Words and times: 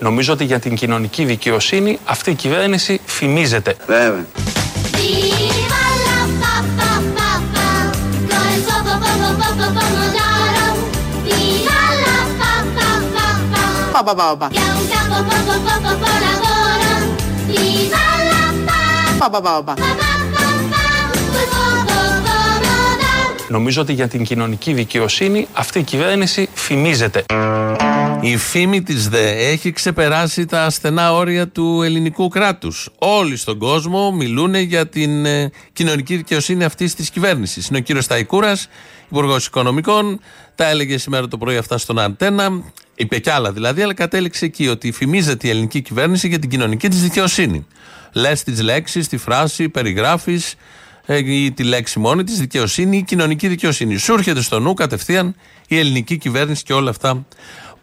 Νομίζω 0.00 0.32
ότι 0.32 0.44
για 0.44 0.58
την 0.58 0.74
κοινωνική 0.74 1.24
δικαιοσύνη 1.24 1.98
αυτή 2.04 2.30
η 2.30 2.34
κυβέρνηση 2.34 3.00
φημίζεται. 3.04 3.76
Βέβαια. 3.86 4.24
Viva 17.48 19.42
la 19.42 19.62
pa 19.64 19.72
pa 19.76 20.17
Νομίζω 23.48 23.82
ότι 23.82 23.92
για 23.92 24.08
την 24.08 24.24
κοινωνική 24.24 24.72
δικαιοσύνη 24.72 25.46
αυτή 25.52 25.78
η 25.78 25.82
κυβέρνηση 25.82 26.48
φημίζεται. 26.54 27.24
Η 28.20 28.36
φήμη 28.36 28.82
της 28.82 29.08
ΔΕ 29.08 29.30
έχει 29.30 29.72
ξεπεράσει 29.72 30.44
τα 30.44 30.64
ασθενά 30.64 31.14
όρια 31.14 31.48
του 31.48 31.82
ελληνικού 31.82 32.28
κράτους. 32.28 32.88
Όλοι 32.98 33.36
στον 33.36 33.58
κόσμο 33.58 34.12
μιλούν 34.12 34.54
για 34.54 34.88
την 34.88 35.26
ε, 35.26 35.50
κοινωνική 35.72 36.16
δικαιοσύνη 36.16 36.64
αυτής 36.64 36.94
της 36.94 37.10
κυβέρνησης. 37.10 37.68
Είναι 37.68 37.78
ο 37.78 37.80
κύριος 37.80 38.04
Σταϊκούρας, 38.04 38.68
Υπουργός 39.10 39.46
Οικονομικών, 39.46 40.20
τα 40.54 40.68
έλεγε 40.68 40.98
σήμερα 40.98 41.28
το 41.28 41.38
πρωί 41.38 41.56
αυτά 41.56 41.78
στον 41.78 41.98
Αντένα, 41.98 42.62
είπε 42.94 43.18
κι 43.18 43.30
άλλα 43.30 43.52
δηλαδή, 43.52 43.82
αλλά 43.82 43.94
κατέληξε 43.94 44.44
εκεί 44.44 44.68
ότι 44.68 44.92
φημίζεται 44.92 45.46
η 45.46 45.50
ελληνική 45.50 45.80
κυβέρνηση 45.80 46.28
για 46.28 46.38
την 46.38 46.50
κοινωνική 46.50 46.88
της 46.88 47.02
δικαιοσύνη. 47.02 47.66
Λες 48.12 48.42
τις 48.42 48.62
λέξεις, 48.62 49.08
τη 49.08 49.16
φράση, 49.16 49.68
περιγράφεις, 49.68 50.52
ε, 50.52 50.56
ή 51.16 51.52
τη 51.52 51.62
λέξη 51.64 51.98
μόνη 51.98 52.24
της, 52.24 52.38
δικαιοσύνη 52.38 52.96
ή 52.96 53.02
κοινωνική 53.02 53.48
δικαιοσύνη. 53.48 53.96
Σου 53.96 54.12
έρχεται 54.12 54.42
στο 54.42 54.60
νου 54.60 54.74
κατευθείαν 54.74 55.34
η 55.68 55.78
ελληνική 55.78 56.16
κυβέρνηση 56.18 56.62
και 56.62 56.72
όλα 56.72 56.90
αυτά 56.90 57.26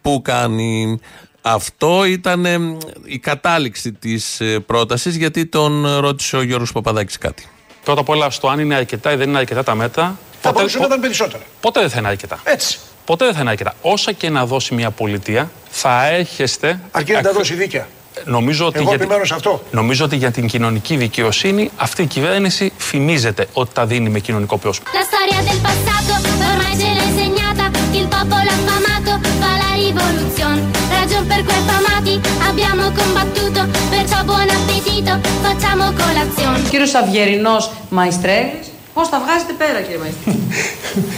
που 0.02 0.22
κάνει. 0.24 1.00
Αυτό 1.42 2.04
ήταν 2.04 2.46
ε, 2.46 2.58
η 3.04 3.18
κατάληξη 3.18 3.92
της 3.92 4.40
πρότασης, 4.66 5.16
γιατί 5.16 5.46
τον 5.46 5.98
ρώτησε 5.98 6.36
ο 6.36 6.42
Γιώργος 6.42 6.72
Παπαδάκης 6.72 7.18
κάτι. 7.18 7.48
Πρώτα 7.84 8.00
απ' 8.00 8.08
όλα, 8.08 8.30
στο 8.30 8.48
αν 8.48 8.58
είναι 8.58 8.74
αρκετά 8.74 9.12
ή 9.12 9.16
δεν 9.16 9.28
είναι 9.28 9.38
αρκετά 9.38 9.62
τα 9.62 9.74
μέτρα. 9.74 10.18
Θα 10.40 10.52
μπορούσαν 10.52 10.80
να 10.80 10.86
ήταν 10.86 11.00
περισσότερα. 11.00 11.42
ποτέ 11.60 11.80
δεν 11.80 11.90
θα 11.90 11.98
είναι 11.98 12.08
αρκετά. 12.08 12.40
Έτσι. 12.44 12.78
Ποτέ 13.04 13.24
δεν 13.24 13.34
θα 13.34 13.40
είναι 13.40 13.50
αρκετά. 13.50 13.74
Όσα 13.80 14.12
και 14.12 14.30
να 14.30 14.46
δώσει 14.46 14.74
μια 14.74 14.90
πολιτεία, 14.90 15.50
θα 15.70 16.06
έχεστε. 16.06 16.80
Αρκεί 16.90 17.12
να 17.12 17.20
τα 17.20 17.28
ακ- 17.28 17.38
δώσει 17.38 17.54
δίκαια. 17.54 17.88
Νομίζω 18.24 18.66
ότι, 18.66 18.78
Εγώ 18.78 18.88
για, 18.88 18.92
την- 18.98 19.02
επιμένω 19.06 19.24
σε 19.24 19.34
αυτό. 19.34 19.62
νομίζω 19.70 20.04
ότι 20.04 20.16
για 20.16 20.30
την 20.30 20.46
κοινωνική 20.46 20.96
δικαιοσύνη 20.96 21.70
αυτή 21.76 22.02
η 22.02 22.06
κυβέρνηση 22.06 22.72
φημίζεται 22.76 23.46
ότι 23.52 23.70
τα 23.72 23.86
δίνει 23.86 24.08
με 24.08 24.18
κοινωνικό 24.18 24.56
πρόσωπο. 24.58 24.90
La 24.92 25.04
storia 25.10 25.40
del 25.48 25.58
passato 25.66 26.12
ormai 26.52 26.72
ce 26.80 26.88
l'ha 26.96 27.04
insegnata, 27.12 27.64
il 28.00 28.06
popolo 28.16 28.48
affamato 28.56 29.12
fa 29.40 29.50
la 29.62 29.70
rivoluzione. 29.82 30.60
Ragion 30.96 31.22
per 31.32 31.40
cui 31.46 31.56
affamati 31.62 32.14
abbiamo 32.50 32.82
combattuto, 33.00 33.60
perciò 33.94 34.18
buon 34.30 34.48
appetito, 34.56 35.12
facciamo 35.44 35.84
colazione. 36.02 36.68
Κύριος 36.70 36.94
Αυγερινός 36.94 37.70
Μαϊστρέλης, 37.88 38.66
πώς 38.94 39.08
τα 39.08 39.18
βγάζετε 39.24 39.52
πέρα 39.58 39.80
κύριε 39.80 39.98
Μαϊστρέλη; 39.98 40.42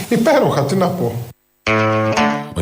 Υπέροχα, 0.19 0.63
τι 0.65 0.75
να 0.75 0.87
πω. 0.87 1.07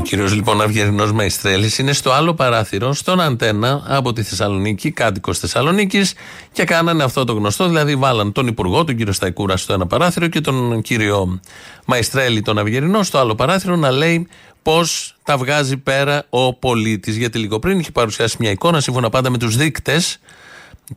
Ο 0.07 0.09
κύριος 0.09 0.33
λοιπόν 0.33 0.61
Αυγερινός 0.61 1.11
Μαϊστρέλης 1.11 1.77
είναι 1.77 1.93
στο 1.93 2.11
άλλο 2.11 2.33
παράθυρο, 2.33 2.93
στον 2.93 3.21
Αντένα 3.21 3.83
από 3.87 4.13
τη 4.13 4.23
Θεσσαλονίκη, 4.23 4.91
κάτοικος 4.91 5.39
Θεσσαλονίκης 5.39 6.13
και 6.51 6.63
κάνανε 6.63 7.03
αυτό 7.03 7.23
το 7.23 7.33
γνωστό, 7.33 7.67
δηλαδή 7.67 7.95
βάλαν 7.95 8.31
τον 8.31 8.47
Υπουργό, 8.47 8.83
τον 8.83 8.95
κύριο 8.95 9.13
Σταϊκούρα 9.13 9.57
στο 9.57 9.73
ένα 9.73 9.87
παράθυρο 9.87 10.27
και 10.27 10.41
τον 10.41 10.81
κύριο 10.81 11.39
Μαϊστρέλη 11.85 12.41
τον 12.41 12.57
Αυγερινό 12.57 13.03
στο 13.03 13.17
άλλο 13.17 13.35
παράθυρο 13.35 13.75
να 13.75 13.91
λέει 13.91 14.27
πώς 14.61 15.15
τα 15.23 15.37
βγάζει 15.37 15.77
πέρα 15.77 16.25
ο 16.29 16.53
πολίτης. 16.53 17.15
Γιατί 17.15 17.37
λίγο 17.37 17.59
πριν 17.59 17.79
είχε 17.79 17.91
παρουσιάσει 17.91 18.35
μια 18.39 18.51
εικόνα 18.51 18.79
σύμφωνα 18.79 19.09
πάντα 19.09 19.29
με 19.29 19.37
τους 19.37 19.55
δείκτες 19.55 20.19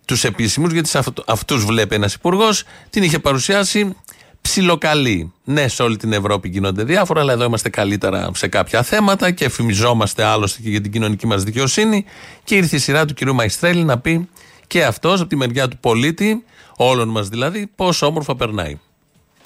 τους 0.05 0.25
επίσημους, 0.25 0.73
γιατί 0.73 0.89
σε 0.89 1.01
αυτούς 1.27 1.65
βλέπει 1.65 1.95
ένας 1.95 2.15
υπουργός, 2.15 2.65
την 2.91 3.03
είχε 3.03 3.19
παρουσιάσει 3.19 3.97
ψιλοκαλή. 4.41 5.33
Ναι, 5.45 5.69
σε 5.69 5.83
όλη 5.83 5.97
την 5.97 6.13
Ευρώπη 6.13 6.49
γίνονται 6.49 6.85
διάφορα, 6.85 7.21
αλλά 7.21 7.33
εδώ 7.33 7.45
είμαστε 7.45 7.69
καλύτερα 7.69 8.31
σε 8.35 8.49
κάποια 8.49 8.83
θέματα 8.83 9.31
και 9.31 9.45
εφημιζόμαστε 9.45 10.25
άλλωστε 10.25 10.61
και 10.63 10.69
για 10.69 10.81
την 10.81 10.93
κοινωνική 10.93 11.27
μας 11.27 11.43
δικαιοσύνη. 11.43 12.05
Και 12.45 12.55
ήρθε 12.55 12.77
η 12.77 12.79
σειρά 12.79 13.05
του 13.05 13.15
κυρίου 13.15 13.35
Μαϊστρέλη 13.35 13.85
να 13.85 13.99
πει 13.99 14.29
και 14.67 14.85
αυτός 14.85 15.21
από 15.21 15.29
τη 15.29 15.37
μεριά 15.37 15.69
του 15.69 15.79
πολίτη, 15.81 16.45
όλων 16.77 17.09
μας 17.09 17.29
δηλαδή, 17.29 17.71
πόσο 17.77 18.07
όμορφα 18.07 18.37
περνάει. 18.37 18.79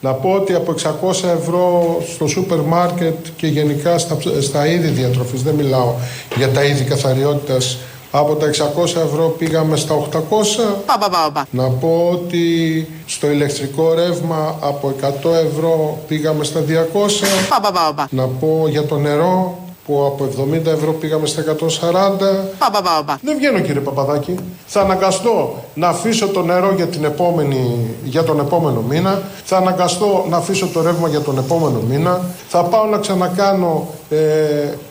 Να 0.00 0.12
πω 0.12 0.30
ότι 0.30 0.54
από 0.54 0.74
600 0.82 1.28
ευρώ 1.38 1.96
στο 2.14 2.26
σούπερ 2.26 2.58
μάρκετ 2.58 3.26
και 3.36 3.46
γενικά 3.46 3.98
στα, 3.98 4.18
στα 4.40 4.66
είδη 4.66 4.88
διατροφής, 4.88 5.42
δεν 5.42 5.54
μιλάω 5.54 5.94
για 6.36 6.50
τα 6.50 6.64
είδη 6.64 6.84
καθαριότητας, 6.84 7.78
από 8.16 8.34
τα 8.34 8.50
600 8.50 8.84
ευρώ 8.84 9.34
πήγαμε 9.38 9.76
στα 9.76 9.94
800. 9.94 10.18
Πα, 10.86 10.98
πα, 10.98 11.08
πα, 11.10 11.30
πα. 11.32 11.46
Να 11.50 11.68
πω 11.68 12.08
ότι 12.12 12.46
στο 13.06 13.30
ηλεκτρικό 13.30 13.94
ρεύμα 13.94 14.56
από 14.60 14.94
100 15.00 15.30
ευρώ 15.46 15.98
πήγαμε 16.06 16.44
στα 16.44 16.60
200. 16.60 16.64
Πα, 17.48 17.60
πα, 17.60 17.72
πα, 17.72 17.92
πα. 17.96 18.08
Να 18.10 18.26
πω 18.26 18.64
για 18.68 18.84
το 18.84 18.98
νερό 18.98 19.58
που 19.86 20.04
από 20.06 20.28
70 20.52 20.66
ευρώ 20.66 20.92
πήγαμε 20.92 21.26
στα 21.26 21.42
140. 21.42 21.48
Πα, 22.58 22.70
πα, 22.70 22.82
πα, 22.82 23.02
πα. 23.06 23.18
Δεν 23.22 23.36
βγαίνω 23.36 23.60
κύριε 23.60 23.80
Παπαδάκη. 23.80 24.34
Θα 24.66 24.80
αναγκαστώ 24.80 25.64
να 25.74 25.88
αφήσω 25.88 26.28
το 26.28 26.42
νερό 26.42 26.72
για, 26.76 26.86
την 26.86 27.04
επόμενη, 27.04 27.90
για 28.04 28.22
τον 28.22 28.40
επόμενο 28.40 28.80
μήνα. 28.88 29.22
Θα 29.44 29.56
αναγκαστώ 29.56 30.26
να 30.28 30.36
αφήσω 30.36 30.66
το 30.66 30.82
ρεύμα 30.82 31.08
για 31.08 31.20
τον 31.20 31.38
επόμενο 31.38 31.80
μήνα. 31.88 32.20
Θα 32.48 32.64
πάω 32.64 32.84
να 32.84 32.98
ξανακάνω 32.98 33.88
ε, 34.10 34.16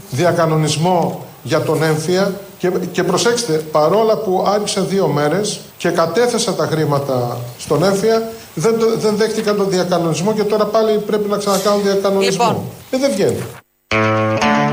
διακανονισμό 0.10 1.26
για 1.44 1.62
τον 1.62 1.84
έμφυα. 1.84 2.34
Και, 2.64 2.72
και 2.92 3.04
προσέξτε, 3.04 3.54
παρόλα 3.54 4.18
που 4.18 4.46
άρχισα 4.48 4.82
δύο 4.82 5.08
μέρες 5.08 5.60
και 5.78 5.90
κατέθεσα 5.90 6.54
τα 6.54 6.68
χρήματα 6.72 7.38
στον 7.58 7.84
έμφυα, 7.84 8.30
δεν, 8.54 8.80
το- 8.80 8.98
δεν 8.98 9.16
δέχτηκαν 9.16 9.58
τον 9.58 9.70
διακανονισμό 9.70 10.34
και 10.34 10.44
τώρα 10.44 10.66
πάλι 10.66 10.98
πρέπει 10.98 11.30
να 11.30 11.38
ξανακάνω 11.38 11.78
διακανονισμό. 11.84 12.46
Λοιπόν. 12.48 12.64
Ε, 12.90 12.98
δεν 12.98 13.12
βγαίνει. 13.12 13.44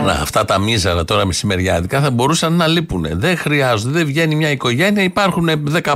Να, 0.04 0.12
αυτά 0.12 0.44
τα 0.44 0.58
μίζαρα 0.58 1.04
τώρα 1.04 1.26
μεσημεριάτικα 1.26 2.00
θα 2.00 2.10
μπορούσαν 2.10 2.52
να 2.52 2.66
λείπουν. 2.66 3.06
Δεν 3.12 3.36
χρειάζονται, 3.36 3.98
δεν 3.98 4.06
βγαίνει 4.06 4.34
μια 4.34 4.50
οικογένεια. 4.50 5.02
Υπάρχουν 5.02 5.48
15.000 5.82 5.94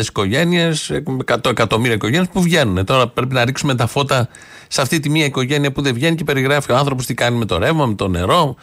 οικογένειες, 0.00 0.90
100 1.26 1.50
εκατομμύρια 1.50 1.94
οικογένειες 1.94 2.28
που 2.32 2.42
βγαίνουν. 2.42 2.84
Τώρα 2.84 3.08
πρέπει 3.08 3.34
να 3.34 3.44
ρίξουμε 3.44 3.74
τα 3.74 3.86
φώτα 3.86 4.28
σε 4.68 4.80
αυτή 4.80 5.00
τη 5.00 5.08
μία 5.10 5.24
οικογένεια 5.24 5.72
που 5.72 5.82
δεν 5.82 5.94
βγαίνει 5.94 6.16
και 6.16 6.24
περιγράφει 6.24 6.72
ο 6.72 6.76
άνθρωπος 6.76 7.06
τι 7.06 7.14
κάνει 7.14 7.38
με 7.38 7.44
το 7.44 7.58
ρεύμα, 7.58 7.86
με 7.86 7.94
το 7.94 8.08
νερό, 8.08 8.54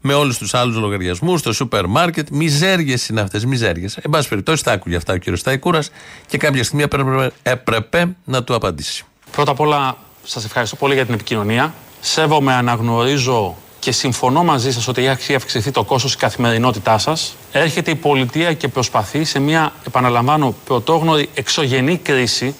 με 0.00 0.14
όλους 0.14 0.38
τους 0.38 0.54
άλλους 0.54 0.76
λογαριασμούς, 0.76 1.40
στο 1.40 1.52
σούπερ 1.52 1.86
μάρκετ. 1.86 2.28
Μιζέριες 2.28 3.08
είναι 3.08 3.20
αυτές, 3.20 3.44
μιζέριες. 3.44 3.96
Εν 3.96 4.10
πάση 4.10 4.28
περιπτώσει, 4.28 4.64
τα 4.64 4.72
άκουγε 4.72 4.96
αυτά 4.96 5.12
ο 5.12 5.18
κ. 5.18 5.36
Σταϊκούρας 5.36 5.90
και 6.26 6.38
κάποια 6.38 6.64
στιγμή 6.64 6.82
έπρεπε, 6.82 7.30
έπρεπε 7.42 8.16
να 8.24 8.44
του 8.44 8.54
απαντήσει. 8.54 9.04
Πρώτα 9.30 9.50
απ' 9.50 9.60
όλα, 9.60 9.96
σας 10.24 10.44
ευχαριστώ 10.44 10.76
πολύ 10.76 10.94
για 10.94 11.04
την 11.04 11.14
επικοινωνία. 11.14 11.74
Σέβομαι, 12.00 12.52
αναγνωρίζω 12.52 13.56
και 13.78 13.92
συμφωνώ 13.92 14.44
μαζί 14.44 14.72
σας 14.72 14.88
ότι 14.88 15.06
έχει 15.06 15.34
αυξηθεί 15.34 15.70
το 15.70 15.84
κόστος 15.84 16.12
τη 16.12 16.18
καθημερινότητά 16.18 16.98
σας. 16.98 17.34
Έρχεται 17.52 17.90
η 17.90 17.94
πολιτεία 17.94 18.52
και 18.52 18.68
προσπαθεί 18.68 19.24
σε 19.24 19.38
μια, 19.38 19.72
επαναλαμβάνω, 19.86 20.54
πρωτόγνωρη 20.64 21.28
εξωγενή 21.34 21.96
κρίση. 21.96 22.54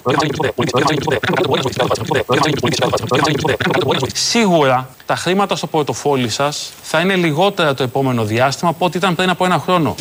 Σίγουρα 4.13 4.89
τα 5.05 5.15
χρήματα 5.15 5.55
στο 5.55 5.67
πορτοφόλι 5.67 6.29
σας 6.29 6.71
θα 6.81 6.99
είναι 6.99 7.15
λιγότερα 7.15 7.73
το 7.73 7.83
επόμενο 7.83 8.25
διάστημα 8.25 8.69
από 8.69 8.85
ό,τι 8.85 8.97
ήταν 8.97 9.15
πριν 9.15 9.29
από 9.29 9.45
ένα 9.45 9.59
χρόνο. 9.59 9.95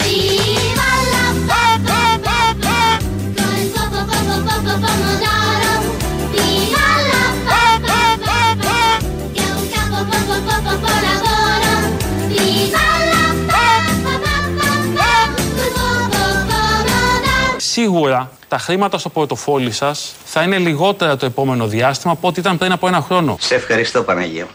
Σίγουρα 17.78 18.30
τα 18.48 18.58
χρήματα 18.58 18.98
στο 18.98 19.08
πορτοφόλι 19.08 19.70
σας 19.70 20.14
θα 20.24 20.42
είναι 20.42 20.58
λιγότερα 20.58 21.16
το 21.16 21.26
επόμενο 21.26 21.66
διάστημα 21.66 22.12
από 22.12 22.28
ό,τι 22.28 22.40
ήταν 22.40 22.58
πριν 22.58 22.72
από 22.72 22.86
ένα 22.86 23.00
χρόνο. 23.00 23.36
Σε 23.40 23.54
ευχαριστώ 23.54 24.02
Παναγία. 24.02 24.46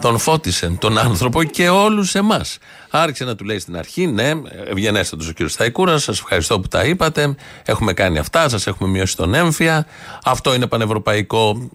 Τον 0.00 0.18
φώτισε 0.18 0.76
τον 0.80 0.98
άνθρωπο 0.98 1.42
και 1.42 1.68
όλους 1.68 2.14
εμάς. 2.14 2.58
Άρχισε 2.90 3.24
να 3.24 3.36
του 3.36 3.44
λέει 3.44 3.58
στην 3.58 3.76
αρχή, 3.76 4.06
ναι, 4.06 4.32
ευγενέστατος 4.70 5.28
ο 5.28 5.32
κύριος 5.32 5.52
Σταϊκούρας, 5.52 6.02
σας 6.02 6.18
ευχαριστώ 6.18 6.60
που 6.60 6.68
τα 6.68 6.84
είπατε. 6.84 7.34
Έχουμε 7.64 7.92
κάνει 7.92 8.18
αυτά, 8.18 8.48
σας 8.48 8.66
έχουμε 8.66 8.90
μειώσει 8.90 9.16
τον 9.16 9.34
έμφυα. 9.34 9.86
Αυτό 10.24 10.54
είναι 10.54 10.66
πανευρωπαϊκό 10.66 11.70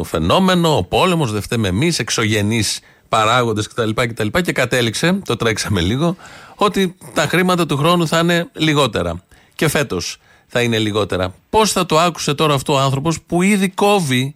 ε, 0.00 0.04
φαινόμενο. 0.04 0.76
Ο 0.76 0.84
πόλεμος, 0.84 1.32
δεν 1.32 1.42
φταίμε 1.42 1.68
εμείς, 1.68 1.98
εξωγενείς 1.98 2.80
παράγοντες 3.08 3.68
κτλ, 3.68 3.90
κτλ. 3.94 4.26
Και 4.40 4.52
κατέληξε, 4.52 5.18
το 5.24 5.36
τρέξαμε 5.36 5.80
λίγο, 5.80 6.16
ότι 6.54 6.96
τα 7.14 7.22
χρήματα 7.22 7.66
του 7.66 7.76
χρόνου 7.76 8.06
θα 8.06 8.18
είναι 8.18 8.48
λιγότερα. 8.52 9.20
Και 9.56 9.68
φέτος 9.68 10.16
θα 10.46 10.62
είναι 10.62 10.78
λιγότερα. 10.78 11.34
Πώς 11.50 11.72
θα 11.72 11.86
το 11.86 11.98
άκουσε 11.98 12.34
τώρα 12.34 12.54
αυτό 12.54 12.72
ο 12.72 12.78
άνθρωπος 12.78 13.20
που 13.20 13.42
ήδη 13.42 13.68
κόβει 13.68 14.34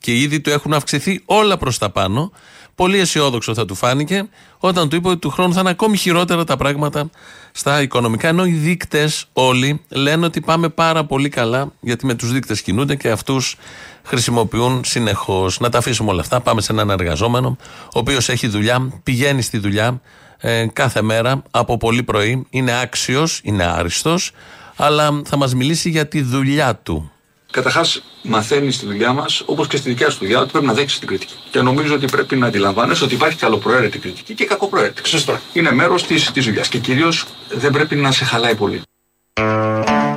και 0.00 0.20
ήδη 0.20 0.40
του 0.40 0.50
έχουν 0.50 0.72
αυξηθεί 0.72 1.22
όλα 1.24 1.56
προς 1.56 1.78
τα 1.78 1.90
πάνω; 1.90 2.32
Πολύ 2.76 2.98
αισιόδοξο 2.98 3.54
θα 3.54 3.64
του 3.64 3.74
φάνηκε 3.74 4.28
όταν 4.58 4.88
του 4.88 4.96
είπε 4.96 5.08
ότι 5.08 5.18
του 5.18 5.30
χρόνου 5.30 5.52
θα 5.52 5.60
είναι 5.60 5.70
ακόμη 5.70 5.96
χειρότερα 5.96 6.44
τα 6.44 6.56
πράγματα 6.56 7.10
στα 7.52 7.82
οικονομικά. 7.82 8.28
Ενώ 8.28 8.44
οι 8.44 8.50
δείκτες 8.50 9.26
όλοι 9.32 9.80
λένε 9.88 10.26
ότι 10.26 10.40
πάμε 10.40 10.68
πάρα 10.68 11.04
πολύ 11.04 11.28
καλά, 11.28 11.72
γιατί 11.80 12.06
με 12.06 12.14
τους 12.14 12.32
δείκτες 12.32 12.62
κινούνται 12.62 12.94
και 12.94 13.10
αυτούς 13.10 13.56
χρησιμοποιούν 14.02 14.84
συνεχώς. 14.84 15.60
Να 15.60 15.68
τα 15.68 15.78
αφήσουμε 15.78 16.10
όλα 16.10 16.20
αυτά. 16.20 16.40
Πάμε 16.40 16.60
σε 16.60 16.72
έναν 16.72 16.90
εργαζόμενο, 16.90 17.56
ο 17.84 17.98
οποίος 17.98 18.28
έχει 18.28 18.46
δουλειά, 18.46 19.00
πηγαίνει 19.02 19.42
στη 19.42 19.58
δουλειά 19.58 20.00
ε, 20.38 20.66
κάθε 20.72 21.02
μέρα 21.02 21.42
από 21.50 21.76
πολύ 21.76 22.02
πρωί. 22.02 22.46
Είναι 22.50 22.80
άξιος, 22.80 23.40
είναι 23.42 23.64
άριστος, 23.64 24.30
αλλά 24.76 25.22
θα 25.24 25.36
μας 25.36 25.54
μιλήσει 25.54 25.90
για 25.90 26.08
τη 26.08 26.22
δουλειά 26.22 26.76
του. 26.76 27.10
Καταρχάς, 27.50 28.02
μαθαίνεις 28.22 28.74
στη 28.74 28.86
δουλειά 28.86 29.12
μας, 29.12 29.42
όπως 29.46 29.66
και 29.66 29.76
στη 29.76 29.88
δικιά 29.88 30.10
σου 30.10 30.18
δουλειά, 30.18 30.38
ότι 30.40 30.50
πρέπει 30.50 30.66
να 30.66 30.72
δέχει 30.72 30.98
την 30.98 31.08
κριτική. 31.08 31.34
Και 31.50 31.60
νομίζω 31.60 31.94
ότι 31.94 32.06
πρέπει 32.06 32.36
να 32.36 32.46
αντιλαμβάνεσαι 32.46 33.04
ότι 33.04 33.14
υπάρχει 33.14 33.38
καλοπροαίρετη 33.38 33.98
κριτική 33.98 34.34
και 34.34 34.44
κακοπροαίρετη. 34.44 35.08
Σωστά. 35.08 35.40
Είναι 35.52 35.72
μέρος 35.72 36.06
της 36.06 36.30
δουλειάς 36.34 36.68
και 36.68 36.78
κυρίως 36.78 37.24
δεν 37.48 37.70
πρέπει 37.72 37.96
να 37.96 38.12
σε 38.12 38.24
χαλάει 38.24 38.54
πολύ. 38.54 38.82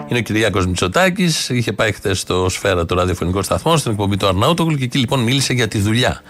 Είναι 0.07 0.19
ο 0.19 0.21
Κυριάκος 0.21 0.65
Μητσοτάκης. 0.65 1.49
Είχε 1.49 1.73
πάει 1.73 1.91
χθες 1.91 2.19
στο 2.19 2.49
Σφαίρα 2.49 2.85
το 2.85 2.95
ραδιοφωνικό 2.95 3.41
σταθμό, 3.41 3.77
στην 3.77 3.91
εκπομπή 3.91 4.17
του 4.17 4.27
Αρναούτογλου 4.27 4.77
και 4.77 4.83
εκεί 4.83 4.97
λοιπόν 4.97 5.19
μίλησε 5.19 5.53
για 5.53 5.67
τη 5.67 5.79
δουλειά. 5.79 6.21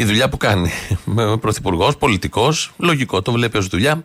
Η 0.00 0.04
δουλειά 0.04 0.28
που 0.28 0.36
κάνει. 0.36 0.70
Πρωθυπουργός, 1.40 1.96
πολιτικός, 1.96 2.72
λογικό, 2.76 3.22
το 3.22 3.32
βλέπει 3.32 3.58
ως 3.58 3.66
δουλειά. 3.66 4.04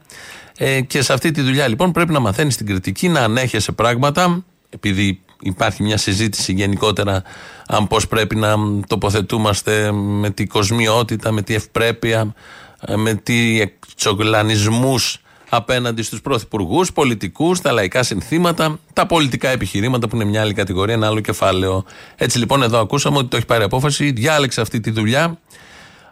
Ε, 0.58 0.82
και 0.82 1.02
σε 1.02 1.14
αυτή 1.14 1.32
τη 1.32 1.42
δουλειά 1.42 1.68
λοιπόν 1.68 1.92
πρέπει 1.92 2.12
να 2.12 2.20
μαθαίνει 2.20 2.54
την 2.54 2.66
κριτική, 2.66 3.08
να 3.08 3.20
ανέχεσαι 3.20 3.72
πράγματα, 3.72 4.44
επειδή 4.70 5.20
υπάρχει 5.42 5.84
μια 5.84 5.98
συζήτηση 5.98 6.54
γενικότερα 6.54 7.24
αν 7.68 7.88
πώς 7.88 8.08
πρέπει 8.08 8.36
να 8.36 8.56
τοποθετούμαστε 8.88 9.92
με 9.92 10.30
τη 10.30 10.46
κοσμιότητα, 10.46 11.32
με 11.32 11.42
τη 11.42 11.54
ευπρέπεια, 11.54 12.34
ε, 12.86 12.96
με 12.96 13.14
τι 13.14 13.62
εξογλανισμούς 13.62 15.22
απέναντι 15.50 16.02
στους 16.02 16.22
πρωθυπουργούς, 16.22 16.92
πολιτικούς, 16.94 17.62
τα 17.62 17.72
λαϊκά 17.72 18.04
συνθήματα, 18.04 18.80
τα 18.94 19.06
πολιτικά 19.06 19.50
επιχειρήματα 19.50 20.08
που 20.08 20.16
είναι 20.16 20.26
μια 20.26 20.42
άλλη 20.42 20.54
κατηγορία, 20.54 20.94
ένα 20.94 21.08
άλλο 21.08 21.20
κεφάλαιο. 21.20 21.86
Έτσι 22.16 22.38
λοιπόν 22.38 22.64
εδώ 22.64 22.80
ακούσαμε 22.80 23.18
ότι 23.18 23.28
το 23.28 23.38
έχει 23.38 23.46
πάρει 23.46 23.64
απόφαση, 23.64 24.12
διάλεξε 24.12 24.62
αυτή 24.62 24.80
τη 24.80 24.92
δουλειά 24.92 25.40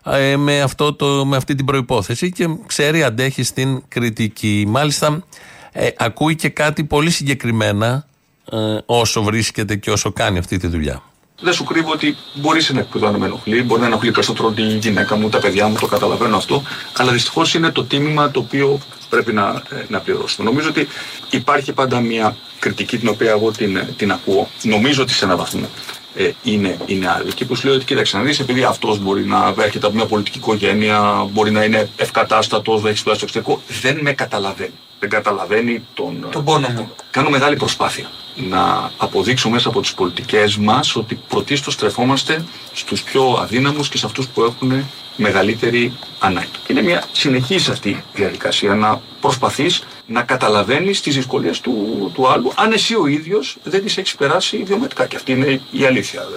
ε, 0.06 0.38
με, 0.38 0.62
αυτό 0.62 0.94
το, 0.94 1.26
με 1.26 1.36
αυτή 1.36 1.56
την 1.56 1.66
προϋπόθεση 1.66 2.32
και 2.32 2.48
ξέρει 2.66 3.04
αντέχει 3.04 3.44
στην 3.44 3.84
κριτική. 3.88 4.66
Μάλιστα 4.68 5.24
ε, 5.72 5.88
ακούει 5.98 6.36
και 6.36 6.50
κάτι 6.50 6.84
πολύ 6.84 7.10
συγκεκριμένα 7.10 8.06
ε, 8.52 8.78
όσο 8.86 9.24
βρίσκεται 9.24 9.76
και 9.76 9.92
όσο 9.92 10.12
κάνει 10.12 10.38
αυτή 10.38 10.58
τη 10.58 10.68
δουλειά. 10.68 11.04
Δεν 11.42 11.54
σου 11.54 11.64
κρύβω 11.64 11.92
ότι 11.92 12.16
μπορείς 12.34 12.66
σε 12.66 12.72
ένα 12.72 12.82
επίπεδο 12.82 13.12
να 13.12 13.18
με 13.18 13.26
ενοχλεί, 13.26 13.64
μπορεί 13.64 13.82
να 13.82 13.88
ενοχλεί 13.88 14.12
περισσότερο 14.12 14.52
τη 14.52 14.62
γυναίκα 14.62 15.16
μου, 15.16 15.30
τα 15.30 15.40
παιδιά 15.40 15.68
μου, 15.68 15.76
το 15.80 15.86
καταλαβαίνω 15.86 16.38
αυτό. 16.38 16.64
Αλλά 16.98 17.12
δυστυχώς 17.12 17.54
είναι 17.54 17.70
το 17.70 17.84
τίμημα 17.84 18.32
το 18.32 18.40
οποίο 18.40 18.80
πρέπει 19.10 19.34
να, 19.34 19.64
ε, 19.70 19.86
να 19.88 20.00
πληρώσουμε. 20.00 20.50
Νομίζω 20.50 20.70
ότι 20.70 20.88
υπάρχει 21.30 21.74
πάντα 21.74 22.00
μια 22.00 22.36
κριτική 22.60 22.98
την 22.98 23.08
οποία 23.08 23.30
εγώ 23.30 23.52
την, 23.52 23.84
την 23.98 24.12
ακούω. 24.12 24.48
Νομίζω 24.64 25.02
ότι 25.02 25.14
σε 25.14 25.26
έναν 25.26 25.38
βαθμό 25.38 25.70
ε, 26.15 26.31
είναι, 26.44 26.77
είναι 26.86 27.10
άλλη. 27.10 27.33
Και 27.33 27.45
που 27.45 27.56
σου 27.56 27.68
λέω 27.68 27.75
ότι 27.75 27.86
κοίταξε 27.86 28.18
να 28.18 28.24
δεις, 28.24 28.39
επειδή 28.39 28.63
αυτός 28.63 29.00
μπορεί 29.00 29.25
να 29.25 29.54
έρχεται 29.60 29.86
από 29.86 29.95
μια 29.95 30.06
πολιτική 30.06 30.38
οικογένεια, 30.38 31.27
μπορεί 31.31 31.51
να 31.51 31.63
είναι 31.63 31.89
ευκατάστατος, 31.95 32.81
δεν 32.81 32.89
έχει 32.89 33.00
σπουδάσει 33.00 33.25
στο 33.25 33.38
εξωτερικό, 33.38 33.62
δεν 33.81 34.00
με 34.01 34.13
καταλαβαίνει. 34.13 34.74
Δεν 35.04 35.12
καταλαβαίνει 35.12 35.88
τον, 35.94 36.28
τον 36.32 36.44
πόνο 36.44 36.68
μου. 36.70 36.92
Κάνω 37.12 37.30
μεγάλη 37.30 37.56
προσπάθεια 37.56 38.10
να 38.36 38.92
αποδείξω 38.98 39.50
μέσα 39.50 39.70
από 39.70 39.82
τις 39.82 39.94
πολιτικές 39.94 40.58
μας 40.58 40.96
ότι 40.96 41.20
πρωτίστως 41.28 41.74
στρεφόμαστε 41.74 42.46
στους 42.74 43.02
πιο 43.02 43.38
αδύναμους 43.42 43.90
και 43.90 43.98
σε 43.98 44.06
αυτούς 44.06 44.28
που 44.28 44.44
έχουν 44.44 44.86
μεγαλύτερη 45.16 45.94
ανάγκη. 46.20 46.48
Είναι 46.68 46.82
μια 46.82 47.04
συνεχής 47.12 47.70
αυτή 47.70 48.04
διαδικασία 48.14 48.76
να 48.76 49.02
προσπαθείς 49.22 49.84
να 50.06 50.22
καταλαβαίνεις 50.22 51.02
τις 51.02 51.16
δυσκολίες 51.16 51.60
του, 51.62 52.12
του 52.14 52.28
άλλου 52.28 52.52
αν 52.56 52.72
εσύ 52.72 52.96
ο 52.96 53.08
ίδιος 53.08 53.58
δεν 53.64 53.84
τις 53.84 53.98
έχεις 53.98 54.16
περάσει 54.16 54.58
ιδιωματικά 54.58 55.06
και 55.06 55.16
αυτή 55.16 55.32
είναι 55.32 55.62
η 55.72 55.86
αλήθεια. 55.86 56.28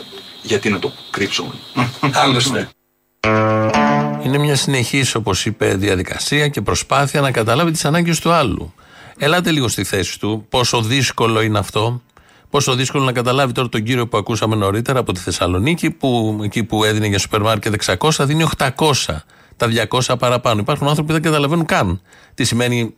Γιατί 0.43 0.71
να 0.71 0.79
το 0.79 0.93
κρύψουμε. 1.11 1.53
Άλλωστε. 2.13 2.69
Είναι 4.27 4.39
μια 4.39 4.57
συνεχής, 4.57 5.15
όπως 5.15 5.47
είπε, 5.47 5.75
διαδικασία 5.75 6.49
και 6.49 6.61
προσπάθεια 6.61 7.21
να 7.21 7.31
καταλάβει 7.31 7.71
τις 7.71 7.85
ανάγκες 7.85 8.21
του 8.21 8.31
άλλου. 8.31 8.75
Ελάτε 9.19 9.51
λίγο 9.51 9.69
στη 9.69 9.85
θέση 9.85 10.21
του, 10.21 10.47
πόσο 10.49 10.83
δύσκολο 10.83 11.41
είναι 11.41 11.59
αυτό. 11.59 12.03
Πόσο 12.51 12.75
δύσκολο 12.75 13.05
να 13.05 13.13
καταλάβει 13.13 13.53
τώρα 13.53 13.69
τον 13.69 13.83
κύριο 13.83 14.09
που 14.09 14.17
ακούσαμε 14.17 14.57
νωρίτερα 14.57 14.99
από 14.99 15.13
τη 15.13 15.21
Θεσσαλονίκη, 15.21 15.91
που 15.91 16.41
εκεί 16.43 16.65
που 16.65 16.85
έδινε 16.85 17.07
για 17.07 17.19
σούπερ 17.19 17.41
μάρκετ 17.41 17.83
600, 17.99 18.11
δίνει 18.21 18.47
800. 18.57 18.71
Τα 19.57 19.69
200 19.91 20.15
παραπάνω. 20.19 20.61
Υπάρχουν 20.61 20.89
άνθρωποι 20.89 21.07
που 21.07 21.13
δεν 21.13 21.23
καταλαβαίνουν 21.23 21.65
καν 21.65 22.01
τι 22.35 22.45
σημαίνει 22.45 22.95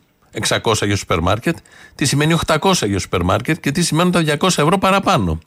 600 0.48 0.72
για 0.82 0.96
σούπερ 0.96 1.20
μάρκετ, 1.20 1.56
τι 1.94 2.04
σημαίνει 2.04 2.38
800 2.46 2.72
για 2.86 2.98
σούπερ 2.98 3.22
μάρκετ 3.22 3.60
και 3.60 3.70
τι 3.70 3.82
σημαίνουν 3.82 4.12
τα 4.12 4.22
200 4.26 4.46
ευρώ 4.46 4.78
παραπάνω 4.78 5.38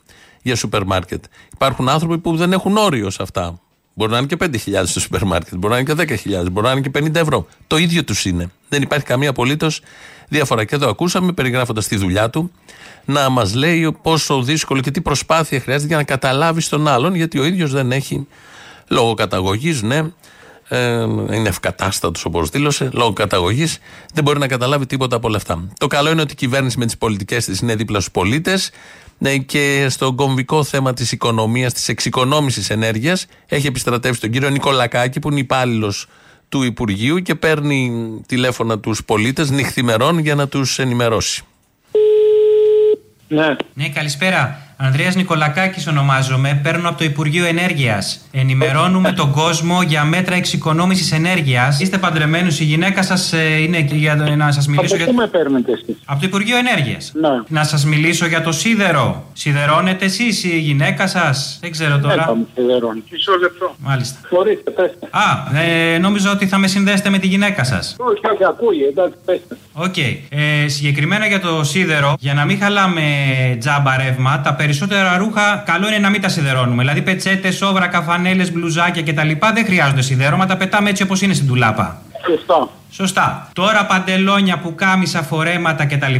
για 0.42 0.56
σούπερ 0.56 0.84
μάρκετ. 0.84 1.24
Υπάρχουν 1.52 1.88
άνθρωποι 1.88 2.18
που 2.18 2.36
δεν 2.36 2.52
έχουν 2.52 2.76
όριο 2.76 3.10
σε 3.10 3.22
αυτά. 3.22 3.60
Μπορεί 3.94 4.10
να 4.10 4.18
είναι 4.18 4.26
και 4.26 4.36
5.000 4.40 4.82
στο 4.84 5.00
σούπερ 5.00 5.24
μάρκετ, 5.24 5.54
μπορεί 5.56 5.72
να 5.72 5.78
είναι 5.78 6.04
και 6.04 6.18
10.000, 6.42 6.50
μπορεί 6.52 6.66
να 6.66 6.72
είναι 6.72 6.80
και 6.80 6.90
50 6.94 7.14
ευρώ. 7.14 7.46
Το 7.66 7.76
ίδιο 7.76 8.04
τους 8.04 8.24
είναι. 8.24 8.50
Δεν 8.68 8.82
υπάρχει 8.82 9.06
καμία 9.06 9.30
απολύτως 9.30 9.80
διαφορά. 10.28 10.64
Και 10.64 10.74
εδώ 10.74 10.88
ακούσαμε, 10.88 11.32
περιγράφοντας 11.32 11.86
τη 11.86 11.96
δουλειά 11.96 12.30
του, 12.30 12.52
να 13.04 13.28
μας 13.28 13.54
λέει 13.54 13.96
πόσο 14.02 14.42
δύσκολο 14.42 14.80
και 14.80 14.90
τι 14.90 15.00
προσπάθεια 15.00 15.60
χρειάζεται 15.60 15.86
για 15.86 15.96
να 15.96 16.04
καταλάβεις 16.04 16.68
τον 16.68 16.88
άλλον, 16.88 17.14
γιατί 17.14 17.38
ο 17.38 17.44
ίδιος 17.44 17.72
δεν 17.72 17.92
έχει 17.92 18.26
λόγω 18.88 19.14
καταγωγής, 19.14 19.82
ναι, 19.82 20.02
ε, 20.68 21.02
είναι 21.02 21.48
ευκατάστατος 21.48 22.24
όπως 22.24 22.48
δήλωσε, 22.48 22.90
λόγω 22.92 23.12
καταγωγής, 23.12 23.78
δεν 24.14 24.24
μπορεί 24.24 24.38
να 24.38 24.46
καταλάβει 24.46 24.86
τίποτα 24.86 25.16
από 25.16 25.28
όλα 25.28 25.36
αυτά. 25.36 25.68
Το 25.78 25.86
καλό 25.86 26.10
είναι 26.10 26.20
ότι 26.20 26.32
η 26.32 26.36
κυβέρνηση 26.36 26.78
με 26.78 26.84
τις 26.84 26.98
πολιτικές 26.98 27.44
της 27.44 27.60
είναι 27.60 27.74
δίπλα 27.74 28.00
στους 28.00 28.12
πολίτες 28.12 28.70
ναι, 28.70 29.11
και 29.46 29.86
στο 29.88 30.12
κομβικό 30.12 30.64
θέμα 30.64 30.92
της 30.92 31.12
οικονομίας, 31.12 31.72
της 31.72 31.88
εξοικονόμησης 31.88 32.70
ενέργειας, 32.70 33.26
έχει 33.46 33.66
επιστρατεύσει 33.66 34.20
τον 34.20 34.30
κύριο 34.30 34.48
Νικολακάκη, 34.48 35.20
που 35.20 35.30
είναι 35.30 35.40
υπάλληλος 35.40 36.06
του 36.48 36.62
Υπουργείου 36.62 37.18
και 37.18 37.34
παίρνει 37.34 37.92
τηλέφωνα 38.26 38.78
τους 38.78 39.04
πολίτες 39.04 39.50
νυχθημερών 39.50 40.18
για 40.18 40.34
να 40.34 40.48
τους 40.48 40.78
ενημερώσει. 40.78 41.42
Ναι. 43.28 43.56
Ναι, 43.74 43.88
καλησπέρα. 43.88 44.71
Ανδρέας 44.84 45.14
Νικολακάκης 45.14 45.86
ονομάζομαι, 45.86 46.60
παίρνω 46.62 46.88
από 46.88 46.98
το 46.98 47.04
Υπουργείο 47.04 47.44
Ενέργειας. 47.46 48.20
Ενημερώνουμε 48.32 49.12
τον 49.12 49.30
κόσμο 49.30 49.82
για 49.82 50.04
μέτρα 50.04 50.34
εξοικονόμησης 50.34 51.12
ενέργειας. 51.12 51.80
Είστε 51.80 51.98
παντρεμένους, 51.98 52.60
η 52.60 52.64
γυναίκα 52.64 53.02
σας 53.02 53.32
ε, 53.32 53.62
είναι 53.62 53.78
για 53.78 54.14
να 54.14 54.52
σας 54.52 54.66
μιλήσω 54.66 54.94
Από 54.94 55.04
για... 55.04 55.12
πού 55.12 55.18
με 55.18 55.26
παίρνετε 55.26 55.72
εσείς. 55.72 55.96
Από 56.04 56.20
το 56.20 56.26
Υπουργείο 56.26 56.56
Ενέργειας. 56.56 57.12
Ναι. 57.14 57.28
Να 57.48 57.64
σας 57.64 57.84
μιλήσω 57.84 58.26
για 58.26 58.42
το 58.42 58.52
σίδερο. 58.52 59.24
Σιδερώνετε 59.32 60.04
εσείς 60.04 60.44
η 60.44 60.58
γυναίκα 60.58 61.06
σας; 61.06 61.58
Δεν 61.60 61.70
ξέρω 61.70 61.94
Ναι, 61.94 62.00
τώρα. 62.02 62.24
θα 62.24 62.34
μου 62.34 62.48
σιδερώνει. 62.54 63.02
Μισό 63.10 63.32
λεπτό. 63.40 63.74
Μάλιστα. 63.78 64.18
Μπορείτε, 64.30 64.70
πέστε. 64.70 65.08
Α, 65.10 65.58
ε, 65.60 65.98
νόμιζα 65.98 66.30
ότι 66.30 66.46
θα 66.46 66.58
με 66.58 66.66
συνδέσετε 66.66 67.10
με 67.10 67.18
τη 67.18 67.26
γυναίκα 67.26 67.64
σας. 67.64 67.96
Όχι, 67.98 68.20
όχι, 68.32 68.44
ακούει, 68.44 68.82
εντάξει, 68.90 69.16
πέστε. 69.24 69.56
Οκ. 69.72 69.96
Ε, 69.96 70.68
συγκεκριμένα 70.68 71.26
για 71.26 71.40
το 71.40 71.64
σίδερο, 71.64 72.16
για 72.18 72.34
να 72.34 72.44
μην 72.44 72.58
χαλάμε 72.58 73.02
τζάμπα 73.58 73.96
ρεύμα, 73.96 74.40
τα 74.40 74.54
περισσότερα 74.78 75.16
ρούχα 75.16 75.62
καλό 75.66 75.86
είναι 75.88 75.98
να 75.98 76.10
μην 76.10 76.20
τα 76.20 76.28
σιδερώνουμε. 76.28 76.82
Δηλαδή, 76.82 77.02
πετσέτες, 77.02 77.54
σώβρακα, 77.54 77.86
φανέλες, 77.86 78.52
μπλουζάκια 78.52 79.02
κτλ. 79.02 79.30
δεν 79.54 79.64
χρειάζονται 79.64 80.02
σιδέρωμα, 80.02 80.46
τα 80.46 80.56
πετάμε 80.56 80.90
έτσι 80.90 81.02
όπως 81.02 81.22
είναι 81.22 81.34
στην 81.34 81.46
ντουλάπα. 81.46 82.02
Σωστά. 82.26 82.68
Σωστά. 82.94 83.48
Τώρα 83.52 83.86
παντελόνια, 83.86 84.58
πουκάμισα, 84.58 85.22
φορέματα 85.22 85.86
κτλ. 85.86 86.14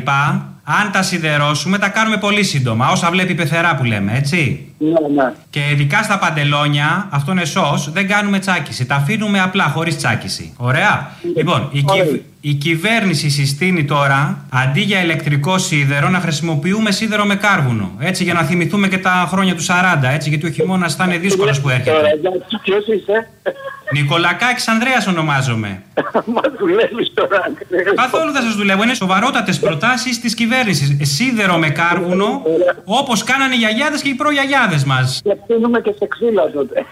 Αν 0.65 0.91
τα 0.93 1.03
σιδερώσουμε, 1.03 1.79
τα 1.79 1.89
κάνουμε 1.89 2.17
πολύ 2.17 2.43
σύντομα. 2.45 2.89
Όσα 2.91 3.11
βλέπει 3.11 3.33
η 3.33 3.35
πεθερά 3.35 3.75
που 3.75 3.85
λέμε, 3.85 4.13
έτσι. 4.17 4.67
Ναι, 4.79 5.23
ναι. 5.23 5.33
Και 5.51 5.61
ειδικά 5.73 6.03
στα 6.03 6.19
παντελόνια, 6.19 7.07
αυτό 7.11 7.33
είναι 7.33 7.45
σως, 7.45 7.91
δεν 7.93 8.09
κάνουμε 8.09 8.39
τσάκιση. 8.39 8.87
Τα 8.87 8.95
αφήνουμε 8.95 9.41
απλά 9.41 9.65
χωρίς 9.65 9.97
τσάκιση. 9.97 10.53
Ωραία. 10.57 11.11
Λοιπόν, 11.37 11.69
η, 11.73 11.85
Ωραία. 11.89 12.05
κυβ- 12.05 12.21
η 12.41 12.53
κυβέρνηση 12.55 13.31
συστήνει 13.31 13.85
τώρα 13.85 14.45
αντί 14.51 14.81
για 14.81 15.03
ηλεκτρικό 15.03 15.59
σίδερο 15.59 16.09
να 16.09 16.19
χρησιμοποιούμε 16.21 16.91
σίδερο 16.91 17.25
με 17.25 17.35
κάρβουνο. 17.35 17.91
Έτσι 17.99 18.25
για 18.25 18.35
να 18.35 18.43
θυμηθούμε 18.43 18.89
και 18.89 18.99
τα 18.99 19.27
χρόνια 19.31 19.55
του 19.55 19.63
40, 19.63 20.09
έτσι 20.13 20.29
γιατί 20.29 20.47
ο 20.47 20.51
χειμώνας 20.51 20.95
θα 20.95 21.05
είναι 21.05 21.17
δύσκολος 21.17 21.61
που 21.61 21.69
Τώρα, 21.69 21.75
έρχεται. 21.75 22.09
εντάξει, 22.15 22.59
ποιος 22.63 22.87
είσαι; 22.87 23.29
Νικολακάκης 23.93 24.69
Ανδρέας 24.69 25.07
ονομάζομαι. 25.07 25.83
Μα 26.63 26.69
δουλεύεις 26.69 27.13
τώρα. 27.15 27.41
Καθόλου 27.95 28.33
δεν 28.33 28.43
σας 28.43 28.55
δουλεύω. 28.55 28.83
Είναι 28.83 28.95
σοβαρότατες 28.95 29.59
προτάσεις 29.59 30.21
της 30.21 30.35
κυβέρνησης. 30.35 31.15
Σίδερο 31.15 31.57
με 31.57 31.71
κάρβουνο, 31.71 32.43
όπως 32.85 33.25
κάνανε 33.25 33.55
οι 33.55 33.59
γιαγιάδες 33.59 34.03
και 34.03 34.09
οι 34.09 34.15
προγιαγιάδες 34.15 34.85
μας. 34.85 35.21
Και 35.25 35.37
πίνουμε 35.47 35.81
και 35.81 35.95
σε 35.99 36.07
ξύλα 36.07 36.51
τότε. 36.51 36.85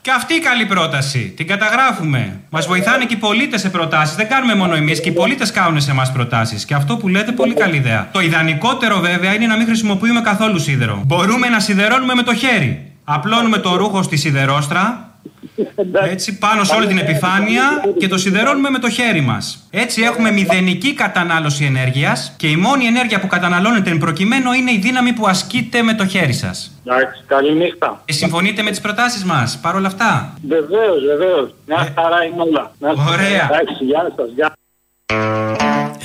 Και 0.00 0.10
αυτή 0.10 0.34
η 0.34 0.38
καλή 0.38 0.66
πρόταση. 0.66 1.32
Την 1.36 1.46
καταγράφουμε. 1.46 2.40
Μας 2.50 2.66
βοηθάνε 2.66 3.04
και 3.04 3.14
οι 3.14 3.16
πολίτες 3.16 3.60
σε 3.60 3.68
προτάσεις. 3.68 4.16
Δεν 4.16 4.28
κάνουμε 4.28 4.54
μόνο 4.54 4.74
εμείς, 4.74 5.00
και 5.00 5.08
οι 5.08 5.12
πολίτες 5.12 5.50
κάνουν 5.50 5.80
σε 5.80 5.90
εμά 5.90 6.10
προτάσεις. 6.12 6.64
Και 6.64 6.74
αυτό 6.74 6.96
που 6.96 7.08
λέτε, 7.08 7.32
πολύ 7.32 7.54
καλή 7.54 7.76
ιδέα. 7.76 8.08
Το 8.12 8.20
ιδανικότερο 8.20 8.98
βέβαια 8.98 9.34
είναι 9.34 9.46
να 9.46 9.56
μην 9.56 9.66
χρησιμοποιούμε 9.66 10.20
καθόλου 10.20 10.58
σίδερο. 10.58 11.02
Μπορούμε 11.06 11.48
να 11.48 11.60
σιδερώνουμε 11.60 12.14
με 12.14 12.22
το 12.22 12.34
χέρι. 12.34 12.92
Απλώνουμε 13.04 13.58
το 13.58 13.76
ρούχο 13.76 14.02
στη 14.02 14.16
σιδερόστρα, 14.16 15.13
Έτσι 16.10 16.38
πάνω 16.38 16.64
σε 16.64 16.74
όλη 16.74 16.86
την 16.86 16.98
επιφάνεια 16.98 17.62
και 17.98 18.08
το 18.08 18.18
σιδερώνουμε 18.18 18.70
με 18.70 18.78
το 18.78 18.90
χέρι 18.90 19.20
μας. 19.20 19.66
Έτσι 19.70 20.02
έχουμε 20.02 20.30
μηδενική 20.30 20.94
κατανάλωση 20.94 21.64
ενέργειας 21.64 22.34
και 22.36 22.46
η 22.46 22.56
μόνη 22.56 22.84
ενέργεια 22.84 23.20
που 23.20 23.26
καταναλώνεται 23.26 23.90
εν 23.90 23.98
προκειμένου 23.98 24.52
είναι 24.52 24.72
η 24.72 24.78
δύναμη 24.78 25.12
που 25.12 25.26
ασκείτε 25.26 25.82
με 25.82 25.94
το 25.94 26.06
χέρι 26.06 26.32
σας. 26.32 26.80
Εντάξει, 26.86 27.24
καληνύχτα. 27.26 28.02
Ε, 28.04 28.12
συμφωνείτε 28.12 28.62
με 28.62 28.70
τις 28.70 28.80
προτάσεις 28.80 29.24
μας 29.24 29.58
παρόλα 29.62 29.86
αυτά; 29.86 30.32
Βεβαίως, 30.48 31.04
βεβαίως. 31.06 31.54
Μια 31.66 31.92
χαρά 31.94 32.24
είναι 32.24 32.42
όλα. 32.42 32.72
Να 32.78 32.90
είστε 32.90 33.02
Ωραία. 33.10 33.38
καλά. 33.38 33.60
Εντάξει, 33.60 33.84
γεια 33.84 34.12
σας. 34.16 34.28
Γεια. 34.34 34.52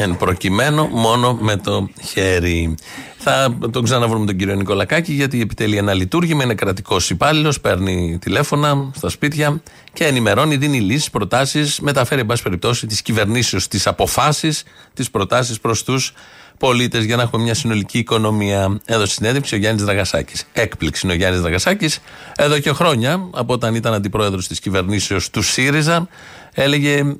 Εν 0.02 0.18
προκειμένου 0.18 0.88
μόνο 0.92 1.38
με 1.42 1.56
το 1.56 1.90
χέρι. 2.04 2.76
Θα 3.22 3.58
τον 3.72 3.84
ξαναβρούμε 3.84 4.26
τον 4.26 4.36
κύριο 4.36 4.56
Νικολακάκη 4.56 5.14
γιατί 5.14 5.42
επιτελεί 5.42 5.78
ένα 5.78 5.94
λειτουργήμα, 5.94 6.44
είναι 6.44 6.56
κρατικός 6.56 7.10
υπάλληλος, 7.10 7.60
παίρνει 7.60 8.18
τηλέφωνα 8.22 8.92
στα 8.96 9.10
σπίτια 9.10 9.62
και 9.94 10.06
ενημερώνει, 10.06 10.56
δίνει 10.58 10.80
λύσεις, 10.80 11.10
προτάσεις, 11.10 11.80
μεταφέρει, 11.80 12.22
εν 12.22 12.26
πάση 12.26 12.44
περιπτώσει, 12.44 12.88
τις 12.88 13.02
κυβερνήσεω, 13.02 13.60
τις 13.70 13.88
αποφάσεις, 13.88 14.64
τις 14.94 15.12
προτάσεις 15.12 15.60
προς 15.60 15.84
τους 15.84 16.14
πολίτες 16.58 17.04
για 17.04 17.16
να 17.16 17.22
έχουμε 17.22 17.44
μια 17.44 17.54
συνολική 17.54 17.98
οικονομία. 17.98 18.80
Έδωσε 18.86 19.14
συνέντευξη 19.14 19.56
ο 19.56 19.58
Γιάννης 19.58 19.84
Δραγασάκης. 19.84 20.46
Έκπληξη 20.54 21.02
είναι 21.04 21.14
ο 21.14 21.18
Γιάννης 21.18 21.42
Δραγασάκης. 21.42 22.00
Εδώ 22.36 22.60
και 22.60 22.72
χρόνια, 22.72 23.30
από 23.32 23.54
όταν 23.54 23.76
ήταν 23.76 23.94
αντιπρόεδρος 23.94 24.48
της 24.48 24.60
κυβερνήσεως 24.60 25.30
του 25.30 25.42
ΣΥΡΙΖΑ, 25.42 26.08
έλεγε 26.54 27.16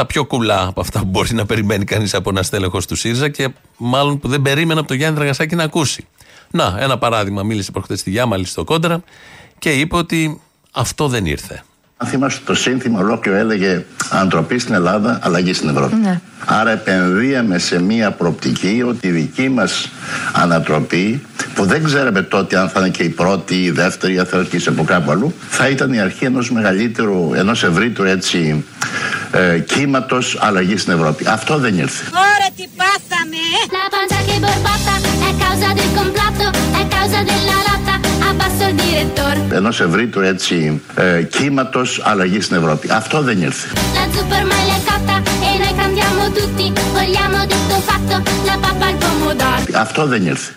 τα 0.00 0.06
πιο 0.06 0.24
κουλά 0.24 0.66
από 0.66 0.80
αυτά 0.80 1.00
που 1.00 1.06
μπορεί 1.06 1.34
να 1.34 1.46
περιμένει 1.46 1.84
κανείς 1.84 2.14
από 2.14 2.30
ένα 2.30 2.42
στέλεχος 2.42 2.86
του 2.86 2.96
ΣΥΡΙΖΑ 2.96 3.28
και 3.28 3.48
μάλλον 3.76 4.18
που 4.18 4.28
δεν 4.28 4.42
περίμενε 4.42 4.78
από 4.78 4.88
τον 4.88 4.96
Γιάννη 4.96 5.16
Δραγασάκη 5.16 5.54
να 5.54 5.62
ακούσει. 5.62 6.06
Να, 6.50 6.76
ένα 6.78 6.98
παράδειγμα. 6.98 7.42
Μίλησε 7.42 7.70
προχθές 7.70 8.00
στη 8.00 8.10
Γιάμαλη 8.10 8.44
στο 8.44 8.64
Κόντρα 8.64 9.02
και 9.58 9.72
είπε 9.72 9.96
ότι 9.96 10.40
αυτό 10.72 11.08
δεν 11.08 11.26
ήρθε. 11.26 11.64
Αν 12.02 12.08
θυμάστε 12.08 12.40
το 12.44 12.54
σύνθημα 12.54 12.98
ολόκληρο 12.98 13.38
έλεγε 13.38 13.84
Ανθρωπή 14.10 14.58
στην 14.58 14.74
Ελλάδα, 14.74 15.18
αλλαγή 15.22 15.52
στην 15.52 15.68
Ευρώπη. 15.68 15.94
Ναι. 15.94 16.20
Άρα 16.44 16.70
επενδύαμε 16.70 17.58
σε 17.58 17.82
μία 17.82 18.10
προοπτική 18.10 18.84
ότι 18.88 19.06
η 19.06 19.10
δική 19.10 19.48
μας 19.48 19.88
ανατροπή 20.32 21.22
που 21.54 21.64
δεν 21.64 21.84
ξέραμε 21.84 22.22
τότε 22.22 22.58
αν 22.58 22.68
θα 22.68 22.80
είναι 22.80 22.88
και 22.88 23.02
η 23.02 23.08
πρώτη, 23.08 23.54
η 23.54 23.70
δεύτερη, 23.70 24.18
αν 24.18 24.26
θα 24.26 24.38
αρχίσει 24.38 24.68
από 24.68 24.84
κάπου 24.84 25.10
αλλού 25.10 25.34
θα 25.48 25.68
ήταν 25.68 25.92
η 25.92 26.00
αρχή 26.00 26.24
ενός 26.24 26.50
μεγαλύτερου, 26.50 27.34
ενός 27.34 27.64
ευρύτερου 27.64 28.08
έτσι 28.08 28.64
ε, 29.32 29.58
κύματος 29.58 30.38
αλλαγής 30.40 30.80
στην 30.80 30.92
Ευρώπη. 30.92 31.26
Αυτό 31.28 31.58
δεν 31.58 31.78
ήρθε. 31.78 32.04
Ora 32.12 32.48
ti 32.56 32.66
passami 32.80 33.44
La 33.76 33.86
pancia 33.94 34.18
che 34.26 34.36
borbata 34.44 34.94
è 35.28 35.30
causa 35.44 35.68
del 35.78 35.90
complotto, 35.98 36.46
è 36.80 36.82
causa 36.96 37.18
della 37.30 37.58
lotta, 37.68 37.94
abbasso 38.60 38.68
il 38.68 38.74
direttore. 38.74 39.54
Ενός 39.54 39.80
ευρύτερου 39.80 40.24
έτσι 40.24 40.80
ε, 40.94 41.22
κύματος 41.22 42.00
αλλαγής 42.04 42.44
στην 42.44 42.56
Ευρώπη. 42.56 42.88
Αυτό 42.90 43.22
δεν 43.22 43.42
ήρθε. 43.42 43.68
La 43.74 44.16
zuppa 44.16 44.36
ormai 44.40 44.66
è 44.76 44.78
cotta 44.88 45.16
e 45.48 45.50
noi 45.62 45.74
cambiamo 45.82 46.22
tutti, 46.38 46.72
vogliamo 46.96 47.38
detto 47.52 47.76
fatto, 47.88 48.16
la 48.48 48.56
pappa 48.64 48.86
al 48.86 48.94
pomodoro. 48.94 49.74
Αυτό 49.74 50.06
δεν 50.06 50.26
ήρθε. 50.26 50.54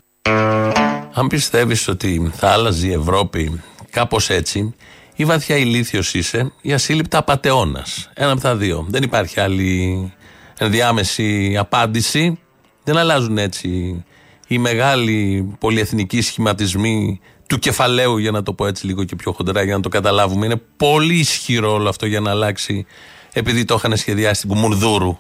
Αν 1.15 1.27
πιστεύεις 1.27 1.87
ότι 1.87 2.31
θα 2.35 2.49
άλλαζε 2.49 2.87
η 2.87 2.91
Ευρώπη 2.91 3.61
κάπως 3.89 4.29
έτσι, 4.29 4.75
ή 5.15 5.25
βαθιά 5.25 5.55
ηλίθιος 5.57 6.13
είσαι, 6.13 6.51
ή 6.61 6.73
ασύλληπτα 6.73 7.17
απαταιώνα. 7.17 7.85
Ένα 8.13 8.31
από 8.31 8.41
τα 8.41 8.55
δύο. 8.55 8.85
Δεν 8.89 9.03
υπάρχει 9.03 9.39
άλλη 9.39 10.13
ενδιάμεση 10.57 11.55
απάντηση. 11.59 12.39
Δεν 12.83 12.97
αλλάζουν 12.97 13.37
έτσι 13.37 14.03
οι 14.47 14.57
μεγάλοι 14.57 15.47
πολυεθνικοί 15.59 16.21
σχηματισμοί 16.21 17.19
του 17.53 17.59
κεφαλαίου, 17.59 18.17
για 18.17 18.31
να 18.31 18.43
το 18.43 18.53
πω 18.53 18.67
έτσι 18.67 18.85
λίγο 18.85 19.03
και 19.03 19.15
πιο 19.15 19.31
χοντρά, 19.31 19.63
για 19.63 19.75
να 19.75 19.81
το 19.81 19.89
καταλάβουμε. 19.89 20.45
Είναι 20.45 20.61
πολύ 20.77 21.15
ισχυρό 21.15 21.73
όλο 21.73 21.89
αυτό 21.89 22.05
για 22.05 22.19
να 22.19 22.29
αλλάξει, 22.29 22.85
επειδή 23.33 23.65
το 23.65 23.75
είχαν 23.77 23.97
σχεδιάσει 23.97 24.41
την 24.41 24.49
Κουμουνδούρου 24.49 25.17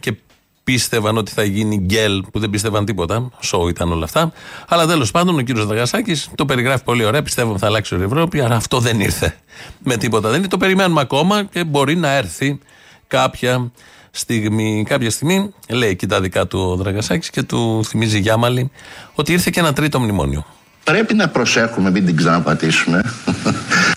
και 0.00 0.16
πίστευαν 0.64 1.16
ότι 1.16 1.32
θα 1.32 1.44
γίνει 1.44 1.76
γκέλ, 1.76 2.22
που 2.32 2.38
δεν 2.38 2.50
πίστευαν 2.50 2.84
τίποτα. 2.84 3.30
Σοου 3.40 3.68
ήταν 3.68 3.92
όλα 3.92 4.04
αυτά. 4.04 4.32
Αλλά 4.68 4.86
τέλος 4.86 5.10
πάντων 5.10 5.38
ο 5.38 5.40
κύριος 5.40 5.66
Δαγασάκης 5.66 6.30
το 6.34 6.44
περιγράφει 6.44 6.84
πολύ 6.84 7.04
ωραία. 7.04 7.22
Πιστεύω 7.22 7.50
ότι 7.50 7.60
θα 7.60 7.66
αλλάξει 7.66 7.96
η 7.96 8.02
Ευρώπη, 8.02 8.40
αλλά 8.40 8.54
αυτό 8.54 8.78
δεν 8.78 9.00
ήρθε 9.00 9.36
με 9.78 9.96
τίποτα. 9.96 10.28
Δεν 10.28 10.38
είναι. 10.38 10.48
Το 10.48 10.56
περιμένουμε 10.56 11.00
ακόμα 11.00 11.44
και 11.44 11.64
μπορεί 11.64 11.96
να 11.96 12.10
έρθει 12.10 12.58
κάποια 13.06 13.70
στιγμή. 14.10 14.84
Κάποια 14.88 15.10
στιγμή 15.10 15.50
λέει 15.68 15.90
εκεί 15.90 16.06
τα 16.06 16.20
δικά 16.20 16.46
του 16.46 16.58
ο 16.58 16.76
Δραγασάκης 16.76 17.30
και 17.30 17.42
του 17.42 17.84
θυμίζει 17.84 18.18
Γιάμαλη 18.18 18.70
ότι 19.14 19.32
ήρθε 19.32 19.50
και 19.52 19.60
ένα 19.60 19.72
τρίτο 19.72 20.00
μνημόνιο. 20.00 20.46
Πρέπει 20.86 21.14
να 21.14 21.28
προσέχουμε, 21.28 21.90
μην 21.90 22.06
την 22.06 22.16
ξαναπατήσουμε. 22.16 23.00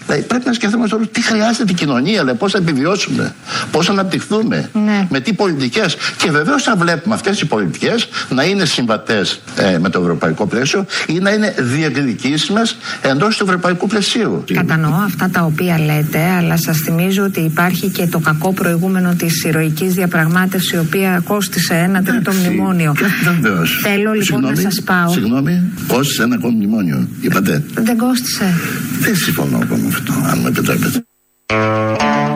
Δηλαδή, 0.09 0.27
πρέπει 0.27 0.45
να 0.45 0.53
σκεφτούμε 0.53 0.87
τώρα 0.87 1.07
τι 1.07 1.21
χρειάζεται 1.21 1.65
την 1.65 1.75
κοινωνία, 1.75 2.19
δηλαδή, 2.19 2.37
πώς 2.37 2.51
θα 2.51 2.57
επιβιώσουμε, 2.57 3.35
πώς 3.71 3.85
θα 3.85 3.91
αναπτυχθούμε, 3.91 4.69
Ναι. 4.85 5.07
με 5.09 5.19
τι 5.19 5.33
πολιτικές. 5.33 5.95
Και 6.17 6.31
βεβαίως 6.31 6.63
θα 6.63 6.75
βλέπουμε 6.75 7.15
αυτές 7.15 7.41
οι 7.41 7.45
πολιτικές 7.45 8.07
να 8.29 8.43
είναι 8.43 8.65
συμβατές 8.65 9.41
με 9.79 9.89
το 9.89 9.99
ευρωπαϊκό 10.01 10.45
πλαίσιο 10.47 10.85
ή 11.07 11.19
να 11.19 11.29
είναι 11.31 11.53
διεκδικήσιμες 11.59 12.77
εντός 13.01 13.37
του 13.37 13.43
ευρωπαϊκού 13.43 13.87
πλαισίου. 13.87 14.43
Κατανοώ 14.53 14.93
αυτά 14.93 15.29
τα 15.29 15.41
οποία 15.41 15.79
λέτε, 15.79 16.19
αλλά 16.37 16.57
σας 16.57 16.77
θυμίζω 16.77 17.23
ότι 17.23 17.39
υπάρχει 17.39 17.87
και 17.89 18.07
το 18.07 18.19
κακό 18.19 18.53
προηγούμενο 18.53 19.13
της 19.15 19.43
ηρωικής 19.43 19.93
διαπραγμάτευσης, 19.93 20.71
η 20.71 20.77
οποία 20.77 21.21
κόστησε 21.27 21.73
ένα 21.73 22.03
τρίτο 22.03 22.31
μνημόνιο. 22.33 22.95
Βεβαίως. 23.23 23.79
Θέλω 23.83 24.11
λοιπόν 24.11 24.23
Συγγνώμη, 24.23 24.55
να 24.55 24.61
σας 24.61 24.81
πάω. 24.81 25.09
Συγγνώμη, 25.11 25.63
κόστησε 25.87 26.23
ένα 26.23 26.35
ακόμη 26.35 26.55
μνημόνιο, 26.55 27.07
είπατε. 27.21 27.63
Δεν 27.73 27.97
κόστησε. 27.97 28.53
Δεν 28.99 29.15
συμφωνώ 29.15 29.59
εγώ 29.63 29.75
με 29.75 29.89
αυτό, 29.99 30.13
αν 30.29 30.39
μου 30.39 30.47
επιτρέπετε. 30.47 31.03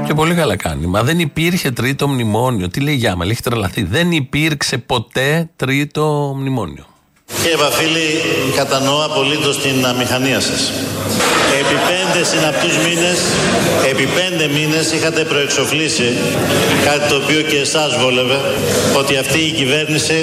Και 0.05 0.13
πολύ 0.13 0.35
καλά 0.35 0.55
κάνει. 0.55 0.85
Μα 0.85 1.03
δεν 1.03 1.19
υπήρχε 1.19 1.71
τρίτο 1.71 2.07
μνημόνιο. 2.07 2.67
Τι 2.67 2.79
λέει 2.79 2.95
Γιάμαλη, 2.95 3.31
έχει 3.31 3.41
τρελαθεί. 3.41 3.83
Δεν 3.83 4.11
υπήρξε 4.11 4.77
ποτέ 4.77 5.49
τρίτο 5.55 6.33
μνημόνιο. 6.37 6.85
Κύριε 7.41 7.57
Βαφίλη, 7.57 8.07
κατανοώ 8.55 9.03
απολύτως 9.05 9.57
την 9.61 9.85
αμηχανία 9.85 10.39
σας. 10.39 10.71
Επί 11.59 11.77
πέντε 11.89 12.25
συναπτούς 12.25 12.75
μήνες, 12.85 13.19
επί 13.91 14.05
πέντε 14.19 14.47
μήνες 14.57 14.91
είχατε 14.91 15.21
προεξοφλήσει 15.23 16.09
κάτι 16.85 17.09
το 17.09 17.15
οποίο 17.15 17.41
και 17.41 17.57
εσάς 17.57 17.97
βόλευε, 18.01 18.39
ότι 18.97 19.17
αυτή 19.17 19.39
η 19.49 19.51
κυβέρνηση 19.51 20.19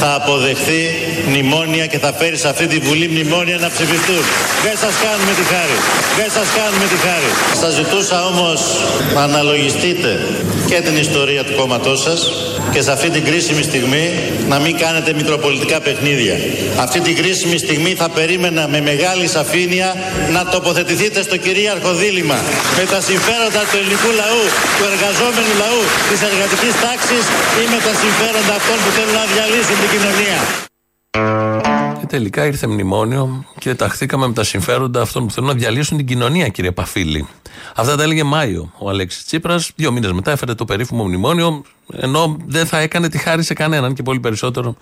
θα 0.00 0.14
αποδεχθεί 0.14 0.82
μνημόνια 1.28 1.86
και 1.86 1.98
θα 1.98 2.12
φέρει 2.12 2.36
σε 2.36 2.48
αυτή 2.48 2.66
τη 2.66 2.78
Βουλή 2.78 3.08
μνημόνια 3.08 3.56
να 3.64 3.68
ψηφιστούν. 3.74 4.22
Δεν 4.66 4.76
σας 4.84 4.94
κάνουμε 5.04 5.32
τη 5.38 5.44
χάρη. 5.52 5.76
Δεν 6.20 6.30
σας 6.36 6.48
κάνουμε 6.58 6.86
τη 6.92 6.98
χάρη. 7.06 7.30
Σας 7.62 7.72
ζητούσα 7.80 8.26
όμως 8.26 8.60
να 9.14 9.22
αναλογιστείτε 9.22 10.10
και 10.66 10.80
την 10.80 10.96
ιστορία 10.96 11.44
του 11.44 11.54
κόμματός 11.60 12.00
σας 12.00 12.20
και 12.70 12.80
σε 12.82 12.90
αυτή 12.92 13.10
την 13.10 13.24
κρίσιμη 13.24 13.62
στιγμή 13.62 14.04
να 14.48 14.58
μην 14.58 14.76
κάνετε 14.78 15.12
μικροπολιτικά 15.12 15.80
παιχνίδια. 15.80 16.36
Αυτή 16.84 17.00
την 17.00 17.14
κρίσιμη 17.16 17.58
στιγμή 17.58 17.94
θα 17.94 18.08
περίμενα 18.08 18.68
με 18.68 18.80
μεγάλη 18.80 19.26
σαφήνεια 19.28 19.94
να 20.32 20.44
τοποθετηθείτε 20.44 21.22
στο 21.22 21.36
κυρίαρχο 21.36 21.94
δίλημα 21.94 22.38
με 22.78 22.84
τα 22.92 23.00
συμφέροντα 23.00 23.62
του 23.70 23.76
ελληνικού 23.80 24.10
λαού, 24.20 24.44
του 24.76 24.84
εργαζόμενου 24.92 25.54
λαού, 25.62 25.82
της 26.10 26.20
εργατικής 26.30 26.74
τάξης 26.84 27.24
ή 27.62 27.64
με 27.72 27.78
τα 27.86 27.92
συμφέροντα 28.02 28.54
αυτών 28.60 28.78
που 28.82 28.90
θέλουν 28.96 29.14
να 29.20 29.24
διαλύσουν 29.32 29.76
την 29.82 29.88
κοινωνία. 29.94 30.38
Και 32.12 32.18
τελικά 32.18 32.46
ήρθε 32.46 32.66
μνημόνιο 32.66 33.44
και 33.58 33.74
ταχθήκαμε 33.74 34.26
με 34.26 34.32
τα 34.32 34.44
συμφέροντα 34.44 35.00
αυτών 35.00 35.26
που 35.26 35.32
θέλουν 35.32 35.48
να 35.48 35.54
διαλύσουν 35.54 35.96
την 35.96 36.06
κοινωνία, 36.06 36.48
κύριε 36.48 36.72
Παφίλη. 36.72 37.28
Αυτά 37.76 37.96
τα 37.96 38.02
έλεγε 38.02 38.22
Μάιο 38.22 38.72
ο 38.78 38.88
Αλέξης 38.88 39.24
Τσίπρας. 39.24 39.70
Δύο 39.76 39.92
μήνες 39.92 40.12
μετά 40.12 40.30
έφερε 40.30 40.54
το 40.54 40.64
περίφημο 40.64 41.04
μνημόνιο, 41.04 41.62
ενώ 41.92 42.36
δεν 42.46 42.66
θα 42.66 42.78
έκανε 42.78 43.08
τη 43.08 43.18
χάρη 43.18 43.42
σε 43.42 43.54
κανέναν 43.54 43.94
και 43.94 44.02
πολύ 44.02 44.20
περισσότερο 44.20 44.76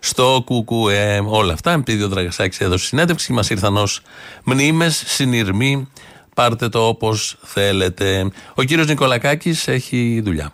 στο 0.00 0.44
ΚΚΕ. 0.46 1.22
Όλα 1.26 1.52
αυτά, 1.52 1.72
επειδή 1.72 2.02
ο 2.02 2.08
Δραγασάκης 2.08 2.60
έδωσε 2.60 2.86
συνέντευξη, 2.86 3.32
μας 3.32 3.50
ήρθαν 3.50 3.76
ως 3.76 4.00
μνήμες, 4.44 5.02
συνειρμοί. 5.06 5.88
Πάρτε 6.34 6.68
το 6.68 6.86
όπως 6.86 7.36
θέλετε. 7.42 8.30
Ο 8.54 8.62
κύριος 8.62 8.86
Νικολακάκης 8.86 9.68
έχει 9.68 10.20
δουλειά. 10.24 10.52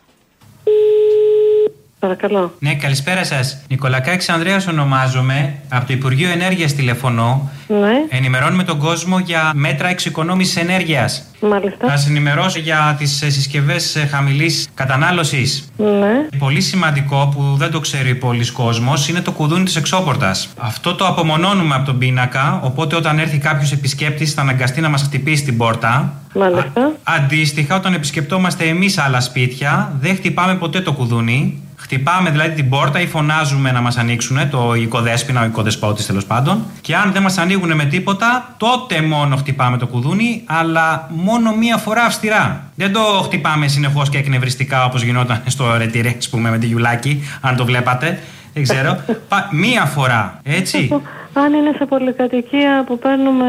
Παρακαλώ. 1.98 2.54
Ναι, 2.58 2.74
καλησπέρα 2.74 3.24
σας. 3.24 3.58
Νικολακάκη 3.68 4.30
Ανδρέα 4.30 4.62
ονομάζομαι. 4.70 5.54
Από 5.68 5.86
το 5.86 5.92
Υπουργείο 5.92 6.30
Ενέργειας 6.30 6.72
τηλεφωνώ. 6.74 7.50
Ναι, 7.66 7.76
Ενημερώνουμε 8.08 8.64
τον 8.64 8.78
κόσμο 8.78 9.18
για 9.18 9.50
μέτρα 9.54 9.88
εξοικονόμησης 9.88 10.56
ενέργειας. 10.56 11.22
μάλιστα. 11.40 11.86
Να 11.86 11.96
σας 11.96 12.08
ενημερώσω 12.08 12.58
για 12.58 12.96
τις 12.98 13.16
συσκευές 13.16 13.96
χαμηλής 14.10 14.68
κατανάλωσης. 14.74 15.68
Ναι. 15.76 16.38
Πολύ 16.38 16.60
σημαντικό 16.60 17.32
που 17.34 17.54
δεν 17.56 17.70
το 17.70 17.80
ξέρει 17.80 18.14
πολλοί 18.14 18.52
κόσμος 18.52 19.08
είναι 19.08 19.20
το 19.20 19.32
κουδούνι 19.32 19.64
της 19.64 19.76
εξώπορτα. 19.76 20.34
Αυτό 20.58 20.94
το 20.94 21.06
απομονώνουμε 21.06 21.74
από 21.74 21.86
τον 21.86 21.98
πίνακα, 21.98 22.60
οπότε 22.64 22.96
όταν 22.96 23.18
έρθει 23.18 23.38
κάποιος 23.38 23.72
επισκέπτης 23.72 24.32
θα 24.32 24.40
αναγκαστεί 24.40 24.80
να 24.80 24.88
μας 24.88 25.02
χτυπήσει 25.02 25.44
την 25.44 25.56
πόρτα. 25.56 26.12
Μάλιστα. 26.34 26.92
Αντίστοιχα, 27.02 27.76
όταν 27.76 27.94
επισκεπτόμαστε 27.94 28.64
εμείς 28.68 28.98
άλλα 28.98 29.20
σπίτια, 29.20 29.92
δεν 30.00 30.14
χτυπάμε 30.16 30.54
ποτέ 30.54 30.80
το 30.80 30.92
κουδούνι. 30.92 31.62
Χτυπάμε 31.90 32.30
δηλαδή 32.30 32.54
την 32.54 32.68
πόρτα 32.68 33.00
ή 33.00 33.06
φωνάζουμε 33.06 33.72
να 33.72 33.80
μας 33.80 33.96
ανοίξουν, 33.96 34.50
το 34.50 34.74
οικοδέσπινα, 34.74 35.40
ο 35.40 35.44
οικοδεσπότη 35.44 36.04
τέλος 36.04 36.24
πάντων. 36.24 36.64
Και 36.80 36.96
αν 36.96 37.12
δεν 37.12 37.22
μας 37.22 37.38
ανοίγουν 37.38 37.74
με 37.74 37.84
τίποτα, 37.84 38.54
τότε 38.56 39.02
μόνο 39.02 39.36
χτυπάμε 39.36 39.76
το 39.78 39.86
κουδούνι, 39.86 40.42
αλλά 40.46 41.08
μόνο 41.10 41.54
μία 41.56 41.76
φορά 41.76 42.02
αυστηρά. 42.02 42.62
Δεν 42.74 42.92
το 42.92 43.00
χτυπάμε 43.24 43.68
συνεχώς 43.68 44.08
και 44.08 44.18
εκνευριστικά 44.18 44.84
όπως 44.84 45.02
γινόταν 45.02 45.42
στο 45.46 45.76
ρετυρέ, 45.76 46.14
ας 46.18 46.28
πούμε, 46.28 46.50
με 46.50 46.58
τη 46.58 46.66
Γιουλάκη, 46.66 47.22
αν 47.40 47.56
το 47.56 47.64
βλέπατε. 47.64 48.22
Δεν 48.54 48.62
ξέρω. 48.62 48.98
Πα- 49.28 49.48
μία 49.52 49.84
φορά, 49.84 50.40
έτσι. 50.42 50.88
Αν 51.32 51.52
είναι 51.52 51.72
σε 51.78 51.86
πολυκατοικία 51.86 52.84
που 52.86 52.98
παίρνουμε. 52.98 53.46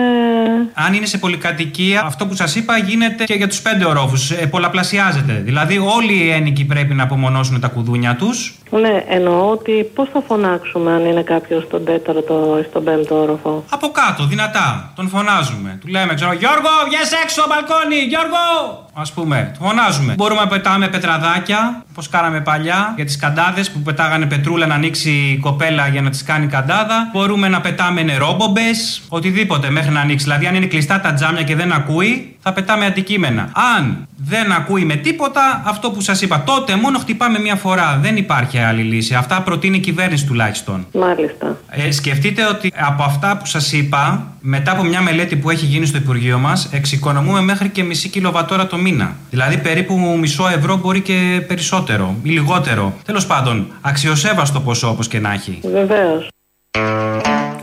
Αν 0.73 0.93
είναι 0.93 1.05
σε 1.05 1.17
πολυκατοικία, 1.17 2.01
αυτό 2.05 2.25
που 2.27 2.35
σας 2.35 2.55
είπα 2.55 2.77
γίνεται 2.77 3.23
και 3.23 3.33
για 3.33 3.47
τους 3.47 3.61
πέντε 3.61 3.85
ορόφους. 3.85 4.31
Ε, 4.31 4.45
πολλαπλασιάζεται. 4.47 5.41
Δηλαδή, 5.45 5.77
όλοι 5.77 6.13
οι 6.13 6.29
ένοικοι 6.29 6.65
πρέπει 6.65 6.93
να 6.93 7.03
απομονώσουν 7.03 7.59
τα 7.59 7.67
κουδούνια 7.67 8.15
τους. 8.15 8.57
Ναι, 8.69 9.03
εννοώ 9.07 9.49
ότι 9.49 9.91
πώς 9.95 10.09
θα 10.13 10.21
φωνάξουμε 10.27 10.91
αν 10.91 11.05
είναι 11.05 11.21
κάποιος 11.21 11.63
στον 11.63 11.85
τέταρτο 11.85 12.57
ή 12.61 12.65
στον 12.69 12.83
πέμπτο 12.83 13.21
όροφο; 13.21 13.63
Από 13.69 13.87
κάτω, 13.91 14.25
δυνατά. 14.25 14.93
Τον 14.95 15.07
φωνάζουμε. 15.09 15.77
Του 15.81 15.87
λέμε, 15.87 16.13
ξέρω, 16.13 16.33
Γιώργο, 16.33 16.69
βγες 16.87 17.11
έξω, 17.23 17.43
μπαλκόνι, 17.49 17.95
Γιώργο! 17.95 18.87
Α 18.99 19.13
πούμε, 19.13 19.51
τον 19.59 19.67
φωνάζουμε. 19.67 20.13
Μπορούμε 20.13 20.41
να 20.41 20.47
πετάμε 20.47 20.87
πετραδάκια, 20.87 21.83
όπως 21.91 22.09
κάναμε 22.09 22.41
παλιά, 22.41 22.93
για 22.95 23.05
τις 23.05 23.17
καντάδες 23.17 23.71
που 23.71 23.79
πετάγανε 23.79 24.25
πετρούλα 24.25 24.65
να 24.65 24.75
ανοίξει 24.75 25.11
η 25.11 25.37
κοπέλα 25.37 25.87
για 25.87 26.01
να 26.01 26.09
τις 26.09 26.23
κάνει 26.23 26.47
καντάδα. 26.47 27.09
Μπορούμε 27.13 27.47
να 27.47 27.61
πετάμε 27.61 28.03
νερόμπομπε, 28.03 28.61
οτιδήποτε 29.07 29.69
μέχρι 29.69 29.91
να 29.91 29.99
ανοίξει. 29.99 30.23
Δηλαδή, 30.23 30.45
αν 30.45 30.55
είναι 30.55 30.65
κλειστά 30.65 30.99
τα 30.99 31.13
τζάμια 31.13 31.43
και 31.43 31.55
δεν 31.55 31.71
ακούει, 31.71 32.37
θα 32.41 32.53
πετάμε 32.53 32.85
αντικείμενα. 32.85 33.51
Αν 33.77 34.07
δεν 34.17 34.51
ακούει 34.51 34.85
με 34.85 34.95
τίποτα, 34.95 35.63
αυτό 35.65 35.91
που 35.91 36.01
σας 36.01 36.21
είπα, 36.21 36.43
τότε 36.43 36.75
μόνο 36.75 36.99
χτυπάμε 36.99 37.39
μία 37.39 37.55
φορά. 37.55 37.99
Δεν 38.01 38.17
υπάρχει 38.17 38.57
άλλη 38.57 38.81
λύση. 38.81 39.15
Αυτά 39.15 39.41
προτείνει 39.41 39.77
η 39.77 39.79
κυβέρνηση 39.79 40.25
τουλάχιστον. 40.25 40.87
Μάλιστα. 40.93 41.57
Ε, 41.69 41.91
σκεφτείτε 41.91 42.45
ότι 42.45 42.73
από 42.75 43.03
αυτά 43.03 43.37
που 43.37 43.45
σας 43.45 43.71
είπα, 43.71 44.27
μετά 44.39 44.71
από 44.71 44.83
μια 44.83 45.01
μελέτη 45.01 45.35
που 45.35 45.49
έχει 45.49 45.65
γίνει 45.65 45.85
στο 45.85 45.97
Υπουργείο 45.97 46.37
μας, 46.37 46.69
εξοικονομούμε 46.71 47.41
μέχρι 47.41 47.69
και 47.69 47.83
μισή 47.83 48.09
κιλοβατόρα 48.09 48.67
το 48.67 48.77
μήνα. 48.77 49.15
Δηλαδή 49.29 49.57
περίπου 49.57 50.17
μισό 50.19 50.47
ευρώ 50.47 50.77
μπορεί 50.77 51.01
και 51.01 51.43
περισσότερο 51.47 52.15
ή 52.23 52.29
λιγότερο. 52.29 52.93
Τέλος 53.05 53.25
πάντων, 53.25 53.67
αξιοσέβαστο 53.81 54.59
ποσό 54.59 54.89
όπως 54.89 55.07
και 55.07 55.19
να 55.19 55.33
έχει. 55.33 55.59
Βεβαίως. 55.63 56.29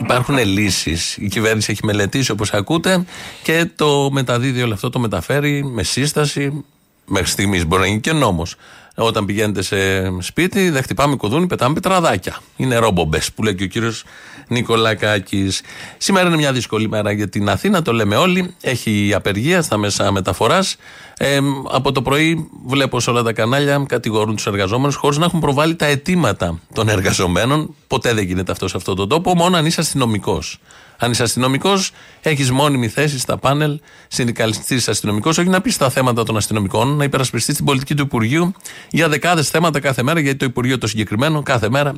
Υπάρχουν 0.07 0.39
λύσεις. 0.39 1.17
Η 1.17 1.29
κυβέρνηση 1.29 1.71
έχει 1.71 1.85
μελετήσει 1.85 2.31
όπως 2.31 2.53
ακούτε 2.53 3.05
και 3.43 3.71
το 3.77 4.11
μεταδίδει 4.13 4.63
όλο 4.63 4.75
αυτό, 4.75 4.91
το 4.91 4.99
μεταφέρει 4.99 5.65
με 5.65 5.83
σύσταση. 5.83 6.65
Μέχρι 7.07 7.29
στιγμής 7.29 7.67
μπορεί 7.67 7.83
να 7.83 7.89
γίνει 7.89 8.01
και 8.01 8.13
νόμος. 8.13 8.55
Όταν 8.97 9.25
πηγαίνετε 9.25 9.63
σε 9.63 9.77
σπίτι, 10.21 10.71
δεν 10.71 10.83
χτυπάμε 10.83 11.17
κουδούνι, 11.17 11.47
πετάμε 11.47 11.75
πετραδάκια. 11.75 12.39
Είναι 12.57 12.77
ρόμπομπες 12.77 13.33
που 13.33 13.43
λέει 13.43 13.55
και 13.55 13.65
ο 13.65 13.67
κύριος 13.67 14.05
Νικολακάκης. 14.49 15.61
Σήμερα 15.99 16.27
είναι 16.27 16.37
μια 16.37 16.53
δύσκολη 16.53 16.89
μέρα 16.89 17.13
για 17.13 17.29
την 17.29 17.49
Αθήνα, 17.49 17.83
το 17.83 17.93
λέμε 17.93 18.17
όλοι. 18.17 18.55
Έχει 18.61 19.13
απεργία 19.15 19.63
στα 19.63 19.77
μέσα 19.77 20.13
μεταφοράς. 20.13 20.77
Ε, 21.17 21.39
από 21.71 21.93
το 21.93 22.03
πρωί 22.03 22.49
βλέπω 22.67 23.01
σε 23.01 23.11
όλα 23.11 23.23
τα 23.23 23.33
κανάλια 23.33 23.85
κατηγορούν 23.89 24.37
τους 24.37 24.47
εργαζόμενους 24.47 24.95
χωρίς 24.95 25.19
να 25.19 25.25
έχουν 25.25 25.41
προβάλει 25.41 25.75
τα 25.75 25.87
αιτήματα 25.87 26.61
των 26.73 26.89
εργαζομένων. 26.89 27.75
Ποτέ 27.87 28.15
δεν 28.15 28.25
γίνεται 28.25 28.53
αυτό 28.53 28.69
σε 28.69 28.77
αυτόν 28.77 28.97
τον 28.97 29.09
τόπο, 29.09 29.35
μόνο 29.35 29.57
αν 29.57 29.67
είσαι 29.67 29.81
αστυνομικός. 29.81 30.59
Αν 30.99 31.11
είσαι 31.11 31.23
αστυνομικός, 31.23 31.91
έχεις 32.23 32.51
μόνιμη 32.51 32.89
θέση 32.89 33.19
στα 33.19 33.39
πάνελ, 33.39 33.81
συνδικαλιστής 34.09 34.89
αστυνομικός, 34.89 35.39
όχι 35.39 35.49
να 35.49 35.61
πεις 35.61 35.77
τα 35.77 35.91
θέματα 35.91 36.23
των 36.23 36.37
αστυνομικών, 36.37 36.97
να 36.97 37.05
υπερασπιστείς 37.05 37.57
την 37.57 37.65
πολιτική 37.65 37.95
του 37.95 38.03
Υπουργείου 38.03 38.55
για 38.91 39.09
δεκάδες 39.09 39.49
θέματα 39.49 39.81
κάθε 39.81 40.03
μέρα, 40.03 40.21
γιατί 40.21 40.39
το 40.39 40.45
Υπουργείο 40.45 40.79
το 40.79 40.87
συγκεκριμένο 40.87 41.43
κάθε 41.43 41.71
μέρα 41.71 41.95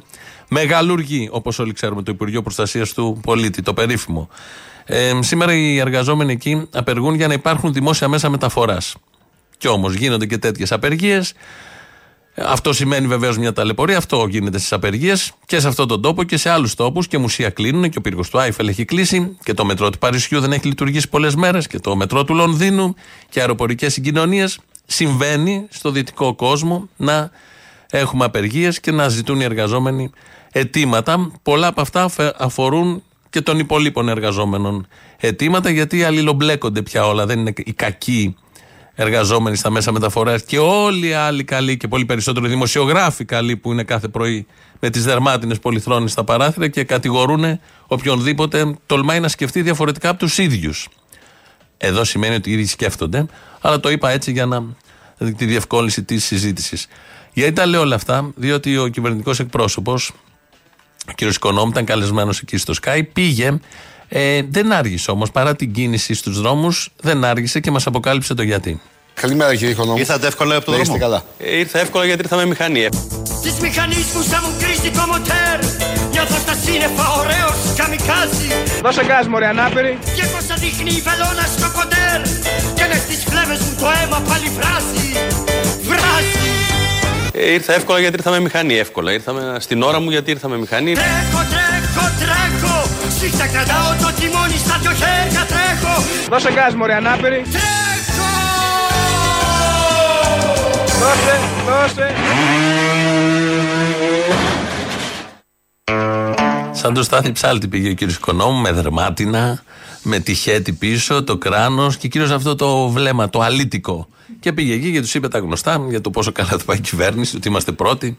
μεγαλουργεί, 0.48 1.28
όπως 1.32 1.58
όλοι 1.58 1.72
ξέρουμε, 1.72 2.02
το 2.02 2.10
Υπουργείο 2.10 2.42
Προστασίας 2.42 2.92
του 2.92 3.20
Πολίτη, 3.22 3.62
το 3.62 3.74
περίφημο. 3.74 4.28
Ε, 4.84 5.12
σήμερα 5.20 5.54
οι 5.54 5.78
εργαζόμενοι 5.78 6.32
εκεί 6.32 6.68
απεργούν 6.72 7.14
για 7.14 7.26
να 7.26 7.32
υπάρχουν 7.32 7.72
δημόσια 7.72 8.08
μέσα 8.08 8.28
μεταφοράς. 8.28 8.94
Κι 9.58 9.68
όμως 9.68 9.94
γίνονται 9.94 10.26
και 10.26 10.38
τέτοιες 10.38 10.72
απεργίες. 10.72 11.32
Αυτό 12.46 12.72
σημαίνει 12.72 13.06
βεβαίως 13.06 13.38
μια 13.38 13.52
ταλαιπωρία. 13.52 13.96
Αυτό 13.96 14.26
γίνεται 14.28 14.58
στις 14.58 14.72
απεργίες 14.72 15.32
και 15.46 15.60
σε 15.60 15.68
αυτόν 15.68 15.88
τον 15.88 16.02
τόπο 16.02 16.22
και 16.22 16.36
σε 16.36 16.50
άλλους 16.50 16.74
τόπους. 16.74 17.06
Και 17.08 17.18
μουσεία 17.18 17.50
κλείνουν 17.50 17.90
και 17.90 17.98
ο 17.98 18.00
πύργος 18.00 18.30
του 18.30 18.38
Άιφελ 18.38 18.68
έχει 18.68 18.84
κλείσει 18.84 19.36
και 19.44 19.54
το 19.54 19.64
μετρό 19.64 19.90
του 19.90 19.98
Παρισιού 19.98 20.40
δεν 20.40 20.52
έχει 20.52 20.66
λειτουργήσει 20.66 21.08
πολλές 21.08 21.34
μέρες 21.34 21.66
και 21.66 21.78
το 21.78 21.96
μετρό 21.96 22.24
του 22.24 22.34
Λονδίνου 22.34 22.94
και 23.28 23.40
αεροπορικές 23.40 23.92
συγκοινωνίες. 23.92 24.58
Συμβαίνει 24.86 25.66
στο 25.70 25.90
δυτικό 25.90 26.34
κόσμο 26.34 26.88
να 26.96 27.30
έχουμε 27.90 28.24
απεργίες 28.24 28.80
και 28.80 28.90
να 28.90 29.08
ζητούν 29.08 29.40
οι 29.40 29.44
εργαζόμενοι 29.44 30.10
αιτήματα. 30.52 31.32
Πολλά 31.42 31.66
από 31.66 31.80
αυτά 31.80 32.02
αφε- 32.02 32.34
αφορούν 32.38 33.02
και 33.30 33.40
των 33.40 33.58
υπολείπων 33.58 34.08
εργαζόμενων 34.08 34.86
αιτήματα 35.16 35.70
γιατί 35.70 36.04
αλληλομπλέκονται 36.04 36.82
πια 36.82 37.06
όλα. 37.06 37.26
Δεν 37.26 37.38
είναι 37.38 37.52
οι 37.56 37.72
κακοί 37.72 38.36
εργαζόμενοι 39.00 39.56
στα 39.56 39.70
μέσα 39.70 39.92
μεταφοράς 39.92 40.42
και 40.42 40.58
όλοι 40.58 41.06
οι 41.06 41.12
άλλοι 41.12 41.44
καλοί 41.44 41.76
και 41.76 41.88
πολύ 41.88 42.04
περισσότερο 42.04 42.46
δημοσιογράφοι 42.46 43.24
καλοί 43.24 43.56
που 43.56 43.72
είναι 43.72 43.82
κάθε 43.82 44.08
πρωί 44.08 44.46
με 44.80 44.90
τις 44.90 45.04
δερμάτινες 45.04 45.58
πολυθρόνες 45.58 46.12
στα 46.12 46.24
παράθυρα 46.24 46.68
και 46.68 46.84
κατηγορούν 46.84 47.60
οποιονδήποτε 47.86 48.76
τολμάει 48.86 49.20
να 49.20 49.28
σκεφτεί 49.28 49.62
διαφορετικά 49.62 50.08
από 50.08 50.18
τους 50.18 50.38
ίδιους. 50.38 50.88
Εδώ 51.76 52.04
σημαίνει 52.04 52.34
ότι 52.34 52.50
οι 52.50 52.52
ίδιοι 52.52 52.66
σκέφτονται, 52.66 53.26
αλλά 53.60 53.80
το 53.80 53.90
είπα 53.90 54.10
έτσι 54.10 54.32
για 54.32 54.46
να 54.46 54.64
τη 55.36 55.44
διευκόλυνση 55.44 56.02
της 56.02 56.24
συζήτησης. 56.24 56.86
Γιατί 57.32 57.52
τα 57.52 57.66
λέω 57.66 57.80
όλα 57.80 57.94
αυτά, 57.94 58.30
διότι 58.34 58.78
ο 58.78 58.88
κυβερνητικός 58.88 59.40
εκπρόσωπος, 59.40 60.12
ο 61.08 61.12
κ. 61.14 61.20
Οικονόμου, 61.20 61.70
ήταν 61.70 61.84
καλεσμένος 61.84 62.40
εκεί 62.40 62.56
στο 62.56 62.74
Sky, 62.82 63.02
πήγε. 63.12 63.58
Ε, 64.08 64.40
δεν 64.48 64.72
άργησε 64.72 65.10
όμως, 65.10 65.30
παρά 65.30 65.56
την 65.56 65.72
κίνηση 65.72 66.14
στους 66.14 66.40
δρόμους, 66.40 66.88
δεν 67.00 67.24
άργησε 67.24 67.60
και 67.60 67.70
μας 67.70 67.86
αποκάλυψε 67.86 68.34
το 68.34 68.42
γιατί. 68.42 68.80
Καλημέρα 69.14 69.54
κύριε 69.54 69.70
Οικονόμου. 69.72 69.98
Ήρθατε 69.98 70.26
εύκολα 70.26 70.56
από 70.56 70.64
το 70.64 70.70
Να 70.70 70.76
δρόμο; 70.76 70.92
είστε 70.94 71.04
καλά. 71.04 71.22
Ε, 71.38 71.58
ήρθα 71.58 71.78
εύκολα 71.78 72.04
γιατί 72.04 72.20
ήρθα 72.22 72.36
με 72.36 72.44
μηχανή. 72.46 72.88
Τις 73.42 73.54
μηχανισμούς 73.60 74.26
θα 74.26 74.40
μου 74.42 74.50
κρίσει 74.60 74.90
το 74.90 75.04
μοτέρ 75.12 75.56
Νιώθω 76.10 76.36
στα 76.44 76.54
σύννεφα 76.64 77.06
ωραίος 77.20 77.58
καμικάζι 77.76 78.48
Δώσε 78.82 79.04
γκάζ 79.04 79.26
μωρέ 79.26 79.46
ανάπηρη 79.46 79.98
Και 80.16 80.24
πως 80.32 80.44
θα 80.48 80.54
δείχνει 80.62 80.90
η 80.98 81.00
βελόνα 81.08 81.44
στο 81.56 81.68
κοντέρ 81.78 82.20
Και 82.76 82.84
μες 82.90 83.00
στις 83.06 83.20
φλέβες 83.30 83.58
μου 83.64 83.72
το 83.80 83.86
αίμα 83.98 84.18
πάλι 84.28 84.48
βράζει 84.58 85.06
Βράζει 85.90 86.46
Ε, 87.32 87.52
ήρθα 87.52 87.72
εύκολα 87.74 87.98
γιατί 87.98 88.14
ήρθα 88.18 88.30
με 88.30 88.40
μηχανή. 88.40 88.74
Εύκολα. 88.74 89.12
Ήρθα 89.12 89.32
με- 89.32 89.60
στην 89.60 89.82
ώρα 89.82 90.00
μου 90.00 90.10
γιατί 90.10 90.30
ήρθα 90.30 90.48
με 90.48 90.56
μηχανή. 90.58 90.92
Τρέχω, 90.92 91.40
τρέχω, 91.52 92.04
τρέχω 92.20 92.37
Σφίχτα 93.18 93.46
κρατάω 93.46 93.90
το 94.00 94.20
τιμόνι 94.20 94.56
στα 94.56 94.78
δυο 94.80 94.90
χέρια 94.90 95.46
τρέχω. 95.46 96.02
Δώσε 96.30 96.52
γκάζ 96.52 96.74
μωρέ 96.74 96.94
ανάπηρη. 96.94 97.44
Τρέχω. 97.50 98.30
Δώσε, 101.00 101.40
δώσε. 101.66 102.14
Σαν 106.72 106.94
το 106.94 107.02
Στάθη 107.02 107.32
Ψάλτη 107.32 107.68
πήγε 107.68 107.90
ο 107.90 107.92
κύριος 107.92 108.16
Οικονόμου 108.16 108.60
με 108.60 108.72
δερμάτινα, 108.72 109.62
με 110.02 110.18
τη 110.18 110.34
χέτη 110.34 110.72
πίσω, 110.72 111.24
το 111.24 111.36
κράνος 111.38 111.96
και 111.96 112.08
κυρίως 112.08 112.30
αυτό 112.30 112.54
το 112.54 112.88
βλέμμα, 112.88 113.30
το 113.30 113.40
αλήτικο. 113.40 114.08
Και 114.40 114.52
πήγε 114.52 114.74
εκεί 114.74 114.92
και 114.92 115.00
τους 115.00 115.14
είπε 115.14 115.28
τα 115.28 115.38
γνωστά 115.38 115.86
για 115.88 116.00
το 116.00 116.10
πόσο 116.10 116.32
καλά 116.32 116.48
θα 116.48 116.58
πάει 116.64 116.76
η 116.76 116.80
κυβέρνηση, 116.80 117.36
ότι 117.36 117.48
είμαστε 117.48 117.72
πρώτοι 117.72 118.18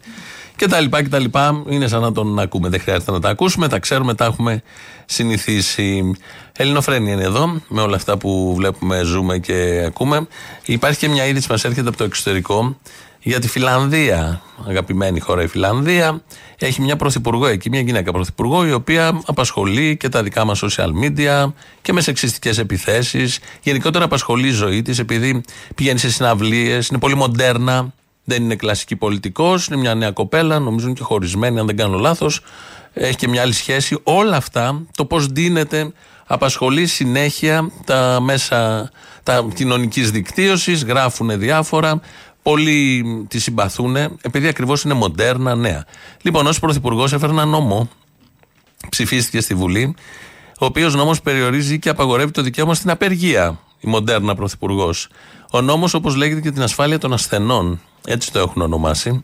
και 0.59 0.67
τα 0.67 0.79
λοιπά 0.79 1.03
και 1.03 1.09
τα 1.09 1.19
λοιπά. 1.19 1.63
Είναι 1.69 1.87
σαν 1.87 2.01
να 2.01 2.11
τον 2.11 2.39
ακούμε. 2.39 2.69
Δεν 2.69 2.79
χρειάζεται 2.79 3.11
να 3.11 3.19
τα 3.19 3.29
ακούσουμε, 3.29 3.67
τα 3.67 3.79
ξέρουμε, 3.79 4.13
τα 4.13 4.25
έχουμε 4.25 4.61
συνηθίσει. 5.05 6.11
Ελληνοφρένια 6.57 7.13
είναι 7.13 7.23
εδώ, 7.23 7.61
με 7.67 7.81
όλα 7.81 7.95
αυτά 7.95 8.17
που 8.17 8.53
βλέπουμε, 8.55 9.01
ζούμε 9.03 9.37
και 9.37 9.83
ακούμε. 9.85 10.27
Υπάρχει 10.65 10.99
και 10.99 11.09
μια 11.09 11.25
είδηση 11.25 11.47
που 11.47 11.51
μας 11.51 11.63
έρχεται 11.63 11.87
από 11.87 11.97
το 11.97 12.03
εξωτερικό 12.03 12.77
για 13.21 13.39
τη 13.39 13.47
Φιλανδία. 13.47 14.41
Αγαπημένη 14.67 15.19
χώρα 15.19 15.43
η 15.43 15.47
Φιλανδία. 15.47 16.21
Έχει 16.57 16.81
μια 16.81 16.95
πρωθυπουργό 16.95 17.47
εκεί, 17.47 17.69
μια 17.69 17.81
γυναίκα 17.81 18.11
πρωθυπουργό, 18.11 18.67
η 18.67 18.71
οποία 18.71 19.21
απασχολεί 19.25 19.97
και 19.97 20.09
τα 20.09 20.23
δικά 20.23 20.45
μας 20.45 20.63
social 20.63 20.89
media 21.03 21.51
και 21.81 21.93
με 21.93 22.01
σεξιστικές 22.01 22.57
επιθέσεις. 22.57 23.39
Γενικότερα 23.61 24.05
απασχολεί 24.05 24.47
η 24.47 24.51
ζωή 24.51 24.81
της, 24.81 24.99
επειδή 24.99 25.41
πηγαίνει 25.75 25.99
σε 25.99 26.11
συναυλίες, 26.11 26.87
είναι 26.87 26.99
πολύ 26.99 27.15
μοντέρνα, 27.15 27.93
δεν 28.29 28.43
είναι 28.43 28.55
κλασική 28.55 28.95
πολιτικός, 28.95 29.67
είναι 29.67 29.77
μια 29.77 29.95
νέα 29.95 30.11
κοπέλα, 30.11 30.59
νομίζω 30.59 30.85
είναι 30.85 30.95
και 30.95 31.03
χωρισμένη, 31.03 31.59
αν 31.59 31.65
δεν 31.65 31.77
κάνω 31.77 31.97
λάθος. 31.97 32.41
Έχει 32.93 33.15
και 33.15 33.27
μια 33.27 33.41
άλλη 33.41 33.53
σχέση. 33.53 33.99
Όλα 34.03 34.37
αυτά, 34.37 34.81
το 34.97 35.05
πώς 35.05 35.27
δίνεται, 35.27 35.91
απασχολεί 36.25 36.87
συνέχεια 36.87 37.71
τα 37.85 38.19
μέσα 38.21 38.89
τα 39.23 39.47
κοινωνικής 39.53 40.11
δικτύωσης, 40.11 40.83
γράφουν 40.83 41.39
διάφορα. 41.39 42.01
Πολλοί 42.41 43.03
τη 43.27 43.39
συμπαθούν, 43.39 43.95
επειδή 44.21 44.47
ακριβώς 44.47 44.83
είναι 44.83 44.93
μοντέρνα, 44.93 45.55
νέα. 45.55 45.85
Λοιπόν, 46.21 46.47
ως 46.47 46.59
πρωθυπουργός 46.59 47.13
έφερε 47.13 47.31
ένα 47.31 47.45
νόμο, 47.45 47.89
ψηφίστηκε 48.89 49.41
στη 49.41 49.53
Βουλή, 49.53 49.95
ο 50.59 50.65
οποίος 50.65 50.95
νόμος 50.95 51.21
περιορίζει 51.21 51.79
και 51.79 51.89
απαγορεύει 51.89 52.31
το 52.31 52.41
δικαίωμα 52.41 52.73
στην 52.73 52.89
απεργία. 52.89 53.59
Η 53.79 53.87
μοντέρνα 53.87 54.35
πρωθυπουργός. 54.35 55.07
Ο 55.51 55.61
νόμος, 55.61 55.93
όπως 55.93 56.15
λέγεται, 56.15 56.41
και 56.41 56.51
την 56.51 56.61
ασφάλεια 56.61 56.97
των 56.97 57.13
ασθενών. 57.13 57.81
Έτσι 58.11 58.31
το 58.31 58.39
έχουν 58.39 58.61
ονομάσει, 58.61 59.23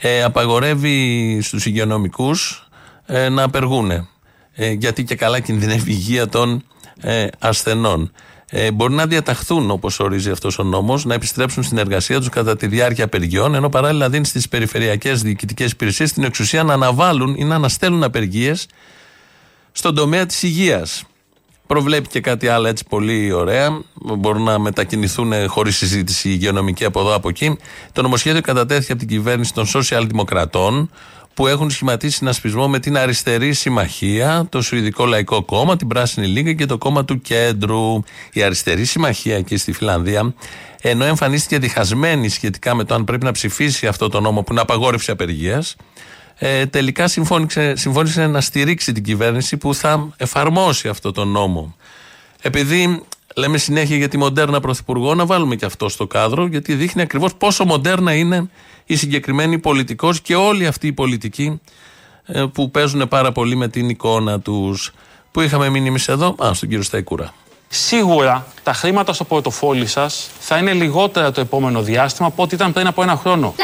ε, 0.00 0.22
απαγορεύει 0.22 1.38
στους 1.42 1.66
υγειονομικούς 1.66 2.68
ε, 3.06 3.28
να 3.28 3.42
απεργούν. 3.42 3.90
Ε, 4.54 4.70
γιατί 4.70 5.04
και 5.04 5.14
καλά 5.14 5.40
κινδυνεύει 5.40 5.90
η 5.90 5.94
υγεία 5.98 6.28
των 6.28 6.64
ε, 7.00 7.26
ασθενών. 7.38 8.12
Ε, 8.50 8.70
μπορεί 8.70 8.94
να 8.94 9.06
διαταχθούν, 9.06 9.70
όπως 9.70 10.00
ορίζει 10.00 10.30
αυτός 10.30 10.58
ο 10.58 10.62
νόμος, 10.62 11.04
να 11.04 11.14
επιστρέψουν 11.14 11.62
στην 11.62 11.78
εργασία 11.78 12.18
τους 12.18 12.28
κατά 12.28 12.56
τη 12.56 12.66
διάρκεια 12.66 13.04
απεργιών, 13.04 13.54
ενώ 13.54 13.68
παράλληλα 13.68 14.10
δίνει 14.10 14.26
στις 14.26 14.48
περιφερειακές 14.48 15.22
διοικητικές 15.22 15.70
υπηρεσίες 15.70 16.12
την 16.12 16.24
εξουσία 16.24 16.62
να 16.62 16.72
αναβάλουν 16.72 17.34
ή 17.38 17.44
να 17.44 17.54
αναστέλουν 17.54 18.02
απεργίες 18.02 18.66
στον 19.72 19.94
τομέα 19.94 20.26
της 20.26 20.42
υγείας. 20.42 21.04
Προβλέπει 21.72 22.08
και 22.08 22.20
κάτι 22.20 22.48
άλλο 22.48 22.66
έτσι 22.66 22.84
πολύ 22.88 23.32
ωραία. 23.32 23.80
Μπορούν 23.94 24.42
να 24.42 24.58
μετακινηθούν 24.58 25.32
χωρίς 25.48 25.76
συζήτηση 25.76 26.28
οι 26.28 26.32
υγειονομικοί 26.34 26.84
από 26.84 27.00
εδώ 27.00 27.14
από 27.14 27.28
εκεί. 27.28 27.56
Το 27.92 28.02
νομοσχέδιο 28.02 28.40
κατατέθηκε 28.40 28.92
από 28.92 29.00
την 29.00 29.10
κυβέρνηση 29.10 29.54
των 29.54 29.66
Σοσιαλδημοκρατών, 29.66 30.90
που 31.34 31.46
έχουν 31.46 31.70
σχηματίσει 31.70 32.16
συνασπισμό 32.16 32.68
με 32.68 32.78
την 32.78 32.96
Αριστερή 32.96 33.52
Συμμαχία, 33.52 34.46
το 34.48 34.62
Σουηδικό 34.62 35.06
Λαϊκό 35.06 35.42
Κόμμα, 35.42 35.76
την 35.76 35.88
Πράσινη 35.88 36.26
Λίγα 36.26 36.52
και 36.52 36.66
το 36.66 36.78
Κόμμα 36.78 37.04
του 37.04 37.20
Κέντρου. 37.20 38.02
Η 38.32 38.42
Αριστερή 38.42 38.84
Συμμαχία 38.84 39.36
εκεί 39.36 39.56
στη 39.56 39.72
Φιλανδία, 39.72 40.34
ενώ 40.80 41.04
εμφανίστηκε 41.04 41.58
διχασμένη 41.58 42.28
σχετικά 42.28 42.74
με 42.74 42.84
το 42.84 42.94
αν 42.94 43.04
πρέπει 43.04 43.24
να 43.24 43.32
ψηφίσει 43.32 43.86
αυτό 43.86 44.08
το 44.08 44.20
νόμο 44.20 44.42
που 44.42 44.52
είναι 44.52 44.60
απαγόρευση 44.60 45.10
απεργίας, 45.10 45.76
ε, 46.44 46.66
τελικά 46.66 47.08
συμφώνησε, 47.08 47.76
συμφώνησε 47.76 48.26
να 48.26 48.40
στηρίξει 48.40 48.92
την 48.92 49.04
κυβέρνηση 49.04 49.56
που 49.56 49.74
θα 49.74 50.08
εφαρμόσει 50.16 50.88
αυτό 50.88 51.12
το 51.12 51.24
νόμο. 51.24 51.76
Επειδή 52.40 53.02
λέμε 53.36 53.58
συνέχεια 53.58 53.96
για 53.96 54.08
τη 54.08 54.18
μοντέρνα 54.18 54.60
πρωθυπουργό, 54.60 55.14
να 55.14 55.26
βάλουμε 55.26 55.56
και 55.56 55.64
αυτό 55.64 55.88
στο 55.88 56.06
κάδρο, 56.06 56.46
γιατί 56.46 56.74
δείχνει 56.74 57.02
ακριβώς 57.02 57.34
πόσο 57.34 57.64
μοντέρνα 57.64 58.14
είναι 58.14 58.50
η 58.86 58.96
συγκεκριμένη 58.96 59.58
πολιτικός 59.58 60.20
και 60.20 60.34
όλοι 60.34 60.66
αυτοί 60.66 60.86
οι 60.86 60.92
πολιτικοί 60.92 61.60
ε, 62.26 62.44
που 62.52 62.70
παίζουν 62.70 63.08
πάρα 63.08 63.32
πολύ 63.32 63.56
με 63.56 63.68
την 63.68 63.88
εικόνα 63.88 64.40
τους. 64.40 64.92
Που 65.30 65.40
είχαμε 65.40 65.68
μείνει 65.68 65.88
εμείς 65.88 66.08
εδώ, 66.08 66.34
α, 66.44 66.54
στον 66.54 66.68
κύριο 66.68 66.84
Σταϊκούρα. 66.84 67.34
Σίγουρα 67.68 68.46
τα 68.62 68.72
χρήματα 68.72 69.12
στο 69.12 69.24
πορτοφόλι 69.24 69.86
σας 69.86 70.30
θα 70.38 70.56
είναι 70.58 70.72
λιγότερα 70.72 71.30
το 71.30 71.40
επόμενο 71.40 71.82
διάστημα 71.82 72.28
από 72.28 72.42
ό,τι 72.42 72.54
ήταν 72.54 72.72
πριν 72.72 72.86
από 72.86 73.02
ένα 73.02 73.16
χρόνο. 73.16 73.54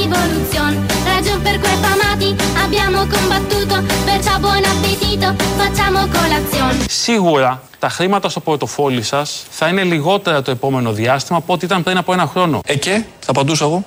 Rivoluzione. 0.00 0.76
Ragion 1.10 1.38
per 1.46 1.56
cui 1.60 1.72
affamati 1.76 2.28
abbiamo 2.64 2.98
combattuto, 3.14 3.74
perciò 4.08 4.34
buon 4.44 4.64
appetito, 4.72 5.28
facciamo 5.60 5.98
colazione. 6.16 6.84
Σίγουρα 6.88 7.62
τα 7.78 7.88
χρήματα 7.88 8.28
στο 8.28 8.40
πορτοφόλι 8.40 9.02
σας 9.02 9.44
θα 9.50 9.68
είναι 9.68 9.82
λιγότερα 9.82 10.42
το 10.42 10.50
επόμενο 10.50 10.92
διάστημα 10.92 11.38
από 11.38 11.52
ό,τι 11.52 11.64
ήταν 11.64 11.82
πριν 11.82 11.96
από 11.96 12.12
ένα 12.12 12.26
χρόνο. 12.26 12.60
Ε 12.66 12.76
και, 12.76 13.04
θα 13.20 13.30
απαντούσα 13.30 13.64
εγώ. 13.64 13.84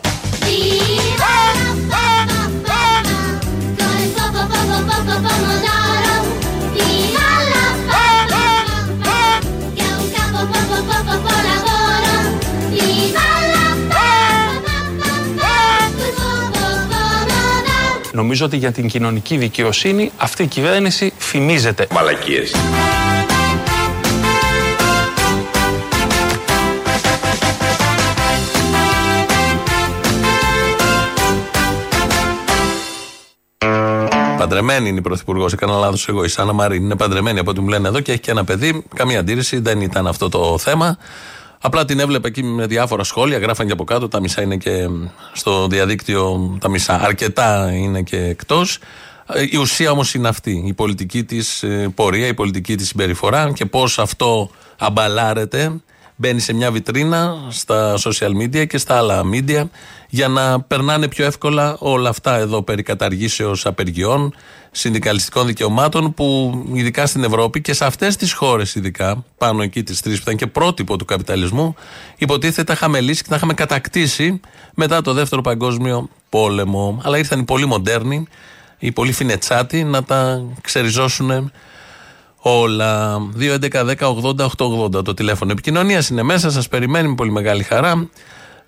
Νομίζω 18.15 18.45
ότι 18.45 18.57
για 18.57 18.71
την 18.71 18.87
κοινωνική 18.87 19.37
δικαιοσύνη 19.37 20.11
αυτή 20.17 20.43
η 20.43 20.47
κυβέρνηση 20.47 21.13
φημίζεται. 21.17 21.87
Μαλακίες. 21.91 22.55
Παντρεμένη 34.37 34.89
είναι 34.89 34.97
η 34.97 35.01
πρωθυπουργός, 35.01 35.53
έκανα 35.53 35.77
λάθος 35.77 36.07
εγώ. 36.07 36.23
Η 36.23 36.27
Σάνα 36.27 36.53
Μαρίν 36.53 36.83
είναι 36.83 36.95
παντρεμένη 36.95 37.39
από 37.39 37.49
ό,τι 37.51 37.61
μου 37.61 37.67
λένε 37.67 37.87
εδώ 37.87 37.99
και 37.99 38.11
έχει 38.11 38.21
και 38.21 38.31
ένα 38.31 38.43
παιδί. 38.43 38.83
Καμία 38.95 39.19
αντίρρηση, 39.19 39.59
δεν 39.59 39.81
ήταν 39.81 40.07
αυτό 40.07 40.29
το 40.29 40.57
θέμα. 40.57 40.97
Απλά 41.65 41.85
την 41.85 41.99
έβλεπα 41.99 42.27
εκεί 42.27 42.43
με 42.43 42.65
διάφορα 42.65 43.03
σχόλια, 43.03 43.37
γράφαν 43.37 43.65
και 43.65 43.71
από 43.71 43.83
κάτω. 43.83 44.07
Τα 44.07 44.19
μισά 44.19 44.41
είναι 44.41 44.57
και 44.57 44.87
στο 45.33 45.67
διαδίκτυο, 45.67 46.57
τα 46.61 46.69
μισά. 46.69 47.01
Αρκετά 47.03 47.71
είναι 47.73 48.01
και 48.01 48.17
εκτός. 48.17 48.79
Η 49.51 49.57
ουσία 49.57 49.91
όμως 49.91 50.13
είναι 50.13 50.27
αυτή. 50.27 50.63
Η 50.65 50.73
πολιτική 50.73 51.23
της 51.23 51.63
πορεία, 51.95 52.27
η 52.27 52.33
πολιτική 52.33 52.75
της 52.75 52.87
συμπεριφορά 52.87 53.51
και 53.51 53.65
πώς 53.65 53.99
αυτό 53.99 54.49
αμπαλάρεται 54.77 55.81
μπαίνει 56.15 56.39
σε 56.39 56.53
μια 56.53 56.71
βιτρίνα 56.71 57.35
στα 57.49 57.97
social 57.97 58.31
media 58.41 58.67
και 58.67 58.77
στα 58.77 58.97
άλλα 58.97 59.21
media 59.33 59.63
για 60.09 60.27
να 60.27 60.61
περνάνε 60.61 61.07
πιο 61.07 61.25
εύκολα 61.25 61.75
όλα 61.79 62.09
αυτά 62.09 62.35
εδώ 62.35 62.61
περί 62.61 62.83
καταργήσεως 62.83 63.65
απεργιών, 63.65 64.33
συνδικαλιστικών 64.71 65.45
δικαιωμάτων 65.45 66.13
που 66.13 66.53
ειδικά 66.73 67.05
στην 67.05 67.23
Ευρώπη 67.23 67.61
και 67.61 67.73
σε 67.73 67.85
αυτές 67.85 68.15
τις 68.15 68.33
χώρες 68.33 68.75
ειδικά, 68.75 69.23
πάνω 69.37 69.61
εκεί 69.61 69.83
τις 69.83 70.01
τρεις 70.01 70.15
που 70.15 70.21
ήταν 70.21 70.35
και 70.35 70.47
πρότυπο 70.47 70.97
του 70.97 71.05
καπιταλισμού, 71.05 71.75
υποτίθεται 72.17 72.63
τα 72.63 72.73
είχαμε 72.73 73.01
λύσει 73.01 73.23
και 73.23 73.29
τα 73.29 73.35
είχαμε 73.35 73.53
κατακτήσει 73.53 74.39
μετά 74.73 75.01
το 75.01 75.13
δεύτερο 75.13 75.41
παγκόσμιο 75.41 76.09
πόλεμο. 76.29 77.01
Αλλά 77.03 77.17
ήρθαν 77.17 77.39
οι 77.39 77.43
πολύ 77.43 77.65
μοντέρνοι, 77.65 78.27
οι 78.79 78.91
πολύ 78.91 79.11
φινετσάτοι 79.11 79.83
να 79.83 80.03
τα 80.03 80.43
ξεριζώσουν 80.61 81.51
όλα. 82.47 83.21
2.11.10.80.880 83.39 85.03
το 85.03 85.13
τηλέφωνο 85.13 85.51
επικοινωνίας 85.51 86.09
είναι 86.09 86.23
μέσα. 86.23 86.51
Σας 86.51 86.67
περιμένει 86.67 87.07
με 87.07 87.15
πολύ 87.15 87.31
μεγάλη 87.31 87.63
χαρά. 87.63 88.09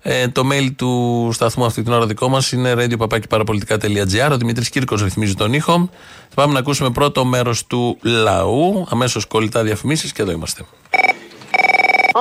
Ε, 0.02 0.28
το 0.28 0.48
mail 0.52 0.68
του 0.76 1.30
σταθμού 1.32 1.64
αυτή 1.64 1.82
την 1.82 1.92
ώρα 1.92 2.06
δικό 2.06 2.28
μας 2.28 2.52
είναι 2.52 2.74
radio.parapolitica.gr. 2.76 4.30
Ο 4.32 4.36
Δημήτρης 4.36 4.68
Κύρκος 4.68 5.02
ρυθμίζει 5.02 5.34
τον 5.34 5.52
ήχο. 5.52 5.90
Θα 6.28 6.34
πάμε 6.34 6.52
να 6.52 6.58
ακούσουμε 6.58 6.90
πρώτο 6.90 7.24
μέρος 7.24 7.66
του 7.66 7.98
λαού. 8.02 8.86
Αμέσως 8.90 9.26
κολλητά 9.26 9.62
διαφημίσεις 9.62 10.12
και 10.12 10.22
εδώ 10.22 10.30
είμαστε. 10.30 10.64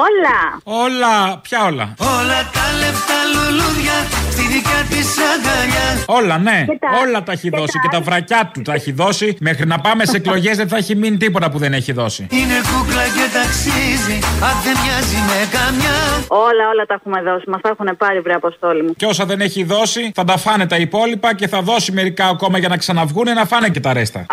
Όλα. 0.05 0.37
Όλα, 0.85 1.37
ποια 1.45 1.59
όλα; 1.65 1.85
Όλα 2.17 2.39
τα 2.55 2.65
λεφτά 2.81 3.19
λουλούδια 3.33 3.97
στη 4.31 4.41
δικιά 4.53 4.81
της 4.89 5.07
αγκαλιά. 5.31 5.87
Όλα, 6.05 6.37
ναι. 6.37 6.63
Και 6.67 6.77
τα- 6.79 6.99
Όλα 7.03 7.23
τα 7.23 7.31
έχει 7.31 7.49
και 7.49 7.57
δώσει. 7.57 7.71
τα- 7.73 7.79
Και 7.83 7.87
τα 7.95 8.01
βρακιά 8.01 8.51
του 8.53 8.61
τα 8.61 8.73
έχει 8.73 8.91
δώσει. 8.91 9.37
Μέχρι 9.39 9.65
να 9.67 9.79
πάμε 9.79 10.05
σε 10.05 10.17
εκλογές 10.17 10.57
δεν 10.57 10.67
θα 10.67 10.77
έχει 10.77 10.95
μείνει 10.95 11.17
τίποτα 11.17 11.49
που 11.51 11.57
δεν 11.57 11.73
έχει 11.73 11.91
δώσει. 11.91 12.27
Είναι 12.29 12.57
κούκλα 12.71 13.03
και 13.17 13.25
ταξίζει, 13.37 14.17
αν 14.47 14.55
δεν 14.65 14.75
μοιάζει 14.83 15.17
με 15.29 15.37
καμιά. 15.57 15.95
Όλα, 16.27 16.63
όλα 16.73 16.85
τα 16.85 16.93
έχουμε 16.93 17.21
δώσει. 17.21 17.49
Μας 17.49 17.61
τα 17.61 17.69
έχουν 17.69 17.97
πάρει, 17.97 18.19
βρε 18.19 18.33
Αποστόλη 18.33 18.81
μου. 18.83 18.93
Και 18.95 19.05
όσα 19.05 19.25
δεν 19.25 19.41
έχει 19.41 19.63
δώσει 19.63 20.11
θα 20.15 20.23
τα 20.23 20.37
φάνε 20.37 20.65
τα 20.67 20.75
υπόλοιπα 20.77 21.35
και 21.35 21.47
θα 21.47 21.61
δώσει 21.61 21.91
μερικά 21.91 22.25
ακόμα 22.27 22.57
για 22.57 22.67
να 22.67 22.77
ξαναβγούνε 22.77 23.33
να 23.33 23.45
φάνε 23.45 23.69
και 23.69 23.79
τα 23.79 23.93
ρέστα. 23.93 24.19
Α, 24.19 24.25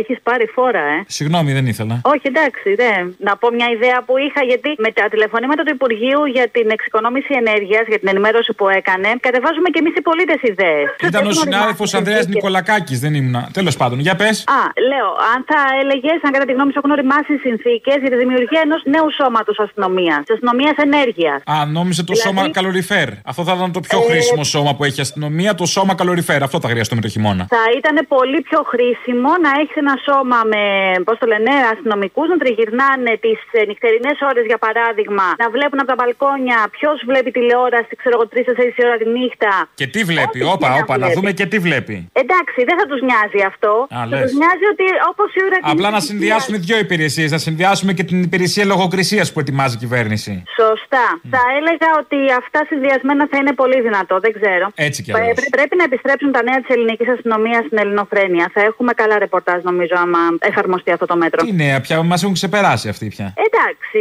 έχεις 0.00 0.18
πάρει 0.22 0.46
φόρα, 0.54 0.78
ε. 0.78 1.04
Συγγνώμη, 1.06 1.52
δεν 1.52 1.66
ήθελα. 1.66 2.00
Όχι, 2.04 2.22
εντάξει, 2.22 2.74
δε. 2.74 2.90
Να 3.18 3.36
πω 3.36 3.50
μια 3.58 3.68
ιδέα 3.76 4.02
που 4.06 4.14
είχα, 4.18 4.40
γιατί 4.44 4.68
με 4.84 4.90
τα 4.98 5.04
τηλεφωνήματα 5.12 5.62
του 5.66 5.72
Υπουργείου 5.78 6.20
για 6.36 6.46
την 6.56 6.66
εξοικονόμηση 6.76 7.32
ενέργειας, 7.42 7.84
για 7.92 7.98
την 8.00 8.08
ενημέρωση 8.12 8.50
που 8.58 8.66
έκανε, 8.78 9.08
κατεβάζουμε 9.26 9.68
και 9.72 9.78
εμείς 9.82 9.94
οι 9.98 10.02
πολίτες 10.08 10.38
ιδέες. 10.50 10.86
Ήταν 11.10 11.22
ο 11.26 11.32
συνάδελφος 11.44 11.94
Ανδρέας 11.98 12.24
Νικολακάκης, 12.26 12.98
δεν 13.04 13.12
ήμουνα. 13.20 13.42
Τέλος 13.58 13.74
πάντων, 13.80 13.98
για 14.06 14.14
πες. 14.20 14.36
Α, 14.58 14.60
λέω, 14.90 15.08
αν 15.32 15.38
θα 15.50 15.60
έλεγες, 15.80 16.18
αν 16.26 16.30
κατά 16.36 16.44
τη 16.48 16.52
γνώμη 16.56 16.70
σου 16.72 16.78
έχουν 16.82 16.90
οριμάσει 16.96 17.30
οι 17.36 17.40
συνθήκες 17.46 17.96
για 18.02 18.10
τη 18.12 18.16
δημιουργία 18.22 18.60
ενός 18.66 18.80
νέου 18.94 19.08
σώματος 19.20 19.56
αστυνομίας, 19.66 20.18
της 20.26 20.32
αστυνομίας 20.36 20.74
ενέργειας. 20.86 21.38
Α, 21.54 21.56
νόμιζε 21.78 22.00
το 22.04 22.12
Δηλαδή- 22.12 22.24
σώμα 22.38 22.50
καλοριφέρ. 22.58 23.08
Αυτό 23.30 23.40
θα 23.48 23.52
ήταν 23.58 23.72
το 23.78 23.80
πιο 23.88 23.98
Ε, 24.02 24.06
χρήσιμο 24.10 24.44
σώμα 24.54 24.70
που 24.76 24.82
έχει 24.86 24.98
η 25.02 25.04
αστυνομία, 25.08 25.50
το 25.60 25.66
σώμα 25.76 25.94
καλοριφέρ. 26.00 26.40
Αυτό 26.42 26.56
θα 26.64 26.68
χρειαστούμε 26.72 27.00
το 27.00 27.08
χειμώνα. 27.14 27.42
Θα 27.56 27.64
ήταν 27.78 27.96
πολύ 28.16 28.38
πιο 28.48 28.60
χρήσιμο 28.72 29.30
να 29.44 29.50
έχεις 29.60 29.76
ένα 29.84 29.94
σώμα 30.08 30.38
με, 30.52 30.62
πώς 31.06 31.16
το 31.20 31.26
λένε, 31.32 31.50
αστυνομικούς 31.72 32.26
να 32.32 32.36
τριγυρνάνε 32.42 33.12
τις 33.24 33.38
νυχτερινές 33.68 34.16
ώρες, 34.30 34.44
για 34.46 34.58
παράδειγμα, 34.58 34.73
να 35.42 35.46
βλέπουν 35.54 35.78
από 35.82 35.88
τα 35.92 35.96
μπαλκόνια 35.98 36.58
ποιος 36.76 36.96
βλέπει 37.10 37.30
τηλεόραση, 37.36 37.92
ξέρω 38.00 38.14
εγώ, 38.18 38.24
3-4 38.32 38.82
ώρα 38.90 38.96
τη 39.02 39.06
νύχτα. 39.18 39.52
Και 39.80 39.86
τι 39.94 40.00
βλέπει, 40.10 40.38
Ό,τι 40.42 40.52
όπα, 40.54 40.66
και 40.68 40.74
να 40.74 40.82
όπα, 40.82 40.94
να 40.94 40.98
βλέπει. 41.06 41.14
δούμε 41.18 41.30
και 41.38 41.46
τι 41.52 41.58
βλέπει. 41.66 41.96
Εντάξει, 42.22 42.58
δεν 42.68 42.76
θα 42.80 42.84
τους 42.90 43.00
νοιάζει 43.08 43.40
αυτό. 43.50 43.72
Α, 43.94 43.96
θα 44.00 44.06
λες. 44.10 44.20
τους 44.22 44.32
νοιάζει 44.42 44.64
ότι 44.74 44.86
όπως 45.12 45.28
η 45.38 45.40
ώρα 45.46 45.56
τη 45.62 45.64
Απλά 45.72 45.88
να 45.90 45.96
νύχτα 45.96 46.06
συνδυάσουμε 46.10 46.56
δύο 46.68 46.78
υπηρεσίες. 46.86 47.28
Να 47.36 47.40
συνδυάσουμε 47.46 47.92
και 47.98 48.04
την 48.10 48.18
υπηρεσία 48.28 48.64
λογοκρισίας 48.72 49.26
που 49.32 49.38
ετοιμάζει 49.44 49.74
η 49.78 49.80
κυβέρνηση. 49.84 50.32
Σωστά. 50.60 51.06
Θα 51.34 51.42
έλεγα 51.58 51.88
ότι 52.02 52.18
αυτά 52.40 52.60
συνδυασμένα 52.70 53.22
θα 53.30 53.36
είναι 53.40 53.52
πολύ 53.62 53.78
δυνατό, 53.86 54.14
δεν 54.24 54.32
ξέρω. 54.38 54.66
Έτσι 54.74 54.98
κι 55.02 55.10
Πρέ- 55.10 55.22
αλλιώς. 55.22 55.36
πρέ- 55.38 55.50
Πρέπει 55.56 55.74
να 55.80 55.84
επιστρέψουν 55.90 56.30
τα 56.36 56.42
νέα 56.48 56.58
της 56.62 56.70
ελληνικής 56.76 57.08
αστυνομίας 57.14 57.62
στην 57.66 57.78
ελληνοφρένεια. 57.82 58.44
Θα 58.54 58.60
έχουμε 58.68 58.92
καλά 58.92 59.18
ρεπορτάζ 59.18 59.58
νομίζω, 59.70 59.94
άμα 60.04 60.18
εφαρμοστεί 60.50 60.90
αυτό 60.96 61.06
το 61.06 61.16
μέτρο. 61.16 61.44
Τι 61.44 61.52
νέα, 61.52 61.80
πια 61.80 62.02
μας 62.02 62.22
έχουν 62.22 62.34
ξεπεράσει 62.34 62.88
αυτοί 62.88 63.06
πια. 63.14 63.34
Εντάξει, 63.46 64.00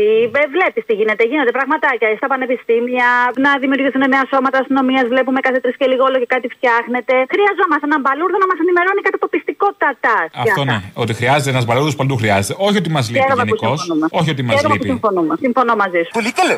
βλέπεις 0.58 0.82
τι 0.88 0.94
γίνεται. 1.00 1.24
Γίνονται 1.32 1.54
πραγματάκια 1.58 2.08
στα 2.22 2.28
πανεπιστήμια, 2.34 3.08
να 3.46 3.50
δημιουργηθούν 3.64 4.04
νέα 4.16 4.26
σώματα 4.32 4.58
αστυνομίας. 4.64 5.06
Βλέπουμε 5.14 5.40
κάθε 5.48 5.60
τρεις 5.64 5.76
και 5.80 5.88
λίγο 5.92 6.04
όλο 6.10 6.18
και 6.22 6.30
κάτι 6.36 6.48
φτιάχνεται. 6.56 7.14
Χρειαζόμαστε 7.34 7.86
έναν 7.90 8.00
μπαλούρδο 8.04 8.38
να 8.44 8.48
μας 8.52 8.60
ενημερώνει 8.64 9.02
κατά 9.08 9.18
το 9.24 9.28
πιστικότατά. 9.34 10.18
Αυτό 10.46 10.62
ναι. 10.70 10.78
Ότι 11.04 11.12
χρειάζεται 11.20 11.50
ένας 11.56 11.66
μπαλούδο 11.68 11.92
παντού 12.02 12.16
χρειάζεται. 12.22 12.56
Όχι 12.68 12.78
ότι 12.82 12.90
μας 12.96 13.06
λείπει 13.10 13.22
Χαίρομαι 13.24 13.44
που 13.50 13.56
γενικώς. 13.56 13.80
συμφωνούμε. 13.80 14.06
Όχι 14.20 14.30
ότι 14.34 14.42
μας 14.48 14.54
Χαίρομαι 14.56 14.76
που 14.80 14.84
λείπει. 14.84 14.94
συμφωνούμε. 14.96 15.34
Συμφωνώ 15.46 15.74
μαζί 15.84 16.00
σου. 16.06 16.12
Πολύ 16.20 16.32
καλό. 16.40 16.56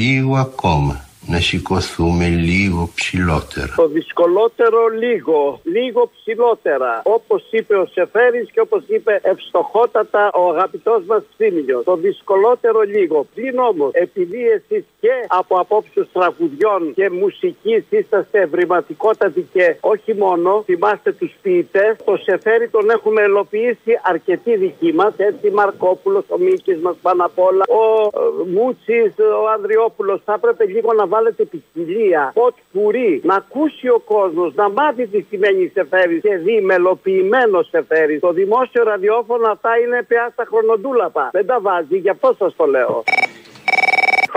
Λίγο 0.00 0.34
ακόμα. 0.46 0.94
Να 1.30 1.40
σηκωθούμε 1.40 2.26
λίγο 2.28 2.90
ψηλότερα. 2.94 3.72
Το 3.76 3.88
δυσκολότερο 3.88 4.86
λίγο, 4.86 5.60
λίγο 5.64 6.10
ψηλότερα. 6.14 7.02
Όπως 7.04 7.46
είπε 7.50 7.74
ο 7.74 7.86
Σεφέρης 7.86 8.50
και 8.50 8.60
όπως 8.60 8.82
είπε 8.86 9.20
ευστοχότατα 9.22 10.30
ο 10.32 10.48
αγαπητός 10.48 11.02
μας 11.06 11.22
Θήμιος. 11.36 11.84
Το 11.84 11.96
δυσκολότερο 11.96 12.80
λίγο. 12.80 13.26
Πλην 13.34 13.58
όμως, 13.58 13.90
επειδή 13.92 14.40
εσείς 14.48 14.84
και 15.00 15.12
από 15.28 15.56
απόψεως 15.56 16.08
τραγουδιών 16.12 16.92
και 16.94 17.10
μουσικής 17.10 17.84
είσαστε 17.90 18.40
ευρηματικότατοι 18.40 19.48
και 19.52 19.76
όχι 19.80 20.14
μόνο, 20.14 20.62
θυμάστε 20.64 21.12
τους 21.12 21.32
ποιητές, 21.42 21.96
το 22.04 22.16
Σεφέρη 22.16 22.68
τον 22.68 22.90
έχουμε 22.90 23.22
ελοποιήσει 23.22 24.00
αρκετοί 24.02 24.56
δικοί 24.56 24.92
μας, 24.92 25.12
έτσι 25.16 25.50
Μαρκόπουλος, 25.50 26.24
ο 26.28 26.38
Μίκης 26.38 26.78
μας 26.80 26.96
πάνω 27.02 27.24
απ' 27.24 27.38
όλα, 27.38 27.64
ο 27.68 27.84
ε, 28.04 28.50
Μούτσης, 28.54 29.12
ο 29.42 29.48
Ανδριόπουλος. 29.54 30.20
Θα 30.24 30.32
έπρεπε 30.32 30.64
λίγο 30.64 30.92
να 30.92 31.06
βάλετε 31.18 31.44
ποικιλία, 31.44 32.30
ποτ 32.34 32.54
πουρί, 32.72 33.20
να 33.24 33.34
ακούσει 33.34 33.88
ο 33.88 33.98
κόσμος, 33.98 34.54
να 34.54 34.70
μάθει 34.70 35.06
τις 35.06 35.24
σημαίνεις 35.28 35.72
Σεφέρης 35.72 36.20
και 36.20 36.36
δει 36.36 36.60
μελοποιημένο 36.60 37.62
Σεφέρης. 37.62 38.20
Το 38.20 38.32
δημόσιο 38.32 38.82
ραδιόφωνο 38.84 39.50
αυτά 39.50 39.78
είναι 39.78 40.04
πια 40.08 40.28
στα 40.32 40.44
χρονοτούλαπα. 40.48 41.30
Δεν 41.32 41.46
τα 41.46 41.60
βάζει, 41.60 41.96
γι' 41.96 42.10
αυτό 42.10 42.34
σας 42.38 42.56
το 42.56 42.64
λέω. 42.66 43.04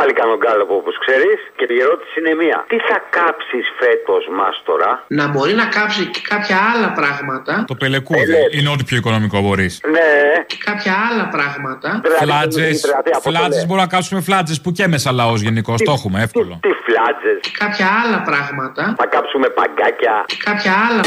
Πάλι 0.01 0.13
κάνω 0.21 0.35
γκάλωπο 0.37 0.73
όπως 0.81 0.95
ξέρεις. 1.03 1.39
Και 1.57 1.65
η 1.77 1.79
ερώτηση 1.85 2.13
είναι 2.19 2.33
μία. 2.41 2.57
Τι 2.71 2.77
θα 2.89 2.97
κάψεις 3.17 3.65
φέτος 3.79 4.23
μάστορα; 4.39 4.91
Να 5.19 5.25
μπορεί 5.31 5.53
να 5.61 5.65
κάψει 5.77 6.03
και 6.05 6.21
κάποια 6.33 6.57
άλλα 6.71 6.89
πράγματα. 6.99 7.53
Το 7.67 7.75
πελεκούδι 7.75 8.37
είναι 8.57 8.69
ό,τι 8.69 8.83
πιο 8.83 8.97
οικονομικό 8.97 9.37
μπορείς. 9.41 9.73
Ναι. 9.95 10.11
Και 10.51 10.57
κάποια 10.67 10.93
άλλα 11.07 11.25
πράγματα. 11.35 12.01
Φλάτζες. 12.23 12.77
Φλάτζες 13.21 13.65
μπορούμε 13.65 13.85
να 13.87 13.91
κάψουμε 13.95 14.21
φλάτζες 14.21 14.61
που 14.61 14.71
και 14.71 14.87
μέσα 14.87 15.11
λαός 15.11 15.41
γενικώς. 15.41 15.77
Το 15.81 15.91
έχουμε 15.91 16.21
εύκολο. 16.21 16.59
Τι 16.61 16.71
φλάτζες; 16.85 17.37
Και 17.45 17.53
κάποια 17.63 17.87
άλλα 18.01 18.19
πράγματα. 18.29 18.95
Θα 18.97 19.05
κάψουμε 19.05 19.47
παγκάκια. 19.49 20.23
Και 20.25 20.37
κάποια 20.43 20.73
άλλα. 20.87 21.03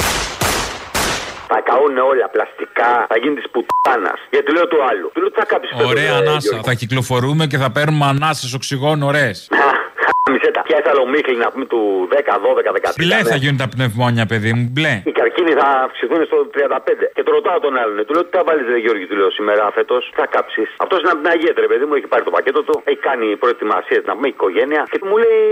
Θα 1.52 1.61
καούν 1.68 1.98
όλα 1.98 2.28
πλαστικά. 2.35 3.07
Θα 3.09 3.16
γίνει 3.22 3.35
της 3.35 3.48
πουτάνας. 3.52 4.18
Γιατί 4.30 4.52
λέω 4.52 4.66
το 4.68 4.78
άλλο. 4.90 5.07
Του 5.14 5.20
λέω 5.20 5.30
τι 5.30 5.38
θα 5.38 5.44
κάψει 5.44 5.70
φέτος, 5.76 5.90
Ωραία 5.90 6.14
ε, 6.14 6.16
ανάσα. 6.16 6.38
Γιώργο; 6.38 6.62
Θα 6.62 6.74
κυκλοφορούμε 6.74 7.46
και 7.46 7.59
θα 7.59 7.70
παίρνουμε 7.70 8.04
ανάσες 8.07 8.54
οξυγόνο 8.54 9.07
ωραίες. 9.07 9.48
Μισέ 10.32 10.50
τα. 10.56 10.62
Ποια 10.68 10.78
Θεσσαλονίκη 10.82 11.32
να 11.44 11.48
πούμε 11.52 11.64
του 11.72 11.80
10, 12.12 12.16
12, 12.16 12.72
13. 12.72 13.00
Μπλε 13.00 13.18
θα 13.30 13.37
ναι. 13.37 13.42
γίνουν 13.42 13.58
τα 13.62 13.68
πνευμόνια, 13.74 14.24
παιδί 14.32 14.50
μου. 14.56 14.64
Μπλε. 14.74 14.94
Οι 15.10 15.12
καρκίνοι 15.20 15.52
θα 15.60 15.68
αυξηθούν 15.87 16.20
στο 16.30 16.38
35. 16.54 17.06
Και 17.16 17.22
το 17.26 17.30
ρωτάω 17.37 17.58
τον 17.66 17.74
άλλον. 17.80 17.94
Του 18.06 18.12
λέω 18.16 18.24
τι 18.26 18.32
θα 18.37 18.42
βάλεις, 18.46 18.64
Ρε 18.74 18.80
Γιώργη, 18.84 19.04
του 19.10 19.16
λέω 19.20 19.30
σήμερα 19.38 19.62
φέτος. 19.76 20.02
Τι 20.10 20.16
θα 20.22 20.26
κάψεις. 20.34 20.68
Αυτός 20.84 20.98
είναι 21.00 21.12
από 21.14 21.20
την 21.22 21.30
Αγία, 21.34 21.52
ρε 21.66 21.68
παιδί 21.70 21.84
μου, 21.88 21.94
έχει 21.98 22.08
πάρει 22.12 22.24
το 22.28 22.32
πακέτο 22.37 22.60
του. 22.66 22.74
Έχει 22.90 23.02
κάνει 23.08 23.26
προετοιμασίες 23.42 24.02
να 24.08 24.12
πούμε 24.16 24.28
οικογένεια. 24.34 24.82
Και 24.92 24.98
μου 25.08 25.16
λέει 25.24 25.42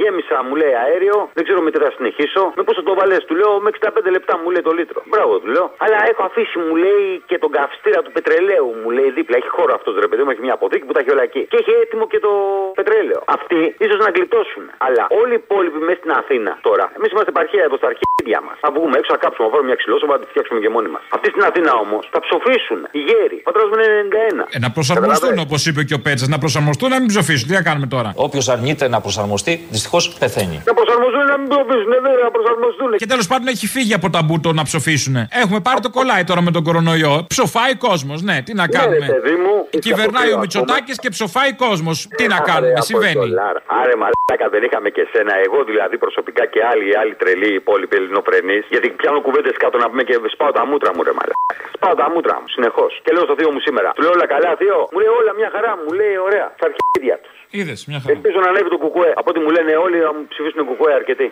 γέμισα, 0.00 0.36
μου 0.46 0.54
λέει 0.60 0.72
αέριο. 0.82 1.16
Δεν 1.36 1.42
ξέρω 1.46 1.60
με 1.66 1.70
τι 1.72 1.78
θα 1.84 1.90
συνεχίσω. 1.96 2.42
Με 2.58 2.62
πώ 2.66 2.72
θα 2.78 2.82
το 2.88 2.94
βάλες, 3.00 3.20
του 3.28 3.34
λέω 3.40 3.52
με 3.64 3.70
65 3.78 4.10
λεπτά 4.16 4.32
μου 4.40 4.48
λέει 4.54 4.64
το 4.68 4.72
λίτρο. 4.78 5.00
Μπράβο, 5.12 5.32
του 5.42 5.48
λέω. 5.54 5.66
Αλλά 5.84 5.98
έχω 6.10 6.22
αφήσει, 6.28 6.54
μου 6.64 6.74
λέει 6.84 7.04
και 7.30 7.36
τον 7.42 7.50
καυστήρα 7.56 8.00
του 8.04 8.12
πετρελαίου. 8.16 8.68
Μου 8.82 8.90
λέει 8.96 9.08
δίπλα. 9.18 9.34
Έχει 9.40 9.50
χώρο 9.58 9.72
αυτός 9.78 9.92
ρε 10.04 10.08
παιδί 10.10 10.22
μου, 10.24 10.30
έχει 10.34 10.42
μια 10.46 10.54
αποθήκη 10.58 10.84
που 10.88 10.94
τα 10.96 11.00
έχει 11.02 11.10
όλα 11.16 11.24
εκεί. 11.30 11.42
Και 11.50 11.58
έχει 11.62 11.72
έτοιμο 11.82 12.04
και 12.12 12.20
το 12.26 12.32
πετρέλαιο. 12.78 13.20
Αυτοί 13.36 13.58
ίσως 13.86 13.98
να 14.04 14.10
γλιτώσουν. 14.16 14.64
Αλλά 14.86 15.02
όλοι 15.20 15.32
οι 15.36 15.40
υπόλοιποι 15.44 15.78
μέσα 15.86 15.98
στην 16.02 16.12
Αθήνα 16.20 16.52
τώρα. 16.68 16.84
Εμείς 16.98 17.10
είμαστε 17.14 17.30
επαρχία 17.34 17.62
εδώ 17.68 17.76
στα 17.80 17.88
αρχίδια 17.92 18.38
μας. 18.46 18.56
Θα 18.64 18.68
βγούμε 18.74 18.94
έξω, 19.00 19.10
θα 19.16 19.20
κάψουμε, 19.24 19.44
θα 19.46 19.52
βάλουμε 19.52 19.68
μια 19.70 19.78
ξυλόσοβα, 19.80 20.12
να 20.16 20.20
τη 20.22 20.26
φτιάξουμε 20.32 20.58
και 20.64 20.70
μόνοι 20.76 20.88
μας. 20.94 21.02
Αυτοί 21.16 21.26
στην 21.34 21.42
Αθήνα 21.48 21.72
όμως 21.84 22.02
θα 22.14 22.18
ψοφήσουν. 22.26 22.78
Οι 22.98 23.00
γέροι. 23.08 23.38
Ο 23.42 23.46
πατέρα 23.48 23.64
μου 23.68 23.74
είναι 23.78 23.88
91. 24.02 24.44
Ε, 24.56 24.58
να 24.64 24.70
προσαρμοστούν 24.76 25.34
όπως 25.46 25.60
είπε 25.68 25.80
και 25.88 25.96
ο 25.98 26.00
Πέτσας. 26.06 26.28
Να 26.34 26.38
προσαρμοστούν 26.44 26.88
να 26.94 26.98
μην 27.02 27.08
ψοφήσουν. 27.14 27.44
Τι 27.48 27.54
να 27.60 27.64
κάνουμε 27.68 27.86
τώρα; 27.94 28.08
Όποιος 28.26 28.44
αρνείται 28.54 28.84
να 28.94 28.98
προσαρμοστεί, 29.04 29.52
δυστυχώς 29.74 30.02
πεθαίνει. 30.22 30.56
Να 30.70 30.74
προσαρμοστούν 30.78 31.24
να 31.32 31.36
μην 31.40 31.48
ψοφήσουν. 31.52 31.88
Ναι, 32.04 32.10
να 32.26 32.30
προσαρμοστούν. 32.36 32.88
Και 33.02 33.08
τέλος 33.12 33.26
πάντων 33.30 33.46
έχει 33.54 33.66
φύγει 33.74 33.94
από 34.00 34.08
τα 34.10 34.20
μπούτο 34.24 34.48
να 34.52 34.62
ψοφήσουν. 34.68 35.14
Έχουμε 35.42 35.60
πάρει 35.66 35.80
το 35.86 35.90
κολλάι 35.90 36.24
τώρα 36.24 36.42
με 36.42 36.50
τον 36.50 36.62
κορονοϊό. 36.68 37.14
Ψοφάει 37.28 37.74
κόσμος. 37.76 38.22
Ναι, 38.22 38.36
τι 38.44 38.54
να 38.54 38.62
Ναι, 38.66 38.78
κάνουμε; 38.78 39.06
ρε, 39.06 39.12
παιδί 39.12 39.34
μου, 39.42 39.54
Κυβερνάει 39.78 40.22
ο 40.24 40.26
ακόμα. 40.26 40.40
Μητσοτάκης 40.40 40.98
και 40.98 41.08
ψοφάει 41.08 41.52
κόσμος. 41.52 42.08
Τι 42.16 42.26
να 42.26 42.34
Άρε, 42.36 42.44
κάνουμε, 42.50 42.80
συμβαίνει. 42.80 43.12
Αποστολάρα. 43.12 43.62
Άρε 44.06 44.18
μαλάκα 44.24 44.46
δεν 44.54 44.62
είχαμε 44.66 44.88
και 44.96 45.04
σένα. 45.12 45.32
Εγώ 45.46 45.58
δηλαδή 45.70 45.96
προσωπικά 46.04 46.44
και 46.52 46.60
άλλοι, 46.70 46.88
άλλοι 47.00 47.14
τρελοί 47.22 47.50
υπόλοιποι 47.62 47.96
ελληνοφρενείς. 48.00 48.64
Γιατί 48.72 48.88
πιάνω 49.00 49.20
κουβέντες 49.26 49.56
κάτω 49.62 49.76
να 49.82 49.86
πούμε 49.90 50.02
και 50.08 50.14
σπάω 50.34 50.52
τα 50.58 50.62
μούτρα 50.70 50.90
μου 50.94 51.02
ρε 51.08 51.12
μαλάκα. 51.18 51.54
Σπάω 51.76 51.94
τα 52.00 52.06
μούτρα 52.12 52.34
μου 52.40 52.48
συνεχώς. 52.56 52.92
Και 53.04 53.10
λέω 53.14 53.24
στο 53.28 53.34
θείο 53.38 53.50
μου 53.54 53.60
σήμερα. 53.66 53.88
Του 53.96 54.02
λέω 54.02 54.12
όλα 54.16 54.26
καλά, 54.34 54.50
θείο; 54.60 54.78
Μου 54.92 54.98
λέει 55.02 55.12
όλα 55.20 55.32
μια 55.40 55.50
χαρά. 55.54 55.72
Μου 55.82 55.92
λέει 56.00 56.16
ωραία. 56.28 56.46
Στα 56.58 56.66
αρχίδια 56.70 57.16
τους. 57.24 57.36
Είδες 57.58 57.80
μια 57.88 57.98
χαρά. 58.00 58.12
Ελπίζω 58.14 58.38
να 58.44 58.48
ανέβει 58.52 58.68
το 58.74 58.78
κουκουέ. 58.84 59.10
Από 59.20 59.28
ό,τι 59.30 59.40
μου 59.44 59.50
λένε 59.56 59.72
όλοι 59.86 59.98
να 60.06 60.12
μου 60.14 60.22
ψηφίσουν 60.32 60.60
κουκουέ 60.70 60.92
αρκετοί. 61.00 61.26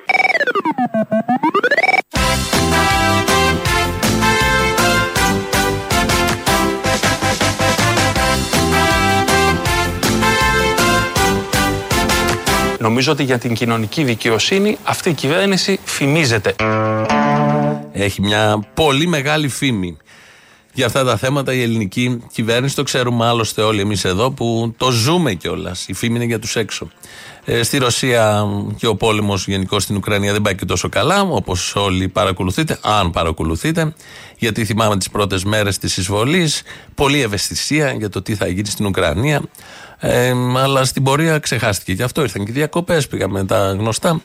Νομίζω 12.85 13.13
ότι 13.13 13.23
για 13.23 13.39
την 13.39 13.55
κοινωνική 13.55 14.05
δικαιοσύνη 14.05 14.79
αυτή 14.85 15.11
η 15.11 15.13
κυβέρνηση 15.13 15.79
φημίζεται. 15.85 16.55
Έχει 17.93 18.21
μια 18.21 18.69
πολύ 18.75 19.07
μεγάλη 19.07 19.49
φήμη. 19.49 19.97
Για 20.73 20.87
αυτά 20.87 21.05
τα 21.05 21.17
θέματα 21.17 21.53
η 21.53 21.63
ελληνική 21.63 22.23
κυβέρνηση 22.33 22.75
το 22.75 22.83
ξέρουμε 22.83 23.27
άλλωστε 23.27 23.63
όλοι 23.63 23.81
εμείς 23.81 24.05
εδώ 24.05 24.31
που 24.31 24.75
το 24.77 24.91
ζούμε 24.91 25.35
κιόλας. 25.35 25.89
Η 25.89 25.93
φήμη 25.93 26.15
είναι 26.15 26.25
για 26.25 26.39
τους 26.39 26.57
έξω. 26.57 26.91
Ε, 27.45 27.63
στη 27.63 27.79
Ρωσία 27.79 28.45
και 28.77 28.87
ο 28.87 28.97
πόλεμος 28.97 29.47
γενικώς 29.47 29.83
στην 29.83 29.97
Ουκρανία 29.97 30.33
δεν 30.33 30.43
πάει 30.43 30.55
και 30.55 30.65
τόσο 30.65 30.89
καλά, 30.89 31.21
όπως 31.23 31.77
όλοι 31.77 32.09
παρακολουθείτε, 32.09 32.79
αν 32.83 33.11
παρακολουθείτε. 33.11 33.95
Γιατί 34.39 34.65
θυμάμαι 34.65 34.97
τις 34.97 35.11
πρώτες 35.11 35.45
μέρες 35.45 35.79
της 35.79 35.97
εισβολής, 35.97 36.63
πολλή 36.95 37.21
ευαισθησία 37.21 37.93
για 37.93 38.09
το 38.09 38.23
τι 38.23 38.35
θα 38.35 38.47
γίνει 38.47 38.69
στην 38.69 38.87
Ουκρανία. 38.87 39.43
Ε, 39.99 40.35
αλλά 40.57 40.85
στην 40.85 41.03
πορεία 41.03 41.39
ξεχάστηκε 41.39 41.95
και 41.95 42.03
αυτό. 42.03 42.23
Ήρθαν 42.23 42.45
και 42.45 42.53
διακοπές, 42.53 43.07
πήγαμε 43.07 43.45
τα 43.45 43.77
γνωστά. 43.79 44.21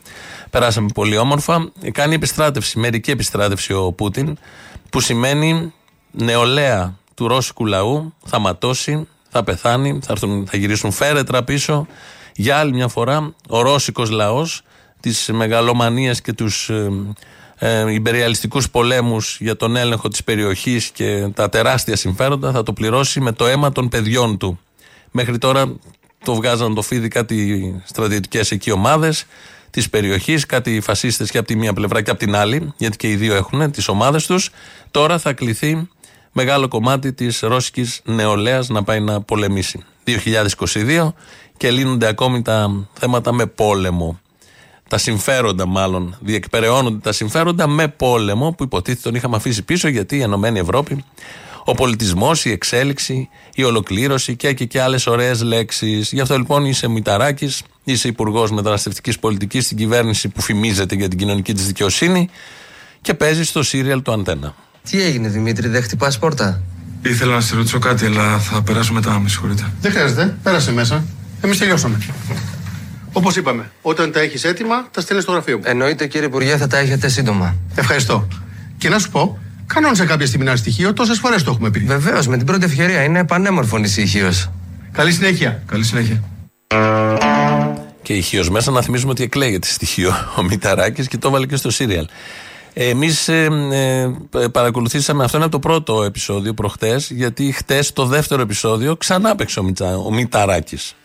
Περάσαμε 0.49 0.89
πολύ 0.93 1.17
όμορφα. 1.17 1.71
Ε, 1.81 1.91
Κάνει 1.91 2.15
επιστράτευση, 2.15 2.79
μερική 2.79 3.11
επιστράτευση 3.11 3.73
ο 3.73 3.91
Πούτιν, 3.91 4.37
που 4.89 4.99
σημαίνει 4.99 5.73
νεολαία 6.11 6.97
του 7.13 7.27
ρώσικου 7.27 7.65
λαού 7.65 8.13
θα 8.25 8.39
ματώσει, 8.39 9.07
θα 9.29 9.43
πεθάνει, 9.43 9.99
θα, 10.03 10.11
έρθουν, 10.11 10.47
θα 10.47 10.57
γυρίσουν 10.57 10.91
φέρετρα 10.91 11.43
πίσω. 11.43 11.87
Για 12.35 12.57
άλλη 12.57 12.73
μια 12.73 12.87
φορά, 12.87 13.33
ο 13.49 13.61
ρώσικος 13.61 14.09
λαός 14.09 14.61
της 14.99 15.29
μεγαλομανίας 15.33 16.21
και 16.21 16.33
τους 16.33 16.69
ε, 16.69 16.91
ε, 17.55 17.93
υπεριαλιστικούς 17.93 18.69
πολέμους 18.69 19.37
για 19.39 19.55
τον 19.55 19.75
έλεγχο 19.75 20.07
της 20.07 20.23
περιοχής 20.23 20.89
και 20.89 21.27
τα 21.33 21.49
τεράστια 21.49 21.95
συμφέροντα 21.95 22.51
θα 22.51 22.63
το 22.63 22.73
πληρώσει 22.73 23.19
με 23.19 23.31
το 23.31 23.47
αίμα 23.47 23.71
των 23.71 23.89
παιδιών 23.89 24.37
του. 24.37 24.59
Μέχρι 25.11 25.37
τώρα 25.37 25.75
το 26.23 26.35
βγάζαν 26.35 26.75
το 26.75 26.81
φίδι 26.81 27.07
κάτι 27.07 27.81
στρατιωτικές 27.85 28.51
εκεί 28.51 28.71
ομάδες 28.71 29.25
της 29.69 29.89
περιοχής, 29.89 30.45
κάτι 30.45 30.81
φασίστες 30.81 31.31
και 31.31 31.37
από 31.37 31.47
τη 31.47 31.55
μία 31.55 31.73
πλευρά 31.73 32.01
και 32.01 32.09
από 32.09 32.19
την 32.19 32.35
άλλη, 32.35 32.73
γιατί 32.77 32.97
και 32.97 33.09
οι 33.09 33.15
δύο 33.15 33.35
έχουν 33.35 33.71
τις 33.71 33.87
ομάδες 33.87 34.25
τους. 34.25 34.49
Τώρα 34.91 35.17
θα 35.17 35.33
κληθεί 35.33 35.87
μεγάλο 36.31 36.67
κομμάτι 36.67 37.13
της 37.13 37.39
ρώσικης 37.39 38.01
νεολαίας 38.03 38.69
να 38.69 38.83
πάει 38.83 38.99
να 38.99 39.21
πολεμήσει. 39.21 39.83
2022 40.03 41.13
και 41.57 41.71
λύνονται 41.71 42.07
ακόμη 42.07 42.41
τα 42.41 42.87
θέματα 42.93 43.31
με 43.31 43.45
πόλεμο. 43.45 44.19
Τα 44.89 44.97
συμφέροντα 44.97 45.65
μάλλον, 45.65 46.17
διεκπεραιώνονται 46.19 46.97
τα 46.97 47.11
συμφέροντα 47.11 47.67
με 47.67 47.87
πόλεμο 47.87 48.51
που 48.51 48.63
υποτίθεται 48.63 49.01
τον 49.03 49.15
είχαμε 49.15 49.35
αφήσει 49.35 49.63
πίσω 49.63 49.87
γιατί 49.87 50.17
η 50.17 50.21
Ενωμένη 50.21 50.59
Ευρώπη, 50.59 51.03
ο 51.65 51.73
πολιτισμός, 51.73 52.45
η 52.45 52.51
εξέλιξη, 52.51 53.29
η 53.55 53.63
ολοκλήρωση 53.63 54.35
και, 54.35 54.53
και, 54.53 54.65
και 54.65 54.81
άλλες 54.81 55.07
ωραίες 55.07 55.41
λέξεις. 55.41 56.11
Γι' 56.11 56.21
αυτό 56.21 56.37
λοιπόν 56.37 56.65
είσαι 56.65 56.87
Μηταράκης, 56.87 57.63
είσαι 57.83 58.07
Υπουργός 58.07 58.51
Μεταναστευτικής 58.51 59.19
Πολιτικής 59.19 59.65
στην 59.65 59.77
κυβέρνηση 59.77 60.29
που 60.29 60.41
φημίζεται 60.41 60.95
για 60.95 61.07
την 61.07 61.17
κοινωνική 61.17 61.53
της 61.53 61.65
δικαιοσύνη 61.65 62.29
και 63.01 63.13
παίζεις 63.13 63.47
στο 63.47 63.63
σύριαλ 63.63 64.01
του 64.01 64.11
Αντένα. 64.11 64.55
Τι 64.89 65.01
έγινε 65.01 65.27
Δημήτρη, 65.27 65.67
δεν 65.67 65.83
χτυπάς 65.83 66.19
πόρτα; 66.19 66.61
Ήθελα 67.01 67.33
να 67.33 67.41
σε 67.41 67.55
ρωτήσω 67.55 67.79
κάτι, 67.79 68.05
αλλά 68.05 68.39
θα 68.39 68.61
περάσω 68.61 68.93
μετά, 68.93 69.19
με 69.19 69.29
συγχωρείτε. 69.29 69.71
Δεν 69.81 69.91
χρειάζεται. 69.91 70.37
Πέρασε 70.43 70.71
μέσα. 70.71 71.03
Εμείς 71.41 71.57
τελειώσαμε. 71.57 71.97
Όπως 73.13 73.35
είπαμε, 73.35 73.71
όταν 73.81 74.11
τα 74.11 74.19
έχεις 74.19 74.43
έτοιμα, 74.43 74.87
τα 74.91 75.01
στέλνεις 75.01 75.23
στο 75.23 75.33
γραφείο 75.33 75.57
μου. 75.57 75.63
Εννοείται 75.65 76.07
κύριε 76.07 76.27
Υπουργέ 76.27 76.57
θα 76.57 76.67
τα 76.67 76.77
έχετε 76.77 77.07
σύντομα. 77.07 77.55
Ευχαριστώ. 77.75 78.27
Και 78.77 78.89
να 78.89 78.99
σου 78.99 79.09
πω, 79.09 79.39
Κανόνισε 79.73 80.05
κάποια 80.05 80.25
στιγμή 80.25 80.45
ένα 80.45 80.55
στοιχείο, 80.55 80.93
τόσες 80.93 81.19
φορές 81.19 81.43
το 81.43 81.51
έχουμε 81.51 81.69
πει. 81.69 81.79
Βεβαίως, 81.79 82.27
με 82.27 82.37
την 82.37 82.45
πρώτη 82.45 82.65
ευκαιρία 82.65 83.03
είναι 83.03 83.25
πανέμορφο 83.25 83.77
ησυχίω. 83.77 84.31
Καλή 84.91 85.11
συνέχεια. 85.11 85.63
Καλή 85.65 85.83
συνέχεια. 85.83 86.23
Και 88.01 88.13
ηχείω 88.13 88.51
μέσα 88.51 88.71
να 88.71 88.81
θυμίσουμε 88.81 89.11
ότι 89.11 89.23
εκλέγεται 89.23 89.67
στοιχείο 89.67 90.13
ο 90.39 90.43
Μηταράκης 90.43 91.07
και 91.07 91.17
το 91.17 91.27
έβαλε 91.27 91.45
και 91.45 91.55
στο 91.55 91.69
σύριαλ. 91.69 92.07
Εμείς 92.73 93.27
ε, 93.27 93.47
ε, 93.71 94.47
παρακολουθήσαμε, 94.47 95.23
αυτό 95.23 95.37
είναι 95.37 95.45
από 95.45 95.59
το 95.59 95.67
πρώτο 95.67 96.03
επεισόδιο 96.03 96.53
προχτές, 96.53 97.09
γιατί 97.11 97.51
χτες 97.51 97.93
το 97.93 98.05
δεύτερο 98.05 98.41
επεισόδιο 98.41 98.95
ξανά 98.95 99.35
παίξε 99.35 99.59
ο, 99.59 99.63
Μιτσα, 99.63 99.97
ο 99.97 100.11
Μηταράκης. 100.11 100.95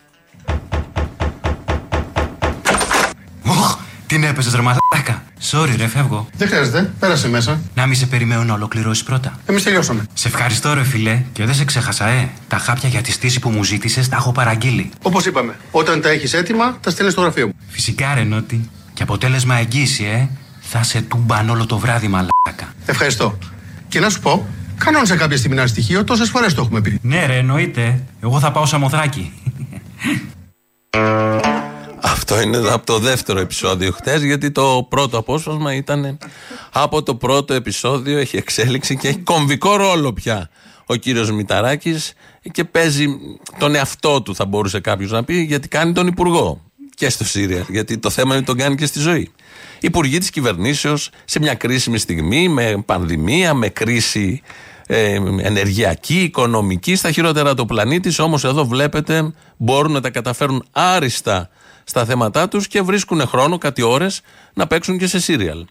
Οχ, 3.43 3.77
την 4.07 4.23
έπεσε 4.23 4.55
ρε 4.55 4.61
μαλάκα. 4.61 5.24
Sorry, 5.51 5.75
ρε, 5.77 5.87
φεύγω. 5.87 6.27
Δεν 6.37 6.47
χρειάζεται, 6.47 6.93
πέρασε 6.99 7.29
μέσα. 7.29 7.61
Να 7.75 7.85
μην 7.85 7.95
σε 7.97 8.05
περιμένω 8.05 8.43
να 8.43 8.53
ολοκληρώσει 8.53 9.03
πρώτα. 9.03 9.39
Εμείς 9.45 9.63
τελειώσαμε. 9.63 10.03
Σε 10.13 10.27
ευχαριστώ, 10.27 10.73
ρε 10.73 10.83
φιλέ. 10.83 11.23
Και 11.33 11.45
δεν 11.45 11.55
σε 11.55 11.65
ξέχασα, 11.65 12.07
ε. 12.07 12.29
Τα 12.47 12.57
χάπια 12.57 12.89
για 12.89 13.01
τη 13.01 13.11
στήση 13.11 13.39
που 13.39 13.49
μου 13.49 13.63
ζήτησες 13.63 14.09
τα 14.09 14.15
έχω 14.15 14.31
παραγγείλει. 14.31 14.89
Όπως 15.01 15.25
είπαμε, 15.25 15.55
όταν 15.71 16.01
τα 16.01 16.09
έχεις 16.09 16.33
έτοιμα, 16.33 16.77
τα 16.81 16.89
στέλνεις 16.89 17.13
στο 17.13 17.21
γραφείο 17.21 17.47
μου. 17.47 17.53
Φυσικά, 17.67 18.13
ρε 18.13 18.23
Νότι. 18.23 18.69
Και 18.93 19.03
αποτέλεσμα 19.03 19.55
εγγύηση, 19.55 20.03
ε. 20.03 20.27
Θα 20.59 20.83
σε 20.83 21.01
τούμπαν 21.01 21.49
όλο 21.49 21.65
το 21.65 21.77
βράδυ, 21.77 22.07
μαλάκα. 22.07 22.73
Ευχαριστώ. 22.85 23.37
Και 23.87 23.99
να 23.99 24.09
σου 24.09 24.19
πω, 24.19 24.47
κανόνισε 24.77 25.15
κάποια 25.15 25.37
στιγμή 25.37 25.57
ένα 25.57 25.67
στοιχείο, 25.67 26.03
τόσες 26.03 26.29
φορές 26.29 26.53
το 26.53 26.61
έχουμε 26.61 26.81
πει. 26.81 26.99
Ναι, 27.01 27.25
ρε, 27.25 27.37
εννοείται. 27.37 28.03
Εγώ 28.21 28.39
θα 28.39 28.51
πάω 28.51 28.65
σαμοθράκι. 28.65 29.31
Αυτό 32.07 32.41
είναι 32.41 32.57
από 32.57 32.85
το 32.85 32.99
δεύτερο 32.99 33.39
επεισόδιο 33.39 33.91
χτες, 33.91 34.23
γιατί 34.23 34.51
το 34.51 34.85
πρώτο 34.89 35.17
απόσπασμα 35.17 35.73
ήταν 35.73 36.17
από 36.71 37.03
το 37.03 37.15
πρώτο 37.15 37.53
επεισόδιο. 37.53 38.17
Έχει 38.17 38.37
εξέλιξη 38.37 38.97
και 38.97 39.07
έχει 39.07 39.17
κομβικό 39.17 39.75
ρόλο 39.75 40.13
πια 40.13 40.49
ο 40.85 40.95
κύριος 40.95 41.31
Μηταράκης 41.31 42.13
και 42.51 42.63
παίζει 42.63 43.07
τον 43.59 43.75
εαυτό 43.75 44.21
του, 44.21 44.35
θα 44.35 44.45
μπορούσε 44.45 44.79
κάποιος 44.79 45.11
να 45.11 45.23
πει, 45.23 45.41
γιατί 45.41 45.67
κάνει 45.67 45.93
τον 45.93 46.07
υπουργό. 46.07 46.61
Και 46.95 47.09
στο 47.09 47.25
Σύρια, 47.25 47.65
γιατί 47.69 47.97
το 47.97 48.09
θέμα 48.09 48.29
είναι 48.29 48.37
ότι 48.37 48.45
τον 48.45 48.57
κάνει 48.57 48.75
και 48.75 48.85
στη 48.85 48.99
ζωή. 48.99 49.31
Υπουργοί 49.79 50.17
της 50.17 50.29
κυβερνήσεως 50.29 51.09
σε 51.25 51.39
μια 51.39 51.53
κρίσιμη 51.53 51.97
στιγμή, 51.97 52.47
με 52.47 52.83
πανδημία, 52.85 53.53
με 53.53 53.69
κρίση 53.69 54.41
ε, 54.87 55.13
ενεργειακή, 55.41 56.19
οικονομική, 56.19 56.95
στα 56.95 57.11
χειρότερα 57.11 57.53
του 57.53 57.65
πλανήτη. 57.65 58.21
Όμως 58.21 58.43
εδώ 58.43 58.65
βλέπετε 58.65 59.33
μπορούν 59.57 59.91
να 59.91 60.01
τα 60.01 60.09
καταφέρουν 60.09 60.65
άριστα 60.71 61.49
στα 61.85 62.05
θέματά 62.05 62.47
τους 62.47 62.67
και 62.67 62.81
βρίσκουν 62.81 63.27
χρόνο, 63.27 63.57
κάτι 63.57 63.81
ώρες, 63.81 64.21
να 64.53 64.67
παίξουν 64.67 64.97
και 64.97 65.07
σε 65.07 65.19
σύριαλ. 65.19 65.65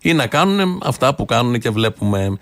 Ή 0.00 0.12
να 0.12 0.26
κάνουν 0.26 0.82
αυτά 0.84 1.14
που 1.14 1.24
κάνουν 1.24 1.58
και 1.58 1.70
βλέπουμε. 1.70 2.38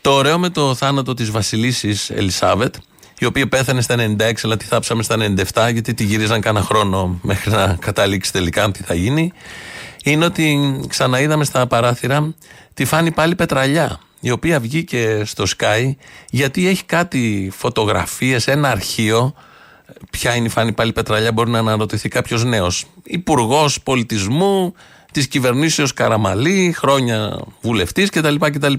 Το 0.00 0.10
ωραίο 0.10 0.38
με 0.38 0.48
το 0.48 0.74
θάνατο 0.74 1.14
της 1.14 1.30
Βασιλίσης 1.30 2.10
Ελισάβετ, 2.10 2.74
η 3.18 3.24
οποία 3.24 3.48
πέθανε 3.48 3.80
στα 3.80 3.94
96, 4.18 4.32
αλλά 4.42 4.56
τη 4.56 4.64
θάψαμε 4.64 5.02
στα 5.02 5.16
97, 5.52 5.72
γιατί 5.72 5.94
τη 5.94 6.04
γυρίζαν 6.04 6.40
κάνα 6.40 6.62
χρόνο 6.62 7.18
μέχρι 7.22 7.50
να 7.50 7.76
καταλήξει 7.80 8.32
τελικά 8.32 8.70
τι 8.70 8.82
θα 8.82 8.94
γίνει, 8.94 9.32
είναι 10.04 10.24
ότι 10.24 10.80
ξαναείδαμε 10.88 11.44
στα 11.44 11.66
παράθυρα 11.66 12.34
τη 12.74 12.84
Φάνη 12.84 13.10
πάλι 13.10 13.34
Πετραλιά, 13.34 14.00
η 14.20 14.30
οποία 14.30 14.60
βγήκε 14.60 15.22
στο 15.24 15.44
Sky 15.58 15.90
γιατί 16.30 16.68
έχει 16.68 16.84
κάτι 16.84 17.52
φωτογραφίες, 17.56 18.46
ένα 18.46 18.70
αρχείο. 18.70 19.34
Ποια 20.10 20.34
είναι 20.34 20.46
η 20.46 20.48
Φάνη 20.48 20.72
πάλι 20.72 20.92
Πετραλιά, 20.92 21.32
μπορεί 21.32 21.50
να 21.50 21.58
αναρωτηθεί 21.58 22.08
κάποιος 22.08 22.44
νέος. 22.44 22.84
Υπουργός 23.02 23.80
πολιτισμού 23.82 24.74
της 25.12 25.28
κυβερνήσεως 25.28 25.92
Καραμαλή, 25.94 26.74
χρόνια 26.78 27.40
βουλευτής 27.60 28.10
κτλ, 28.10 28.34
κτλ. 28.38 28.72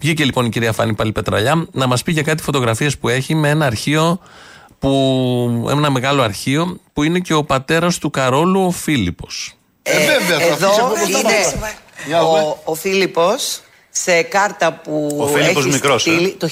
Βγήκε 0.00 0.24
λοιπόν 0.24 0.44
η 0.44 0.48
κυρία 0.48 0.72
Φάνη 0.72 0.94
πάλι 0.94 1.12
Πετραλιά 1.12 1.66
να 1.72 1.86
μας 1.86 2.02
πει 2.02 2.12
για 2.12 2.22
κάτι 2.22 2.42
φωτογραφίες 2.42 2.98
που 2.98 3.08
έχει 3.08 3.34
με 3.34 3.48
ένα 3.48 3.66
αρχείο 3.66 4.20
που, 4.78 5.68
ένα 5.70 5.90
μεγάλο 5.90 6.22
αρχείο 6.22 6.80
που 6.92 7.02
είναι 7.02 7.18
και 7.18 7.34
ο 7.34 7.44
πατέρας 7.44 7.98
του 7.98 8.10
Καρόλου 8.10 8.66
ο 8.66 8.70
Φίλιππος. 8.70 9.52
Ε, 9.82 9.92
εδώ 10.50 10.70
είναι 11.08 12.16
ο, 12.20 12.58
ο 12.64 12.74
Φίλιππος 12.74 13.60
σε 13.90 14.22
κάρτα 14.22 14.72
που 14.72 15.16
Ο 15.20 15.26
Φίλιππος 15.26 15.64
έχει 15.64 15.74
μικρός, 15.74 16.06
ε. 16.06 16.10
στείλει 16.10 16.30
το 16.32 16.48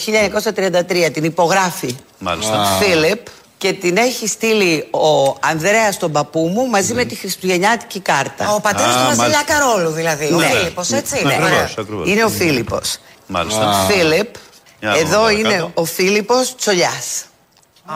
1933, 1.07 1.11
την 1.13 1.25
υπογράφει 1.25 1.97
Μάλιστα. 2.19 2.59
ο 2.59 2.61
Α. 2.61 2.67
Φίλιπ 2.67 3.21
και 3.59 3.73
την 3.73 3.97
έχει 3.97 4.27
στείλει 4.29 4.87
ο 4.91 5.37
Ανδρέας 5.41 5.99
τον 5.99 6.13
παππού 6.13 6.51
μου 6.55 6.67
μαζί 6.67 6.95
με 6.95 7.05
τη 7.05 7.15
χριστουγεννιάτικη 7.15 8.01
κάρτα. 8.01 8.55
Ο 8.55 8.61
πατέρας 8.61 8.95
του 8.97 9.17
Βασιλιά 9.17 9.43
Καρόλου 9.47 9.91
δηλαδή. 9.91 10.33
Ο 10.33 10.37
Ναι. 10.39 10.47
Φίλιππος, 10.47 10.91
έτσι. 10.91 11.23
Ναι. 11.25 11.35
Ακριβώς, 11.35 11.75
ακριβώς. 11.79 12.09
Είναι 12.09 12.25
ο 12.25 12.29
Φίλιππος. 12.29 12.97
Μάλιστα. 13.27 13.87
Φίλιπ, 13.91 14.29
Για 14.81 14.89
να 14.89 14.95
δούμε 14.95 15.07
εδώ 15.09 15.21
παρακάτω. 15.21 15.49
είναι 15.55 15.71
ο 15.75 15.85
Φίλιππος 15.85 16.55
Τσολιάς. 16.57 17.25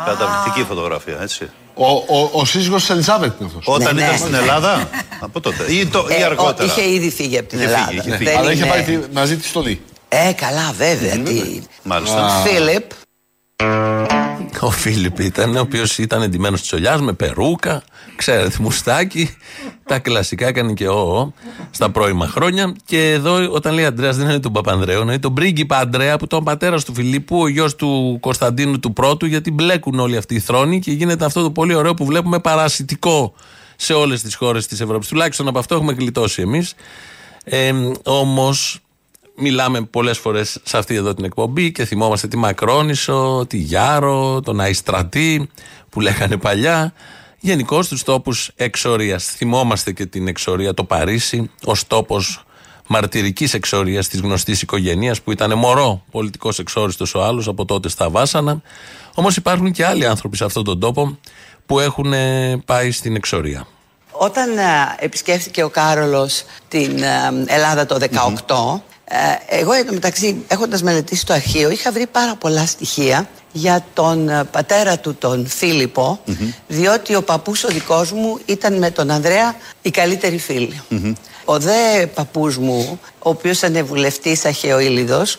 Καταπληκτική 0.07 0.67
φωτογραφία, 0.69 1.19
έτσι. 1.23 1.51
Ο, 1.75 1.87
ο, 1.91 2.29
ο 2.33 2.45
σύζυγος 2.45 2.81
της 2.81 2.91
Ελισάβετ 2.91 3.41
είναι 3.41 3.49
αυτός. 3.57 3.75
Όταν 3.75 3.95
Ναι, 3.95 4.01
ήταν 4.01 4.13
ναι. 4.13 4.19
στην 4.19 4.35
Ελλάδα, 4.35 4.89
από 5.21 5.41
τότε. 5.41 5.73
Ή, 5.73 5.87
το, 5.87 6.07
ή 6.11 6.15
Ε, 6.15 6.25
αργότερα. 6.25 6.73
ο- 6.73 6.81
είχε 6.81 6.91
ήδη 6.93 7.11
φύγει 7.11 7.39
από 7.39 7.49
την 7.49 7.59
Είχε 7.59 7.67
Ελλάδα. 7.69 7.87
φύγει, 7.87 7.99
είχε 7.99 8.09
Δεν 8.09 8.19
φύγει. 8.19 8.31
Αλλά 8.31 8.53
είχε 8.53 8.63
είναι- 8.65 8.71
πάρει 8.71 8.83
τη- 8.83 9.13
μαζί 9.13 9.37
τη 9.37 9.47
στολή. 9.47 9.81
Ε, 10.09 10.33
καλά, 10.33 10.73
βέβαια. 10.77 11.19
Τι... 11.19 11.61
Μάλιστα. 11.83 12.43
Φίλιπ, 12.47 12.85
Ο 14.69 14.71
Φίλιπ 14.71 15.19
ήταν, 15.19 15.57
ο 15.57 15.61
οποίος 15.61 15.99
ήταν 15.99 16.23
εντυμένος 16.23 16.61
της 16.61 16.73
Ολιάς 16.73 17.01
με 17.01 17.13
περούκα, 17.13 17.83
ξέρετε, 18.17 18.57
μουστάκι. 18.61 19.37
τα 19.87 19.99
κλασικά 19.99 20.47
έκανε 20.47 20.73
και 20.73 20.89
ο 20.89 21.33
στα 21.71 21.91
πρώιμα 21.91 22.27
χρόνια. 22.27 22.75
Και 22.85 23.13
εδώ, 23.13 23.53
όταν 23.53 23.75
λέει 23.75 23.85
Αντρέας, 23.85 24.17
δεν 24.17 24.29
είναι 24.29 24.41
τον 24.41 24.53
Παπανδρέο, 24.53 25.03
είναι 25.03 25.19
τον 25.19 25.35
πρίγκιπα 25.35 25.79
Αντρέα, 25.79 26.17
που 26.17 26.25
ήταν 26.25 26.39
ο 26.39 26.43
πατέρα 26.43 26.81
του 26.81 26.95
Φιλίππου, 26.95 27.41
ο 27.41 27.49
γιος 27.49 27.75
του 27.77 28.19
Κωνσταντίνου 28.21 28.81
του 28.81 28.93
Πρώτου, 28.93 29.27
γιατί 29.27 29.51
μπλέκουν 29.51 29.99
όλοι 29.99 30.17
αυτοί 30.17 30.35
οι 30.35 30.41
θρόνοι 30.41 30.81
και 30.81 30.93
γίνεται 30.93 31.25
αυτό 31.25 31.43
το 31.43 31.51
πολύ 31.51 31.75
ωραίο 31.75 31.95
που 31.95 32.05
βλέπουμε 32.05 32.39
παρασιτικό 32.41 33.35
σε 33.77 33.93
όλες 33.93 34.23
τις 34.23 34.35
χώρες 34.35 34.67
της 34.67 34.81
Ευρώπης. 34.81 35.09
Τουλάχιστον 35.09 35.49
από 35.49 35.59
αυτό 35.59 35.75
έχουμε 35.75 35.93
γλιτώσει 35.93 36.43
εμείς. 36.43 36.75
Ε, 37.45 37.73
Όμως, 38.03 38.81
μιλάμε 39.41 39.83
πολλές 39.83 40.19
φορές 40.19 40.59
σε 40.63 40.79
αυτή 40.79 40.95
εδώ 40.95 41.15
την 41.15 41.25
εκπομπή 41.25 41.73
και 41.73 41.85
θυμόμαστε 41.85 42.29
τη 42.29 42.37
Μακρόνισο, 42.37 43.47
τη 43.49 43.57
Γιάρο, 43.57 44.41
τον 44.41 44.61
Αϊστρατή 44.61 45.51
που 45.89 46.01
λέγανε 46.01 46.37
παλιά. 46.37 46.93
Γενικώς 47.41 47.89
τους 47.89 48.03
τόπους 48.03 48.51
εξορίας. 48.57 49.25
Θυμόμαστε 49.25 49.93
και 49.93 50.07
την 50.07 50.29
εξορία 50.29 50.75
το 50.75 50.85
Παρίσι 50.85 51.51
ως 51.65 51.87
τόπος 51.87 52.45
μαρτυρικής 52.87 53.55
εξορίας 53.55 54.09
της 54.09 54.21
γνωστής 54.21 54.63
οικογένειας 54.63 55.23
που 55.23 55.33
ήταν 55.33 55.59
μωρό 55.59 56.03
πολιτικός 56.11 56.59
εξόριστος 56.59 57.15
ο 57.15 57.23
άλλος 57.23 57.49
από 57.49 57.65
τότε 57.65 57.89
στα 57.89 58.11
Βάσανα. 58.11 58.63
Όμως 59.15 59.37
υπάρχουν 59.37 59.73
και 59.73 59.87
άλλοι 59.87 60.07
άνθρωποι 60.07 60.37
σε 60.37 60.45
αυτόν 60.45 60.65
τον 60.65 60.81
τόπο 60.81 61.19
που 61.67 61.81
έχουν 61.81 62.13
ε, 62.13 62.63
πάει 62.65 62.91
στην 62.91 63.17
εξορία. 63.17 63.67
Όταν 64.11 64.59
ε, 64.59 64.63
επισκέφθηκε 64.99 65.63
ο 65.63 65.69
Κάρολος 65.69 66.45
την 66.69 67.03
ε, 67.03 67.45
Ελλάδα 67.47 67.87
το 67.87 67.97
18, 68.01 68.07
ε, 68.09 68.83
εγώ 69.49 69.73
εν 69.73 69.87
τω 69.87 69.93
μεταξύ 69.93 70.45
έχοντας 70.49 70.83
μελετήσει 70.83 71.27
το 71.27 71.33
αρχείο 71.33 71.71
είχα 71.71 71.93
βρει 71.93 72.07
πάρα 72.07 72.37
πολλά 72.37 72.67
στοιχεία 72.67 73.29
για 73.53 73.85
τον 73.95 74.29
ε, 74.29 74.45
πατέρα 74.45 74.99
του 74.99 75.15
τον 75.15 75.47
φιλιππο 75.47 76.21
διότι 76.69 77.15
ο 77.15 77.23
παππούς 77.23 77.65
ο 77.65 77.69
δικός 77.69 78.13
μου 78.13 78.39
ήταν 78.47 78.79
με 78.79 78.91
τον 78.91 79.11
Ανδρέα 79.11 79.55
οι 79.83 79.91
καλύτεροι 79.91 80.39
φίλοι. 80.39 80.81
Ο 81.45 81.59
δε 81.59 82.07
παππούς 82.07 82.57
μου, 82.57 83.01
ο 83.19 83.31
οποίος 83.31 83.63
ήταν 83.63 83.87
βουλευτής 83.87 84.45
Αχαιοήλιδος, 84.45 85.37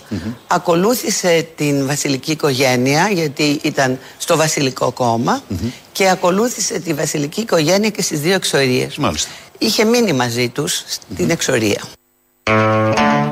ακολούθησε 0.47 1.47
την 1.55 1.87
βασιλική 1.87 2.31
οικογένεια 2.31 3.09
γιατί 3.11 3.59
ήταν 3.63 3.99
στο 4.17 4.37
βασιλικό 4.37 4.91
κόμμα 4.91 5.43
και 5.91 6.09
ακολούθησε 6.09 6.79
τη 6.79 6.93
βασιλική 6.93 7.41
οικογένεια 7.41 7.89
και 7.89 8.01
στις 8.01 8.19
δύο 8.19 8.33
εξορίες. 8.33 8.97
Μάλιστα. 8.97 9.29
Είχε 9.57 9.85
μείνει 9.85 10.13
μαζί 10.13 10.49
τους 10.49 10.83
στην 10.87 11.29
εξορία. 11.29 11.81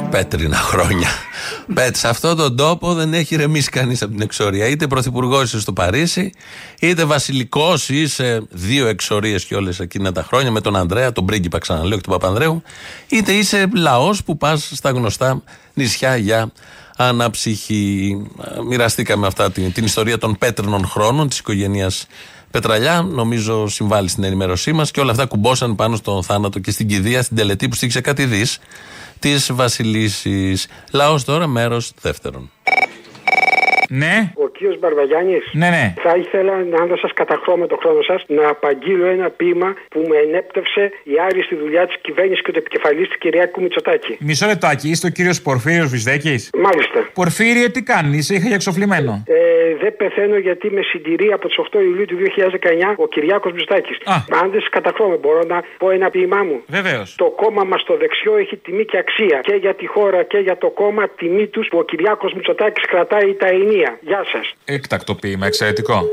Πέτρινα 0.10 0.56
χρόνια. 0.56 1.08
Πέτ, 1.74 1.96
σε 1.96 2.08
αυτόν 2.08 2.38
τον 2.38 2.56
τόπο 2.56 2.94
δεν 2.94 3.14
έχει 3.14 3.36
ρεμίσει 3.36 3.70
κανείς 3.70 4.02
από 4.02 4.12
την 4.12 4.22
εξορία. 4.22 4.68
Είτε 4.68 4.88
πρωθυπουργός 4.88 5.44
είσαι 5.44 5.60
στο 5.60 5.74
Παρίσι, 5.74 6.32
είτε 6.80 7.06
βασιλικός 7.06 7.90
είσαι 7.90 8.42
δύο 8.50 8.88
εξορίες 8.88 9.46
και 9.46 9.56
όλες 9.56 9.80
εκείνα 9.80 10.12
τα 10.12 10.24
χρόνια 10.24 10.52
με 10.52 10.62
τον 10.62 10.76
Ανδρέα, 10.76 11.12
τον 11.12 11.26
πρίγκιπα 11.26 11.58
ξαναλέω 11.58 11.98
και 11.98 12.08
τον 12.08 12.20
Παπανδρέου, 12.20 12.62
είτε 13.08 13.32
είσαι 13.32 13.70
λαός 13.76 14.24
που 14.24 14.38
πας 14.38 14.72
στα 14.74 14.90
γνωστά 14.90 15.44
νησιά 15.74 16.16
για 16.16 16.52
αναψυχή. 16.98 18.22
Ε, 18.58 18.62
Μοιραστήκαμε 18.62 19.28
αυτά 19.28 19.52
την, 19.52 19.74
την 19.74 19.86
ιστορία 19.86 20.18
των 20.18 20.38
πέτρινων 20.38 20.88
χρόνων 20.88 21.30
της 21.30 21.40
οικογένειας 21.40 22.08
Πετραλιά. 22.52 23.02
Νομίζω 23.02 23.68
συμβάλλει 23.68 24.08
στην 24.08 24.24
ενημέρωσή 24.24 24.74
μας 24.74 24.92
και 24.92 25.00
όλα 25.00 25.12
αυτά 25.12 25.26
κουμπόσαν 25.26 25.76
πάνω 25.76 25.96
στον 25.96 26.24
θάνατο 26.24 26.60
και 26.60 26.72
στην 26.72 26.88
κηδεία, 26.88 27.24
στην 27.24 27.38
τελετή 27.38 27.68
που 27.68 27.76
στήξε 27.76 28.02
κάτι 28.02 28.26
δις 28.26 28.60
της 29.20 29.52
Βασιλίσης. 29.54 30.68
Λαός 30.92 31.24
τώρα, 31.24 31.48
μέρος 31.48 31.92
δεύτερον. 32.02 32.52
Ναι. 33.90 34.32
Ο 34.34 34.48
κύριος 34.48 34.80
Μπαρβαγιάννης. 34.80 35.44
Ναι, 35.52 35.70
ναι. 35.70 35.94
Θα 36.02 36.16
ήθελα, 36.16 36.54
αν 36.54 36.88
δεν 36.88 36.98
σας 36.98 37.14
καταχρώ 37.14 37.58
με 37.58 37.68
το 37.68 37.78
χρόνο 37.82 38.02
σας, 38.02 38.24
να 38.28 38.48
απαγγείλω 38.50 39.06
ένα 39.06 39.30
ποίημα 39.30 39.74
που 39.90 40.00
με 40.10 40.18
ενέπτευσε 40.18 40.92
η 41.04 41.14
άριστη 41.26 41.56
δουλειά 41.56 41.88
της 41.88 41.98
κυβέρνησης 42.02 42.44
και 42.44 42.52
του 42.52 42.60
επικεφαλής 42.60 43.08
της 43.08 43.18
Κυριάκου 43.18 43.62
Μητσοτάκη. 43.62 44.18
Μισό 44.20 44.46
λεπτάκι, 44.46 44.90
είστε 44.90 45.08
ο 45.08 45.10
κύριος 45.10 45.42
Πορφύριος 45.42 45.90
Βυσδέκη. 45.90 46.36
Μάλιστα. 46.66 47.00
Πορφύριε, 47.14 47.70
τι 47.70 47.82
κάνεις, 47.84 48.26
σε 48.26 48.34
είχα 48.34 48.48
για 48.48 48.56
εξοφλημένο. 48.56 49.24
Ε, 49.28 49.76
δεν 49.82 49.96
πεθαίνω 49.96 50.38
γιατί 50.38 50.72
με 50.72 50.82
συντηρεί 50.82 51.28
από 51.32 51.48
τις 51.48 51.58
8 51.58 51.80
Ιουλίου 51.80 52.06
του 52.06 52.16
2019 52.16 52.94
ο 52.98 53.08
Κυριάκος 53.08 53.52
Μητσοτάκης. 53.52 53.98
Αν 54.42 54.52
δεν 54.52 54.60
σας 54.60 54.70
καταχρώ, 54.70 55.18
μπορώ 55.22 55.42
να 55.48 55.64
πω 55.78 55.90
ένα 55.90 56.10
ποίημά 56.10 56.44
μου. 56.44 56.62
Βεβαίως. 56.68 57.16
Το 57.18 57.26
κόμμα 57.42 57.64
μας 57.64 57.84
το 57.84 57.98
δεξιό 57.98 58.38
έχει 58.38 58.58
τιμή 58.58 58.86
και 58.86 58.98
αξία 58.98 59.40
και 59.42 59.56
για 59.56 59.74
τη 59.76 59.86
χώρα 59.88 60.24
και 60.24 60.38
για 60.38 60.58
το 60.58 60.70
κόμμα 60.70 61.04
τιμή 61.18 61.48
τους 61.48 61.68
που 61.68 61.78
ο 61.78 61.84
Κυριάκος 61.84 62.34
Μητσοτάκης 62.34 62.86
κρατάει 62.86 63.34
τα 63.34 63.48
ενία. 63.48 63.79
Γεια 64.02 64.26
σας. 64.32 64.54
Έκτακτο 64.66 65.16
ποίημα, 65.16 65.46
εξαιρετικό. 65.46 66.04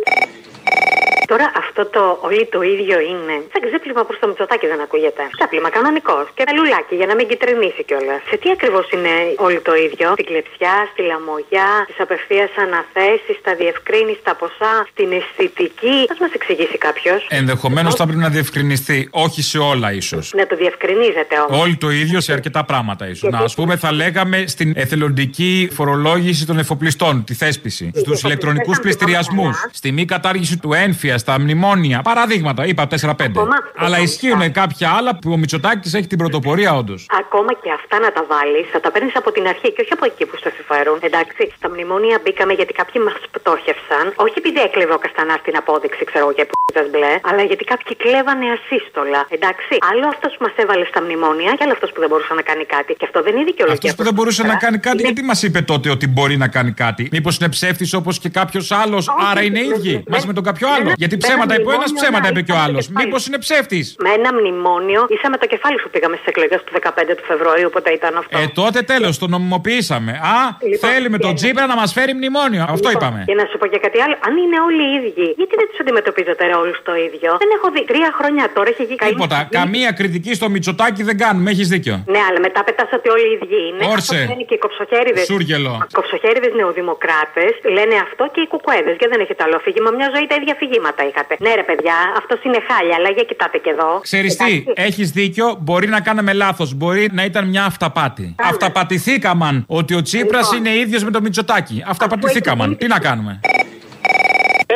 Τώρα 1.33 1.47
αυτό 1.63 1.83
το 1.95 2.03
όλοι 2.27 2.45
το 2.55 2.61
ίδιο 2.75 2.97
είναι. 3.11 3.35
Σαν 3.53 3.61
ξέπλυμα 3.67 4.03
προ 4.09 4.15
το 4.21 4.27
Μητσοτάκι 4.29 4.67
δεν 4.73 4.81
ακούγεται. 4.87 5.23
Ξέπλυμα 5.37 5.71
κανονικός. 5.77 6.25
Και 6.35 6.43
ένα 6.47 6.53
λουλάκι 6.59 6.95
για 7.01 7.07
να 7.11 7.15
μην 7.19 7.27
κυτρινήσει 7.31 7.83
κιόλας. 7.89 8.21
Σε 8.31 8.37
τι 8.41 8.49
ακριβώς 8.57 8.87
είναι 8.95 9.13
όλοι 9.47 9.61
το 9.69 9.75
ίδιο. 9.87 10.07
Στην 10.19 10.27
κλεψιά, 10.31 10.75
στη 10.93 11.03
λαμογιά, 11.11 11.69
στις 11.87 11.99
απευθείας 12.07 12.51
αναθέσεις, 12.65 13.35
στα 13.43 13.53
διευκρίνηστα 13.61 14.31
ποσά, 14.41 14.75
στην 14.93 15.09
αισθητική. 15.19 15.97
Α 16.13 16.15
μας 16.25 16.33
εξηγήσει 16.39 16.79
κάποιος. 16.87 17.21
Ενδεχομένως 17.41 17.95
θα 17.99 18.05
πρέπει 18.09 18.23
να 18.29 18.33
διευκρινιστεί. 18.37 18.99
Όχι 19.27 19.41
σε 19.51 19.59
όλα, 19.59 19.89
ίσως. 20.03 20.25
Να 20.41 20.47
το 20.47 20.57
διευκρινίζετε 20.57 21.35
όμως. 21.45 21.61
Όλοι 21.63 21.77
το 21.85 21.91
ίδιο 22.03 22.19
σε 22.21 22.33
αρκετά 22.33 22.65
πράγματα, 22.65 23.09
ίσως. 23.09 23.31
Να, 23.31 23.39
ας 23.39 23.55
πούμε, 23.55 23.77
θα 23.77 23.91
λέγαμε 23.93 24.45
στην 24.47 24.73
εθελοντική 24.77 25.69
φορολόγηση 25.73 26.47
των 26.47 26.59
εφοπλιστών, 26.59 27.25
τη 27.25 27.35
θέσπιση. 27.35 27.91
Στους 27.95 28.23
ηλεκτρονικούς 28.23 28.81
πληστηριασμούς. 28.81 29.67
Στη 29.73 29.93
μη 29.93 30.05
κατάργηση 30.05 30.59
του 30.59 30.73
ένφια, 30.73 31.16
στα 31.19 31.41
μνημόνια. 31.41 31.99
Παραδείγματα, 32.11 32.67
είπα 32.67 32.87
4-5. 32.87 33.49
Αλλά 33.85 33.99
ισχύουν 33.99 34.53
κάποια 34.53 34.89
άλλα 34.99 35.13
που 35.19 35.29
ο 35.33 35.37
Μητσοτάκης 35.37 35.95
έχει 35.95 36.09
την 36.13 36.19
πρωτοπορία, 36.19 36.71
όντως. 36.81 37.07
Ακόμα 37.23 37.53
και 37.63 37.71
αυτά 37.79 37.97
να 38.05 38.11
τα 38.17 38.23
βάλεις, 38.33 38.67
θα 38.73 38.81
τα 38.85 38.91
παίρνεις 38.93 39.17
από 39.21 39.31
την 39.37 39.45
αρχή 39.53 39.69
και 39.75 39.81
όχι 39.85 39.93
από 39.99 40.05
εκεί 40.11 40.25
που 40.29 40.37
στο 40.41 40.51
συμφέρουν. 40.57 40.99
Εντάξει, 41.09 41.43
στα 41.59 41.69
μνημόνια 41.73 42.17
μπήκαμε 42.23 42.53
γιατί 42.59 42.73
κάποιοι 42.81 42.99
μας 43.07 43.17
πτώχευσαν. 43.35 44.05
Όχι 44.25 44.37
επειδή 44.43 44.61
έκλεβε 44.67 44.93
ο 44.99 45.01
Καστανάς 45.05 45.41
την 45.47 45.57
απόδειξη, 45.63 46.03
ξέρω 46.11 46.23
εγώ, 46.25 46.33
για 46.39 46.47
πούτσα 46.51 46.83
μπλε, 46.91 47.13
αλλά 47.29 47.43
γιατί 47.51 47.65
κάποιοι 47.73 47.93
κλέβανε 48.03 48.47
ασύστολα. 48.57 49.21
Εντάξει, 49.37 49.73
άλλο 49.91 50.07
αυτός 50.15 50.31
που 50.37 50.43
μας 50.47 50.55
έβαλε 50.63 50.85
στα 50.93 51.01
μνημόνια 51.05 51.51
και 51.57 51.63
άλλο 51.65 51.75
αυτός 51.79 51.91
που 51.93 52.01
δεν 52.03 52.09
μπορούσε 52.11 52.35
να 52.41 52.45
κάνει 52.51 52.65
κάτι. 52.75 52.91
Και 52.99 53.05
αυτό 53.09 53.19
δεν 53.27 53.33
είναι 53.35 53.47
δικαιολογία. 53.51 53.81
Αυτός 53.83 53.95
που 53.99 54.05
δεν 54.09 54.15
μπορούσε 54.17 54.43
να 54.53 54.57
κάνει 54.65 54.79
κάτι, 54.89 55.01
γιατί 55.09 55.23
μας 55.31 55.41
είπε 55.47 55.61
τότε 55.73 55.89
ότι 55.97 56.07
μπορεί 56.15 56.37
να 56.45 56.49
κάνει 56.57 56.73
κάτι; 56.85 57.03
Μήπως 57.17 57.35
είναι 57.39 57.49
ψεύτης 57.57 57.91
όπως 58.01 58.15
και 58.23 58.29
κάποιος 58.41 58.67
άλλος, 58.83 59.05
άρα 59.31 59.43
είναι 59.47 59.61
ίδιοι. 59.71 59.95
Μαζί 60.13 60.27
με 60.27 60.33
τον 60.33 60.45
κάποιο 60.49 60.67
άλλο. 60.75 60.93
Γιατί 61.07 61.17
ψέματα 61.27 61.53
είπε 61.59 61.69
ο 61.73 61.75
ένας, 61.79 61.91
ψέματα 61.99 62.27
είπε 62.31 62.43
και 62.49 62.55
ο 62.59 62.61
άλλος. 62.67 62.85
Μήπως 63.01 63.21
είναι 63.27 63.39
ψεύτης; 63.45 63.87
Με 64.05 64.11
ένα 64.19 64.31
μνημόνιο 64.39 65.01
ίσα 65.17 65.29
με 65.35 65.39
το 65.43 65.47
κεφάλι 65.53 65.77
σου 65.83 65.91
πήγαμε 65.95 66.15
στις 66.21 66.29
εκλογές 66.33 66.61
του 66.65 66.73
15 66.73 67.15
του 67.19 67.25
Φεβρουαρίου, 67.31 67.69
οπότε 67.73 67.89
ήταν 67.99 68.13
αυτό. 68.23 68.39
Ε, 68.39 68.47
τότε 68.61 68.79
τέλος, 68.93 69.15
το 69.23 69.27
νομιμοποιήσαμε. 69.35 70.13
Α, 70.35 70.37
Λοιπόν, 70.73 70.91
θέλει 70.91 71.09
με 71.15 71.19
τον 71.19 71.31
και- 71.31 71.37
Τζίπρα 71.41 71.65
να 71.73 71.77
μας 71.81 71.91
φέρει 71.97 72.13
μνημόνιο. 72.21 72.63
Αυτό 72.75 72.89
Λοιπόν, 72.89 72.93
είπαμε. 73.03 73.21
Και 73.29 73.35
να 73.41 73.45
σου 73.51 73.57
πω 73.61 73.67
και 73.73 73.79
κάτι 73.87 73.99
άλλο. 74.05 74.15
Αν 74.27 74.33
είναι 74.43 74.59
όλοι 74.69 74.83
οι 74.89 74.93
ίδιοι, 74.99 75.27
γιατί 75.41 75.55
δεν 75.61 75.67
τους 75.71 75.79
αντιμετωπίζετε 75.85 76.43
ρε 76.51 76.55
όλους 76.63 76.79
το 76.89 76.93
ίδιο; 77.07 77.31
Δεν 77.45 77.51
έχω 77.57 77.67
δει. 77.75 77.83
Τρία 77.93 78.11
χρόνια 78.19 78.45
τώρα 78.57 78.69
έχει 78.75 78.85
γίνει. 78.91 79.11
Τίποτα. 79.13 79.39
Καμία 79.61 79.91
κριτική 79.99 80.33
στο 80.39 80.47
Μητσοτάκι 80.55 81.03
δεν 81.11 81.17
κάνουμε. 81.25 81.49
Έχεις 81.55 81.69
δίκιο. 81.75 81.97
Ναι, 82.15 82.21
αλλά 82.29 82.39
μετά 82.47 82.61
πετάς 82.69 82.89
ότι 82.99 83.09
όλοι 83.15 83.27
οι 83.31 83.33
ίδιοι 83.39 83.61
είναι. 83.69 83.83
Όρσε. 83.95 84.17
Αυτό 84.21 84.29
λένε 84.33 84.45
και 84.49 84.55
οι 84.59 84.61
κοψοχέριδες. 84.65 85.25
Σούργελο. 85.31 85.73
Κοψοχέριδες 85.99 86.53
νεοδημοκράτες 86.61 87.53
λένε 87.77 87.95
αυτό 88.07 88.23
και 88.35 88.41
οι 88.45 88.49
κουκουέδες. 88.53 88.95
Και 89.01 89.07
δεν 89.13 89.19
έχετε 89.25 89.41
άλλο 89.47 89.57
αφήγημα. 89.61 89.89
Μια 89.99 90.09
ζωή 90.15 90.27
τα 90.31 90.35
ίδια 90.41 90.53
αφηγήματα 90.57 90.96
είχατε. 91.05 91.37
Ναι, 91.41 91.55
ρε 91.55 91.63
παιδιά, 91.63 91.95
αυτό 92.19 92.39
είναι 92.43 92.59
χάλια, 92.69 92.95
αλλά 92.97 93.11
για 93.11 93.23
κοιτάτε 93.23 93.59
και 93.59 93.71
εδώ. 93.71 94.01
Ξέρεις 94.03 94.37
τι, 94.37 94.65
έχεις 94.75 95.11
δίκιο, 95.11 95.59
μπορεί 95.61 95.89
να 95.89 96.01
κάναμε 96.01 96.33
λάθος. 96.33 96.75
Μπορεί 96.75 97.09
να 97.13 97.25
ήταν 97.25 97.49
μια 97.49 97.65
αυταπάτη. 97.65 98.35
Αυταπατηθήκαμαν 98.39 99.65
ότι 99.67 99.95
ο 99.95 100.03
Τσίπρας 100.03 100.53
Λοιπόν. 100.53 100.73
είναι 100.73 100.81
ίδιος 100.81 101.05
με 101.05 101.11
το 101.11 101.21
Μητσοτάκι. 101.21 101.85
Αυταπατηθήκαμαν. 101.87 102.77
Τι 102.77 102.87
να 102.87 102.99
κάνουμε; 102.99 103.41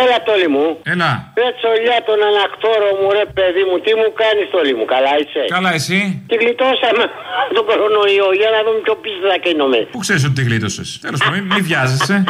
Έλα 0.02 0.18
τόλι 0.28 0.48
μου. 0.54 0.66
Έλα. 0.94 1.10
Ρε 1.40 1.48
τσολιά 1.58 1.98
τον 2.08 2.18
ανακτόρο 2.30 2.88
μου, 2.98 3.06
ρε 3.20 3.26
παιδί 3.36 3.62
μου, 3.68 3.76
τι 3.84 3.90
μου 4.00 4.08
κάνεις 4.22 4.46
τόλι 4.54 4.74
μου, 4.78 4.84
καλά 4.94 5.12
είσαι; 5.20 5.42
Καλά, 5.56 5.70
εσύ; 5.78 5.98
Τη 6.30 6.34
γλιτώσαμε 6.42 7.04
τον 7.56 7.64
κορονοϊό 7.68 8.28
για 8.40 8.50
να 8.54 8.58
δούμε 8.64 8.78
πιο 8.86 8.94
πίσω 9.04 9.20
θα 9.32 9.38
κινούμε. 9.44 9.78
Πού 9.94 9.98
ξέρεις 10.04 10.22
ότι 10.28 10.34
τη 10.38 10.42
γλίτωσες; 10.48 10.88
Τέλος 11.04 11.18
πάντων, 11.22 11.34
μην- 11.38 11.46
μην 11.54 11.62
βιάζεσαι. 11.68 12.16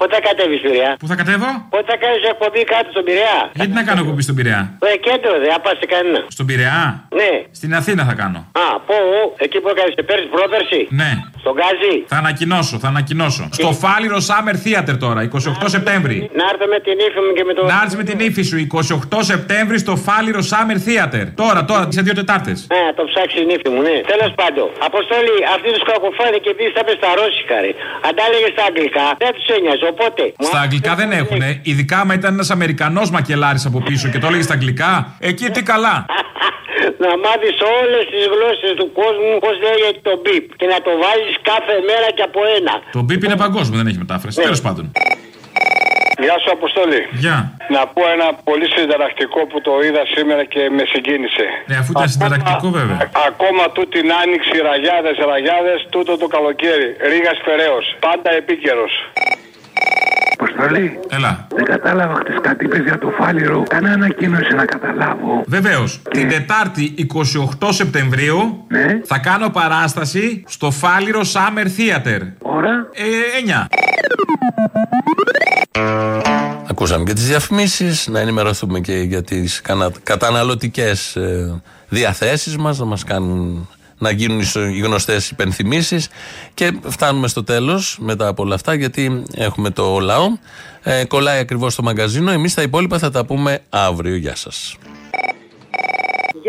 Πότε 0.00 0.14
θα 0.14 0.20
κατέβεις, 0.28 0.60
Πειραιά; 0.60 0.90
Πού 1.02 1.06
θα 1.10 1.16
κατέβω; 1.20 1.50
Πότε 1.72 1.84
θα 1.92 1.96
κάνεις 2.04 2.22
εκπομπή 2.32 2.62
κάτω 2.72 2.88
στον 2.94 3.04
Πειραιά; 3.08 3.38
Γιατί 3.58 3.72
να 3.78 3.82
κάνω 3.88 4.00
εκπομπή 4.04 4.22
στον 4.28 4.34
Πειραιά; 4.38 4.62
Ε, 4.92 4.96
κέντρο, 5.06 5.32
δεν 5.42 5.50
θα 5.52 5.60
πας 5.64 5.74
σε 5.80 5.86
κανένα. 5.92 6.20
Στον 6.36 6.46
Πειραιά; 6.48 6.80
Ναι. 7.18 7.30
Στην 7.58 7.70
Αθήνα 7.78 8.02
θα 8.10 8.14
κάνω. 8.22 8.38
Α, 8.64 8.66
πού, 8.86 8.94
εκεί 9.46 9.58
που 9.62 9.68
έκανες 9.72 9.94
πέρσι, 10.08 10.26
πρόπερσι. 10.36 10.80
Ναι. 11.00 11.10
Στον 11.42 11.52
Γκάζι. 11.58 11.94
Θα 12.12 12.16
ανακοινώσω, 12.22 12.74
θα 12.82 12.88
ανακοινώσω. 12.94 13.44
Στο 13.58 13.70
Φάληρο 13.82 14.18
Summer 14.28 14.56
Theater 14.64 14.96
τώρα, 15.04 15.20
28 15.22 15.68
Σεπτέμβρη. 15.76 16.16
Να 16.40 16.47
έρθω 16.52 16.66
με 16.74 16.78
την 16.86 16.96
ύφη 17.06 17.20
μου 17.26 17.32
και 17.36 17.44
με 17.48 17.52
το. 17.56 17.60
Να 17.72 17.78
έρθει 17.84 17.96
με 18.00 18.06
την 18.10 18.18
ύφη 18.28 18.42
σου, 18.48 18.56
28 19.12 19.18
Σεπτέμβρη 19.32 19.78
στο 19.84 19.94
Φάληρο 20.06 20.40
Summer 20.52 20.78
Theater. 20.86 21.24
Τώρα, 21.42 21.60
τώρα, 21.70 21.82
σε 21.96 22.00
δύο 22.06 22.14
Τετάρτες. 22.18 22.58
Ναι, 22.74 22.84
το 22.98 23.02
ψάξεις 23.10 23.40
η 23.42 23.44
νύφη 23.50 23.68
μου, 23.74 23.80
ναι. 23.88 23.96
Τέλος 24.12 24.32
πάντων, 24.40 24.66
Αποστόλη, 24.88 25.34
αυτή 25.54 25.68
του 25.76 25.82
κακοφάνηκε 25.90 26.38
και 26.44 26.50
επειδή 26.54 26.70
θα 26.76 26.82
πει 26.86 26.92
στα 27.00 27.10
ρώσικα, 27.18 27.56
ρε. 27.64 27.70
Αν 28.06 28.12
τα 28.16 28.22
έλεγε 28.28 28.48
στα 28.54 28.64
αγγλικά, 28.68 29.06
δεν 29.22 29.30
τους 29.36 29.46
ένοιαζε. 29.56 29.84
Οπότε. 29.94 30.22
Στα 30.50 30.60
αγγλικά 30.64 30.92
δεν 31.00 31.10
έχουν. 31.20 31.40
Ειδικά 31.70 31.96
άμα 32.02 32.14
ήταν 32.20 32.32
ένας 32.36 32.50
Αμερικανός 32.56 33.08
μακελάρης 33.16 33.64
από 33.68 33.78
πίσω 33.88 34.06
και 34.12 34.18
το 34.22 34.26
έλεγε 34.30 34.44
στα 34.48 34.54
αγγλικά. 34.58 34.92
Εκεί 35.30 35.46
τι 35.54 35.62
καλά. 35.72 35.96
να 37.04 37.10
μάθεις 37.24 37.56
όλες 37.80 38.04
τις 38.12 38.24
γλώσσες 38.32 38.72
του 38.78 38.86
κόσμου 39.00 39.30
πώς 39.44 39.54
λέγεται 39.66 40.00
το 40.08 40.14
μπιπ 40.22 40.44
και 40.60 40.66
να 40.72 40.78
το 40.86 40.92
βάζεις 41.02 41.34
κάθε 41.50 41.74
μέρα 41.88 42.08
και 42.16 42.24
από 42.28 42.40
ένα. 42.58 42.74
Το 42.98 43.02
μπίπ 43.06 43.20
είναι 43.26 43.38
παγκόσμιο, 43.44 43.76
δεν 43.80 43.86
έχει 43.90 44.00
μετάφραση. 44.04 44.36
Τέλος 44.46 44.60
πάντων. 44.66 44.84
Γεια 46.24 46.36
σου, 46.42 46.50
Αποστόλη. 46.58 47.00
Γεια. 47.24 47.36
Να 47.76 47.82
πω 47.94 48.02
ένα 48.16 48.28
πολύ 48.48 48.66
συνταρακτικό 48.74 49.40
που 49.50 49.58
το 49.66 49.72
είδα 49.86 50.02
σήμερα 50.14 50.44
και 50.44 50.62
με 50.76 50.84
συγκίνησε. 50.92 51.46
Ναι, 51.66 51.76
αφού 51.76 51.90
ήταν 51.96 52.08
συνταρακτικό 52.08 52.68
βέβαια. 52.78 52.98
Ακόμα 53.30 53.62
τούτη 53.74 54.00
την 54.00 54.08
άνοιξη, 54.22 54.54
ραγιάδες, 54.70 55.16
ραγιάδες, 55.32 55.78
τούτο 55.94 56.12
το 56.22 56.26
καλοκαίρι. 56.26 56.88
Ρίγα 57.10 57.32
Φεραίος. 57.44 57.86
Πάντα 58.06 58.30
επίκαιρος. 58.40 58.92
Αποστολή. 60.40 60.98
Έλα. 61.08 61.46
Δεν 61.54 61.64
κατάλαβα 61.64 62.14
χτες 62.14 62.36
κάτι 62.42 62.64
είπες 62.64 62.80
για 62.80 62.98
το 62.98 63.10
φάληρο. 63.18 63.62
Κάνε 63.68 63.90
ανακοίνωση 63.90 64.54
να 64.54 64.64
καταλάβω. 64.64 65.44
Βεβαίως. 65.46 66.00
Την 66.10 66.28
Τετάρτη 66.28 66.94
28 67.60 67.68
Σεπτεμβρίου 67.70 68.66
θα 69.04 69.18
κάνω 69.18 69.48
παράσταση 69.48 70.44
στο 70.46 70.70
Φάληρο 70.70 71.20
Summer 71.20 71.64
Theater. 71.64 72.20
Ώρα. 72.38 72.88
Ε, 72.92 73.04
9. 73.46 73.66
Ακούσαμε 76.70 77.04
και 77.04 77.12
τις 77.12 77.26
διαφημίσεις, 77.26 78.08
να 78.08 78.20
ενημερωθούμε 78.20 78.80
και 78.80 78.92
για 78.92 79.22
τις 79.22 79.60
κανα... 79.60 79.90
καταναλωτικές 80.02 81.16
ε, 81.16 81.60
διαθέσεις 81.88 82.56
μας, 82.56 82.78
να 82.78 82.84
μας 82.84 83.04
κάνουν 83.04 83.68
να 83.98 84.10
γίνουν 84.10 84.40
οι- 84.40 84.50
οι 84.74 84.78
γνωστές 84.80 85.30
υπενθυμίσεις 85.30 86.08
και 86.54 86.72
φτάνουμε 86.88 87.28
στο 87.28 87.44
τέλος 87.44 87.96
μετά 88.00 88.26
από 88.26 88.42
όλα 88.42 88.54
αυτά 88.54 88.74
γιατί 88.74 89.22
έχουμε 89.34 89.70
το 89.70 89.98
λαό. 89.98 90.26
Ε, 90.82 91.04
κολλάει 91.04 91.38
ακριβώς 91.38 91.74
το 91.74 91.82
μαγκαζίνο, 91.82 92.30
εμείς 92.30 92.54
τα 92.54 92.62
υπόλοιπα 92.62 92.98
θα 92.98 93.10
τα 93.10 93.24
πούμε 93.24 93.60
αύριο. 93.68 94.16
Γεια 94.16 94.36
σας. 94.36 94.76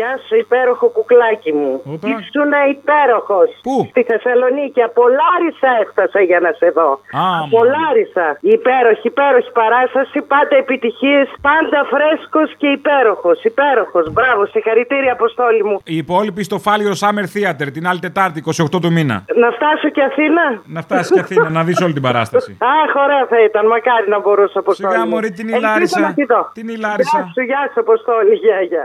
Γεια 0.00 0.14
σου, 0.26 0.34
υπέροχο 0.44 0.86
κουκλάκι 0.96 1.52
μου. 1.58 1.72
Ήσουν 2.14 2.50
υπέροχος. 2.76 3.48
Πού; 3.66 3.74
Στη 3.92 4.02
Θεσσαλονίκη. 4.10 4.80
Από 4.90 5.02
Λάρισα 5.20 5.70
έφτασα 5.82 6.20
για 6.28 6.38
να 6.44 6.50
σε 6.60 6.68
δω. 6.78 6.90
Α, 7.22 7.26
από 7.44 7.58
Λάρισα. 7.74 8.26
Υπέροχη, 8.56 9.06
υπέροχη 9.12 9.50
παράσταση. 9.62 10.16
Πάντα 10.34 10.54
επιτυχίες. 10.64 11.26
Πάντα 11.50 11.78
φρέσκος 11.92 12.48
και 12.60 12.68
υπέροχος. 12.78 13.38
Υπέροχος. 13.52 14.04
Μπράβο, 14.16 14.40
συγχαρητήρια, 14.52 15.12
Αποστόλη 15.18 15.62
μου. 15.68 15.76
Οι 15.94 15.96
υπόλοιποι 16.04 16.42
στο 16.48 16.58
Φάληρο 16.66 16.94
Summer 17.02 17.26
Theater 17.34 17.68
την 17.76 17.84
άλλη 17.90 18.00
Τετάρτη 18.06 18.38
28 18.46 18.78
του 18.84 18.90
μήνα. 18.96 19.16
Να 19.42 19.48
φτάσω 19.56 19.88
και 19.96 20.02
Αθήνα; 20.10 20.44
Να 20.76 20.80
φτάσεις 20.86 21.10
και 21.14 21.20
Αθήνα 21.26 21.48
να 21.56 21.62
δεις 21.66 21.78
όλη 21.84 21.92
την 21.98 22.02
παράσταση. 22.08 22.50
Αχ, 22.80 22.90
ωραία 23.04 23.24
θα 23.32 23.38
ήταν. 23.48 23.62
Μακάρι 23.74 24.08
να 24.14 24.18
μπορούσα, 24.20 24.58
Αποστόλη. 24.64 24.92
Σιγά, 24.92 25.04
μου. 25.04 25.10
μωρή, 25.12 25.30
την 25.38 25.48
η 25.48 25.52
Ελπίζω 25.52 25.70
Λάρισα. 25.72 26.00
να 26.00 26.12
τη 26.14 26.24
δω. 26.24 26.40
Την 26.58 26.68
η 26.68 26.76
Λάρισα. 26.84 27.18
Γεια 27.18 27.30
σου, 27.34 27.42
γεια 27.50 27.62
σου, 27.72 27.80
Αποστόλη. 27.86 28.34
Γεια, 28.44 28.60
γεια. 28.70 28.84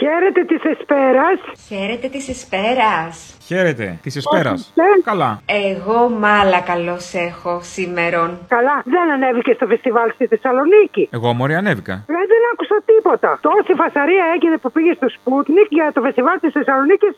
Χαίρετε 0.00 0.40
της 0.50 0.62
Εσπέρας. 0.72 1.38
Χαίρετε 1.68 2.08
της 2.08 2.28
Εσπέρας. 2.28 3.14
Χαίρετε, 3.46 3.98
της 4.02 4.16
Εσπέρας. 4.16 4.72
Καλά. 5.04 5.30
Εγώ 5.68 6.08
μάλα 6.08 6.60
καλώς 6.60 7.14
έχω 7.14 7.60
σήμερον. 7.62 8.30
Καλά, 8.48 8.76
δεν 8.94 9.06
ανέβηκε 9.16 9.52
στο 9.52 9.66
φεστιβάλ 9.66 10.08
στη 10.16 10.26
Θεσσαλονίκη. 10.26 11.08
Εγώ 11.12 11.32
μωρή 11.32 11.54
ανέβηκα. 11.54 11.92
Ε, 11.92 12.12
Δεν 12.32 12.42
άκουσα 12.52 12.76
τίποτα. 12.92 13.38
Τόση 13.46 13.72
φασαρία 13.82 14.24
έγινε 14.34 14.56
που 14.62 14.70
πήγε 14.72 14.92
στο 14.94 15.08
Σπούτνικ 15.16 15.66
για 15.78 15.90
το 15.94 16.00
φεστιβάλ 16.00 16.36
της 16.40 16.52
Θεσσαλονίκης. 16.52 17.12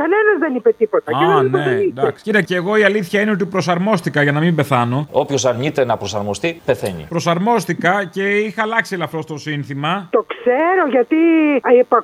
Κανένας 0.00 0.36
δεν 0.38 0.54
είπε 0.54 0.70
τίποτα. 0.72 1.10
Και 1.18 1.24
Α, 1.24 1.36
δεν 1.36 1.46
είπε 1.46 1.58
ναι, 1.58 1.64
δεν 1.64 1.78
είπε. 1.80 2.00
εντάξει. 2.00 2.22
Κοίτα, 2.24 2.40
και 2.42 2.54
εγώ 2.54 2.76
η 2.76 2.84
αλήθεια 2.84 3.20
είναι 3.20 3.30
ότι 3.30 3.44
προσαρμόστηκα 3.54 4.22
για 4.22 4.32
να 4.32 4.40
μην 4.40 4.54
πεθάνω. 4.54 5.06
Όποιος 5.10 5.44
αρνείται 5.44 5.84
να 5.84 5.96
προσαρμοστεί, 5.96 6.60
πεθαίνει. 6.64 7.06
Προσαρμόστηκα 7.08 8.04
και 8.14 8.24
είχα 8.38 8.62
αλλάξει 8.62 8.94
ελαφρώ 8.94 9.24
το 9.24 9.36
σύνθημα. 9.38 10.08
Το 10.10 10.24
ξέρω 10.28 10.82
γιατί 10.90 11.16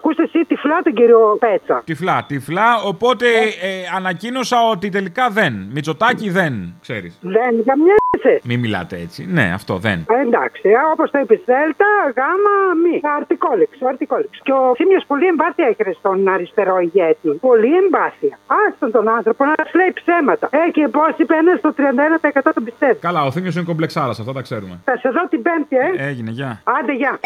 ε, 0.08 0.12
υπακούστε 0.12 0.22
εσύ 0.22 0.46
τυφλά 0.48 0.82
τον 0.82 0.94
κύριο 0.94 1.36
Πέτσα. 1.40 1.82
Τυφλά, 1.84 2.24
τυφλά. 2.28 2.68
Οπότε 2.84 3.26
ε, 3.68 3.70
ανακοίνωσα 3.96 4.58
ότι 4.70 4.88
τελικά 4.88 5.30
δεν. 5.30 5.52
Μητσοτάκι 5.72 6.30
δεν, 6.30 6.52
ξέρεις. 6.80 7.18
Δεν 7.20 7.52
γαμιέσαι. 7.66 8.34
Μην 8.42 8.58
μιλάτε 8.60 8.96
έτσι. 8.96 9.26
Ναι, 9.36 9.50
αυτό 9.54 9.74
δεν. 9.76 9.98
Ε, 10.08 10.20
εντάξει, 10.26 10.68
όπως 10.92 11.10
το 11.10 11.18
είπες, 11.18 11.40
Δέλτα, 11.44 11.92
γάμα, 12.16 12.54
μη. 12.82 13.00
Αρτικόληξ, 13.16 13.72
αρτικόληξ. 13.82 14.40
Και 14.42 14.52
ο 14.52 14.74
Θήμιος 14.76 15.04
πολύ 15.06 15.26
εμπάθεια 15.26 15.66
έχει 15.70 15.92
στον 15.98 16.28
αριστερό 16.28 16.78
ηγέτη. 16.78 17.28
Πολύ 17.48 17.70
εμπάθεια. 17.82 18.38
Άστον 18.62 18.90
τον 18.90 19.08
άνθρωπο 19.08 19.44
να 19.44 19.54
σου 19.68 19.76
λέει 19.80 19.92
ψέματα. 20.00 20.48
Ε, 20.50 20.70
και 20.70 20.88
πώ 20.88 21.04
είπε 21.16 21.34
ένα 21.42 21.52
στο 21.56 21.70
31% 21.76 22.50
τον 22.54 22.64
πιστεύει. 22.64 22.98
Καλά, 23.08 23.24
ο 23.24 23.30
Θήμιος 23.30 23.54
είναι 23.54 23.64
κομπλεξάρας, 23.64 24.18
αυτά 24.20 24.32
τα 24.32 24.42
ξέρουμε. 24.42 24.80
Θα 24.84 24.96
σε 24.96 25.08
δω 25.08 25.22
την 25.28 25.42
Πέμπτη, 25.42 25.76
ε. 25.76 26.08
Έγινε, 26.08 26.30
γεια. 26.30 26.62
Άντε, 26.64 26.92
γεια. 26.92 27.18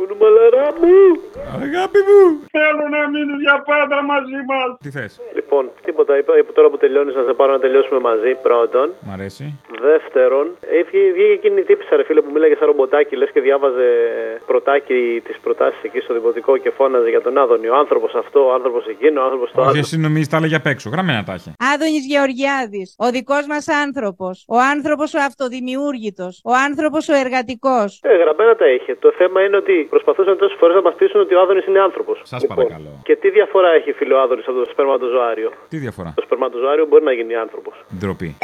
Κουνουμαλαρά 0.00 0.66
μου! 0.80 0.96
Αγάπη 1.64 2.00
μου! 2.08 2.20
Θέλω 2.56 2.84
να 2.96 3.00
μείνει 3.12 3.34
για 3.46 3.56
πάντα 3.70 3.98
μαζί 4.12 4.40
μας! 4.50 4.68
Τι 4.84 4.90
θες; 4.96 5.12
Λοιπόν, 5.38 5.62
τίποτα. 5.86 6.12
Είπα 6.20 6.32
είπα 6.40 6.52
τώρα 6.58 6.68
που 6.70 6.78
τελειώνεις 6.82 7.14
να 7.20 7.22
σε 7.28 7.32
πάρω 7.38 7.52
να 7.56 7.60
τελειώσουμε 7.64 8.00
μαζί. 8.08 8.30
Πρώτον. 8.46 8.86
Μ' 9.06 9.12
αρέσει. 9.16 9.44
Δεύτερον, 9.88 10.46
έφυγε, 10.80 11.06
βγήκε 11.16 11.32
εκείνη 11.38 11.60
η 11.60 11.66
τύπησα, 11.70 11.96
ρε 11.96 12.04
φίλε, 12.04 12.20
που 12.24 12.30
μίλαγε 12.34 12.56
σαν 12.58 12.66
ρομποτάκι, 12.66 13.16
λες 13.16 13.30
και 13.34 13.40
διάβαζε 13.40 13.88
πρωτάκι 14.46 15.22
τις 15.26 15.36
προτάσεις 15.44 15.80
εκεί 15.82 16.00
στο 16.00 16.12
δημοτικό 16.18 16.52
και 16.56 16.70
φώναζε 16.70 17.08
για 17.14 17.22
τον 17.26 17.38
Άδωνη. 17.38 17.68
Ο 17.68 17.76
άνθρωπος 17.76 18.14
αυτό, 18.22 18.38
ο 18.48 18.52
άνθρωπος 18.52 18.82
εκείνο, 18.94 19.20
ο 19.20 19.24
άνθρωπος 19.24 19.50
το 19.52 19.60
Όχι, 19.60 19.70
άλλο. 19.70 19.78
εσύ 19.78 19.96
νομίζεις 19.98 20.28
τα 20.28 20.36
έλεγε 20.36 20.56
απ' 20.60 20.66
έξω. 20.66 20.90
Γραμμένα 20.94 21.22
τα 21.24 21.34
είχε. 21.34 21.50
Άδωνης 21.72 22.04
Γεωργιάδης, 22.12 22.88
ο 22.98 23.06
δικός 23.10 23.44
μας 23.52 23.64
άνθρωπος, 23.84 24.44
ο 24.48 24.58
άνθρωπος 24.74 25.14
ο 25.14 25.20
αυτοδημιούργητος, 25.28 26.40
ο 26.44 26.52
άνθρωπος 26.68 27.08
ο 27.08 27.14
εργατικός. 27.24 28.00
Ε, 28.02 28.16
γραμμένα 28.22 28.56
τα 28.56 28.66
είχε. 28.74 28.94
Το 28.94 29.12
θέμα 29.18 29.38
είναι 29.44 29.56
ότι 29.56 29.88
προσπαθούσαν 29.90 30.38
τόσες 30.38 30.56
φορές 30.60 30.74
να 30.74 30.82
μας 30.82 30.94
πείσουν 30.94 31.20
ότι 31.20 31.34
ο 31.34 31.40
Άδωνης 31.40 31.66
είναι 31.66 31.80
άνθρωπος. 31.80 32.20
Σας 32.24 32.46
παρακαλώ. 32.46 32.90
Και 33.02 33.16
τι 33.16 33.30
διαφορά 33.30 33.70
έχει 33.78 33.92
φίλο 33.92 34.16
ο 34.16 34.20
Άδωνης 34.20 34.46
από 34.48 34.58
το 34.62 34.68
σπερματοζωάριο; 34.72 35.50
Τι 35.68 35.76
διαφορά; 35.76 36.12
Το 36.16 36.22
σπερματοζωάριο 36.22 36.86
μπορεί 36.86 37.04
να 37.04 37.12
γίνει 37.12 37.34
άνθρωπος. 37.34 37.74
Ντροπή. 37.98 38.36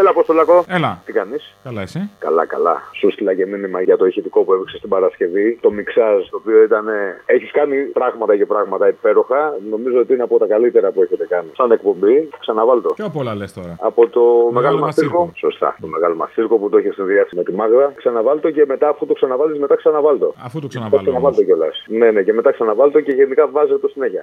Έλα, 0.00 0.10
Αποστολακό. 0.10 0.64
Έλα. 0.68 0.90
Τι 1.06 1.12
κάνεις; 1.12 1.42
Καλά, 1.64 1.80
εσύ; 1.82 2.10
Καλά, 2.18 2.44
καλά. 2.46 2.74
Σου 2.98 3.10
στείλα 3.12 3.34
και 3.34 3.46
μήνυμα 3.46 3.80
για 3.88 3.96
το 3.96 4.04
ηχητικό 4.10 4.38
που 4.44 4.52
έπαιξε 4.54 4.76
στην 4.76 4.88
Παρασκευή. 4.88 5.58
Το 5.60 5.70
μιξάζ, 5.70 6.18
το 6.30 6.36
οποίο 6.42 6.62
ήταν. 6.62 6.86
Έχεις 7.26 7.50
κάνει 7.58 7.76
πράγματα 7.98 8.36
και 8.36 8.46
πράγματα 8.46 8.88
υπέροχα. 8.88 9.40
Νομίζω 9.70 9.98
ότι 9.98 10.12
είναι 10.14 10.22
από 10.22 10.38
τα 10.38 10.46
καλύτερα 10.46 10.90
που 10.90 11.02
έχετε 11.02 11.26
κάνει. 11.26 11.48
Σαν 11.56 11.70
εκπομπή, 11.70 12.28
ξαναβάλω 12.40 12.80
το. 12.80 12.88
Πιο 12.94 13.04
απ' 13.04 13.16
όλα 13.16 13.34
λες 13.34 13.52
τώρα. 13.52 13.76
Από 13.80 14.02
το 14.08 14.20
Μεγάλο 14.20 14.50
Μεγάλο 14.52 14.78
Μαστίρκο. 14.78 15.18
Μαστίρκο. 15.24 15.48
Σωστά. 15.50 15.76
Το 15.80 15.86
Μεγάλο 15.86 16.14
Μαστίρκο 16.14 16.54
που 16.58 16.68
το 16.68 16.76
έχεις 16.76 16.94
συνδυάσει 16.94 17.36
με 17.36 17.42
τη 17.42 17.52
Μάγδα. 17.52 17.92
Ξαναβάλω 17.96 18.38
και 18.56 18.64
μετά, 18.72 18.88
αφού 18.88 19.06
το 19.06 19.12
ξαναβάλεις, 19.12 19.58
μετά 19.58 19.76
ξαναβάλω. 19.76 20.34
Αφού 20.46 20.60
το 20.60 20.66
Ξαναβάλω 20.66 21.02
ξαναβάλω. 21.02 21.34
το 21.36 21.42
κιόλας. 21.44 21.74
Ναι, 22.00 22.10
ναι, 22.10 22.22
και 22.22 22.32
μετά 22.32 22.50
ξαναβάλω 22.52 23.00
και 23.06 23.12
γενικά 23.12 23.46
βάζω 23.54 23.78
το 23.78 23.88
συνέχεια. 23.88 24.22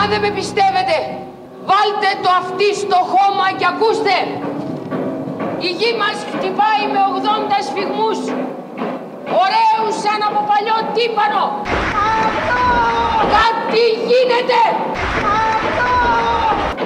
Αν 0.00 0.04
δεν 0.12 0.20
με 0.24 0.30
πιστεύετε, 0.38 0.96
βάλτε 1.70 2.10
το 2.24 2.30
αυτί 2.42 2.68
στο 2.82 2.98
χώμα 3.12 3.46
και 3.58 3.66
ακούστε. 3.72 4.16
Η 5.60 5.70
γη 5.78 5.90
μας 5.98 6.18
χτυπάει 6.32 6.82
με 6.92 7.00
80 7.08 7.58
σφιγμούς. 7.68 8.18
Ωραίους 9.42 9.94
σαν 10.02 10.20
από 10.28 10.40
παλιό 10.50 10.78
τύπανο. 10.94 11.44
Κάτι 13.36 13.84
γίνεται. 14.08 14.60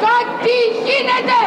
Κάτι 0.07 0.57
γίνεται. 0.87 1.39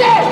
Κάτι 0.00 0.12
γίνεται! 0.12 0.29